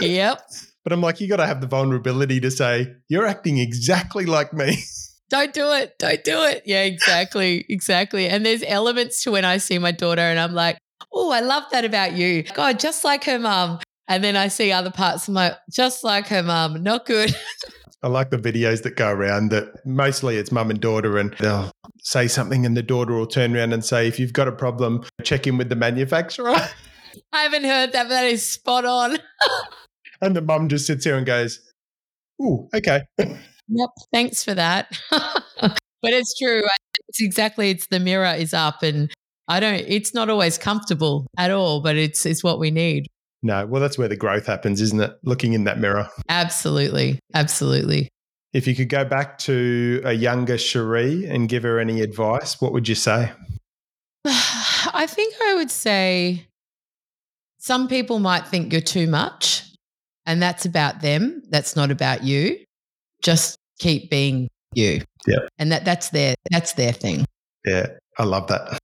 yep. 0.00 0.40
But 0.84 0.92
I'm 0.92 1.00
like, 1.00 1.20
you 1.20 1.28
got 1.28 1.38
to 1.38 1.46
have 1.46 1.60
the 1.62 1.66
vulnerability 1.66 2.40
to 2.40 2.50
say, 2.50 2.94
you're 3.08 3.26
acting 3.26 3.58
exactly 3.58 4.26
like 4.26 4.52
me. 4.52 4.76
Don't 5.30 5.54
do 5.54 5.72
it. 5.72 5.98
Don't 5.98 6.22
do 6.22 6.42
it. 6.44 6.62
Yeah, 6.66 6.82
exactly. 6.82 7.64
Exactly. 7.68 8.28
And 8.28 8.44
there's 8.44 8.62
elements 8.62 9.24
to 9.24 9.32
when 9.32 9.44
I 9.44 9.56
see 9.56 9.78
my 9.78 9.90
daughter 9.90 10.20
and 10.20 10.38
I'm 10.38 10.52
like, 10.52 10.78
oh, 11.12 11.30
I 11.30 11.40
love 11.40 11.64
that 11.72 11.84
about 11.84 12.12
you. 12.12 12.42
God, 12.42 12.78
just 12.78 13.02
like 13.04 13.24
her 13.24 13.38
mum. 13.38 13.80
And 14.06 14.22
then 14.22 14.36
I 14.36 14.48
see 14.48 14.70
other 14.70 14.90
parts 14.90 15.26
of 15.26 15.34
my, 15.34 15.56
just 15.72 16.04
like 16.04 16.28
her 16.28 16.42
mum, 16.42 16.82
not 16.82 17.06
good. 17.06 17.34
I 18.02 18.08
like 18.08 18.28
the 18.28 18.36
videos 18.36 18.82
that 18.82 18.96
go 18.96 19.10
around 19.10 19.50
that 19.50 19.84
mostly 19.86 20.36
it's 20.36 20.52
mum 20.52 20.68
and 20.68 20.78
daughter 20.78 21.16
and 21.16 21.34
they'll 21.40 21.72
say 22.00 22.28
something 22.28 22.66
and 22.66 22.76
the 22.76 22.82
daughter 22.82 23.14
will 23.14 23.26
turn 23.26 23.56
around 23.56 23.72
and 23.72 23.82
say, 23.82 24.06
if 24.06 24.20
you've 24.20 24.34
got 24.34 24.46
a 24.46 24.52
problem, 24.52 25.04
check 25.22 25.46
in 25.46 25.56
with 25.56 25.70
the 25.70 25.76
manufacturer. 25.76 26.54
I 27.32 27.42
haven't 27.42 27.64
heard 27.64 27.92
that, 27.92 28.04
but 28.04 28.08
that 28.10 28.26
is 28.26 28.46
spot 28.46 28.84
on. 28.84 29.16
And 30.24 30.34
the 30.34 30.42
mum 30.42 30.68
just 30.68 30.86
sits 30.86 31.04
here 31.04 31.16
and 31.16 31.26
goes, 31.26 31.60
ooh, 32.42 32.68
okay. 32.74 33.02
Yep. 33.18 33.90
Thanks 34.12 34.44
for 34.44 34.54
that. 34.54 34.98
but 35.10 35.78
it's 36.02 36.36
true. 36.38 36.62
It's 37.08 37.22
exactly, 37.22 37.70
it's 37.70 37.86
the 37.86 38.00
mirror 38.00 38.34
is 38.34 38.52
up 38.52 38.82
and 38.82 39.12
I 39.48 39.60
don't, 39.60 39.84
it's 39.86 40.14
not 40.14 40.30
always 40.30 40.58
comfortable 40.58 41.26
at 41.38 41.50
all, 41.50 41.80
but 41.80 41.96
it's, 41.96 42.26
it's 42.26 42.42
what 42.42 42.58
we 42.58 42.70
need. 42.70 43.06
No, 43.42 43.66
well, 43.66 43.80
that's 43.80 43.98
where 43.98 44.08
the 44.08 44.16
growth 44.16 44.46
happens, 44.46 44.80
isn't 44.80 45.00
it? 45.00 45.18
Looking 45.22 45.52
in 45.52 45.64
that 45.64 45.78
mirror. 45.78 46.08
Absolutely. 46.28 47.18
Absolutely. 47.34 48.08
If 48.54 48.66
you 48.66 48.74
could 48.74 48.88
go 48.88 49.04
back 49.04 49.38
to 49.38 50.00
a 50.04 50.12
younger 50.12 50.56
Cherie 50.56 51.26
and 51.26 51.48
give 51.48 51.64
her 51.64 51.78
any 51.78 52.00
advice, 52.00 52.60
what 52.60 52.72
would 52.72 52.88
you 52.88 52.94
say? 52.94 53.32
I 54.24 55.06
think 55.08 55.34
I 55.42 55.54
would 55.54 55.70
say 55.70 56.46
some 57.58 57.88
people 57.88 58.18
might 58.18 58.46
think 58.46 58.72
you're 58.72 58.80
too 58.82 59.06
much, 59.06 59.64
and 60.26 60.42
that's 60.42 60.64
about 60.64 61.00
them. 61.00 61.42
That's 61.50 61.76
not 61.76 61.90
about 61.90 62.24
you. 62.24 62.58
Just 63.22 63.58
keep 63.78 64.10
being 64.10 64.48
you. 64.74 65.02
Yeah. 65.26 65.46
And 65.58 65.72
that 65.72 65.84
that's 65.84 66.10
their 66.10 66.34
that's 66.50 66.74
their 66.74 66.92
thing. 66.92 67.24
Yeah, 67.64 67.86
I 68.18 68.24
love 68.24 68.48
that. 68.48 68.78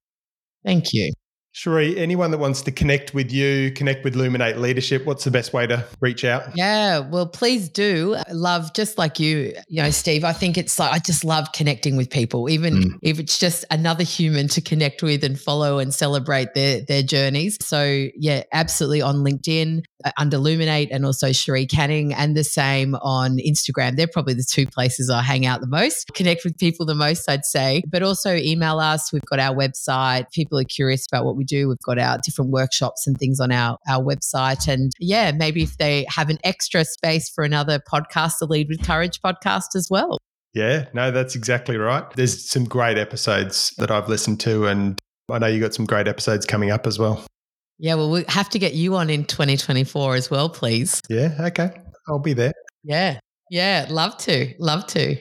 Thank 0.64 0.92
you. 0.92 1.12
Cherie, 1.60 1.98
anyone 1.98 2.30
that 2.30 2.38
wants 2.38 2.62
to 2.62 2.72
connect 2.72 3.12
with 3.12 3.30
you, 3.30 3.70
connect 3.72 4.02
with 4.02 4.14
Luminate 4.14 4.56
Leadership, 4.56 5.04
what's 5.04 5.24
the 5.24 5.30
best 5.30 5.52
way 5.52 5.66
to 5.66 5.84
reach 6.00 6.24
out? 6.24 6.56
Yeah, 6.56 7.00
well, 7.00 7.26
please 7.26 7.68
do. 7.68 8.14
I 8.16 8.32
love 8.32 8.72
just 8.72 8.96
like 8.96 9.20
you, 9.20 9.54
you 9.68 9.82
know, 9.82 9.90
Steve. 9.90 10.24
I 10.24 10.32
think 10.32 10.56
it's 10.56 10.78
like 10.78 10.90
I 10.90 10.98
just 11.00 11.22
love 11.22 11.52
connecting 11.52 11.98
with 11.98 12.08
people, 12.08 12.48
even 12.48 12.74
mm. 12.74 12.98
if 13.02 13.20
it's 13.20 13.38
just 13.38 13.66
another 13.70 14.04
human 14.04 14.48
to 14.48 14.62
connect 14.62 15.02
with 15.02 15.22
and 15.22 15.38
follow 15.38 15.78
and 15.78 15.92
celebrate 15.92 16.54
their 16.54 16.80
their 16.80 17.02
journeys. 17.02 17.58
So 17.60 18.08
yeah, 18.16 18.44
absolutely 18.54 19.02
on 19.02 19.16
LinkedIn 19.16 19.82
uh, 20.02 20.12
under 20.16 20.38
Luminate 20.38 20.88
and 20.90 21.04
also 21.04 21.30
Cherie 21.30 21.66
Canning, 21.66 22.14
and 22.14 22.34
the 22.34 22.42
same 22.42 22.94
on 22.94 23.36
Instagram. 23.36 23.96
They're 23.96 24.06
probably 24.06 24.32
the 24.32 24.48
two 24.50 24.64
places 24.64 25.10
I 25.10 25.20
hang 25.20 25.44
out 25.44 25.60
the 25.60 25.66
most, 25.66 26.14
connect 26.14 26.42
with 26.42 26.56
people 26.56 26.86
the 26.86 26.94
most, 26.94 27.28
I'd 27.28 27.44
say. 27.44 27.82
But 27.86 28.02
also 28.02 28.34
email 28.34 28.78
us. 28.78 29.12
We've 29.12 29.20
got 29.26 29.40
our 29.40 29.54
website. 29.54 30.32
People 30.32 30.58
are 30.58 30.64
curious 30.64 31.06
about 31.06 31.26
what 31.26 31.36
we 31.36 31.44
do. 31.50 31.68
We've 31.68 31.78
got 31.84 31.98
our 31.98 32.18
different 32.18 32.50
workshops 32.50 33.06
and 33.06 33.18
things 33.18 33.40
on 33.40 33.52
our, 33.52 33.76
our 33.88 34.02
website. 34.02 34.68
And 34.68 34.92
yeah, 34.98 35.32
maybe 35.32 35.62
if 35.62 35.76
they 35.76 36.06
have 36.08 36.30
an 36.30 36.38
extra 36.44 36.84
space 36.84 37.28
for 37.28 37.44
another 37.44 37.80
podcast, 37.92 38.38
the 38.40 38.46
Lead 38.46 38.68
with 38.68 38.82
Courage 38.86 39.20
podcast 39.20 39.74
as 39.74 39.88
well. 39.90 40.18
Yeah, 40.54 40.86
no, 40.94 41.10
that's 41.10 41.34
exactly 41.34 41.76
right. 41.76 42.04
There's 42.14 42.48
some 42.48 42.64
great 42.64 42.98
episodes 42.98 43.72
that 43.78 43.90
I've 43.90 44.08
listened 44.08 44.40
to, 44.40 44.66
and 44.66 44.98
I 45.30 45.38
know 45.38 45.46
you 45.46 45.60
got 45.60 45.74
some 45.74 45.86
great 45.86 46.08
episodes 46.08 46.44
coming 46.44 46.70
up 46.70 46.86
as 46.86 46.98
well. 46.98 47.24
Yeah, 47.78 47.94
well, 47.94 48.10
we 48.10 48.24
have 48.28 48.48
to 48.50 48.58
get 48.58 48.74
you 48.74 48.96
on 48.96 49.10
in 49.10 49.24
2024 49.24 50.16
as 50.16 50.30
well, 50.30 50.48
please. 50.50 51.00
Yeah, 51.08 51.34
okay. 51.40 51.70
I'll 52.08 52.18
be 52.18 52.32
there. 52.32 52.52
Yeah, 52.82 53.20
yeah, 53.50 53.86
love 53.88 54.16
to. 54.18 54.52
Love 54.58 54.86
to. 54.88 55.16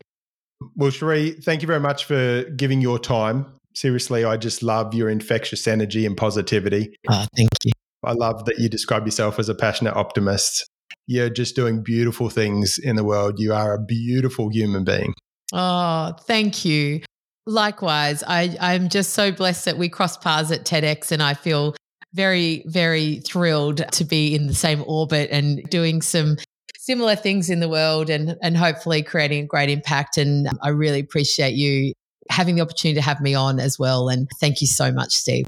Well, 0.76 0.90
Cherie, 0.90 1.32
thank 1.32 1.62
you 1.62 1.68
very 1.68 1.80
much 1.80 2.06
for 2.06 2.44
giving 2.56 2.82
your 2.82 3.00
time 3.00 3.46
seriously, 3.80 4.26
I 4.26 4.38
just 4.38 4.62
love 4.62 4.94
your 4.94 5.10
infectious 5.10 5.68
energy 5.68 6.06
and 6.06 6.18
positivity. 6.18 6.96
Oh, 7.10 7.26
thank 7.36 7.50
you. 7.64 7.72
I 8.04 8.14
love 8.14 8.46
that 8.46 8.60
you 8.60 8.70
describe 8.70 9.06
yourself 9.06 9.40
as 9.40 9.50
a 9.50 9.56
passionate 9.56 9.96
optimist. 9.96 10.70
You're 11.08 11.30
just 11.30 11.56
doing 11.56 11.82
beautiful 11.84 12.30
things 12.30 12.78
in 12.78 12.96
the 12.96 13.04
world. 13.04 13.40
You 13.40 13.54
are 13.54 13.74
a 13.74 13.84
beautiful 13.84 14.50
human 14.50 14.84
being. 14.84 15.14
Oh, 15.54 16.14
thank 16.22 16.66
you. 16.66 17.02
Likewise, 17.48 18.24
I, 18.28 18.56
I'm 18.60 18.90
just 18.90 19.14
so 19.14 19.32
blessed 19.32 19.66
that 19.66 19.78
we 19.78 19.90
crossed 19.90 20.22
paths 20.22 20.52
at 20.52 20.66
TEDx, 20.66 21.12
and 21.12 21.24
I 21.24 21.34
feel 21.34 21.76
very, 22.14 22.64
very 22.68 23.22
thrilled 23.22 23.84
to 23.94 24.04
be 24.04 24.36
in 24.36 24.48
the 24.48 24.54
same 24.54 24.84
orbit 24.86 25.30
and 25.32 25.64
doing 25.70 26.02
some 26.02 26.38
similar 26.78 27.16
things 27.16 27.50
in 27.50 27.60
the 27.60 27.70
world 27.70 28.10
and, 28.10 28.36
and 28.42 28.58
hopefully 28.58 29.04
creating 29.04 29.44
a 29.44 29.48
great 29.48 29.70
impact. 29.70 30.18
And 30.18 30.50
I 30.62 30.70
really 30.70 31.00
appreciate 31.00 31.54
you 31.54 31.94
having 32.30 32.56
the 32.56 32.62
opportunity 32.62 32.96
to 33.00 33.06
have 33.06 33.22
me 33.22 33.34
on 33.34 33.60
as 33.60 33.78
well. 33.80 34.10
And 34.10 34.28
thank 34.40 34.62
you 34.62 34.68
so 34.68 34.92
much, 34.92 35.14
Steve. 35.14 35.48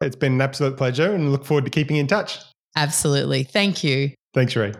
It's 0.00 0.16
been 0.16 0.34
an 0.34 0.40
absolute 0.40 0.76
pleasure 0.76 1.12
and 1.12 1.30
look 1.30 1.44
forward 1.44 1.64
to 1.64 1.70
keeping 1.70 1.96
in 1.96 2.06
touch. 2.06 2.38
Absolutely. 2.76 3.42
Thank 3.42 3.84
you. 3.84 4.10
Thanks, 4.32 4.56
Ray. 4.56 4.72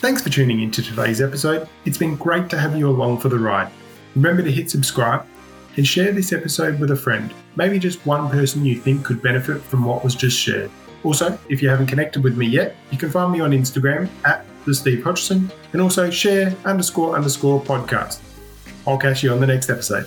Thanks 0.00 0.22
for 0.22 0.30
tuning 0.30 0.60
into 0.60 0.82
today's 0.82 1.20
episode. 1.20 1.68
It's 1.84 1.98
been 1.98 2.16
great 2.16 2.48
to 2.50 2.58
have 2.58 2.76
you 2.76 2.88
along 2.88 3.18
for 3.18 3.28
the 3.28 3.38
ride. 3.38 3.70
Remember 4.14 4.42
to 4.42 4.50
hit 4.50 4.70
subscribe 4.70 5.26
and 5.76 5.86
share 5.86 6.12
this 6.12 6.32
episode 6.32 6.78
with 6.78 6.90
a 6.90 6.96
friend, 6.96 7.32
maybe 7.56 7.78
just 7.78 8.04
one 8.04 8.28
person 8.30 8.64
you 8.64 8.76
think 8.76 9.04
could 9.04 9.22
benefit 9.22 9.62
from 9.62 9.84
what 9.84 10.04
was 10.04 10.14
just 10.14 10.38
shared. 10.38 10.70
Also, 11.04 11.38
if 11.48 11.62
you 11.62 11.68
haven't 11.68 11.86
connected 11.86 12.22
with 12.22 12.36
me 12.36 12.46
yet, 12.46 12.76
you 12.90 12.98
can 12.98 13.10
find 13.10 13.32
me 13.32 13.40
on 13.40 13.52
Instagram 13.52 14.08
at 14.24 14.44
the 14.66 14.74
Steve 14.74 15.02
Hodgson 15.04 15.50
and 15.72 15.80
also 15.80 16.10
share 16.10 16.54
underscore 16.64 17.14
underscore 17.16 17.60
podcast. 17.60 18.20
I'll 18.88 18.96
catch 18.96 19.22
you 19.22 19.30
on 19.32 19.40
the 19.40 19.46
next 19.46 19.68
episode. 19.68 20.06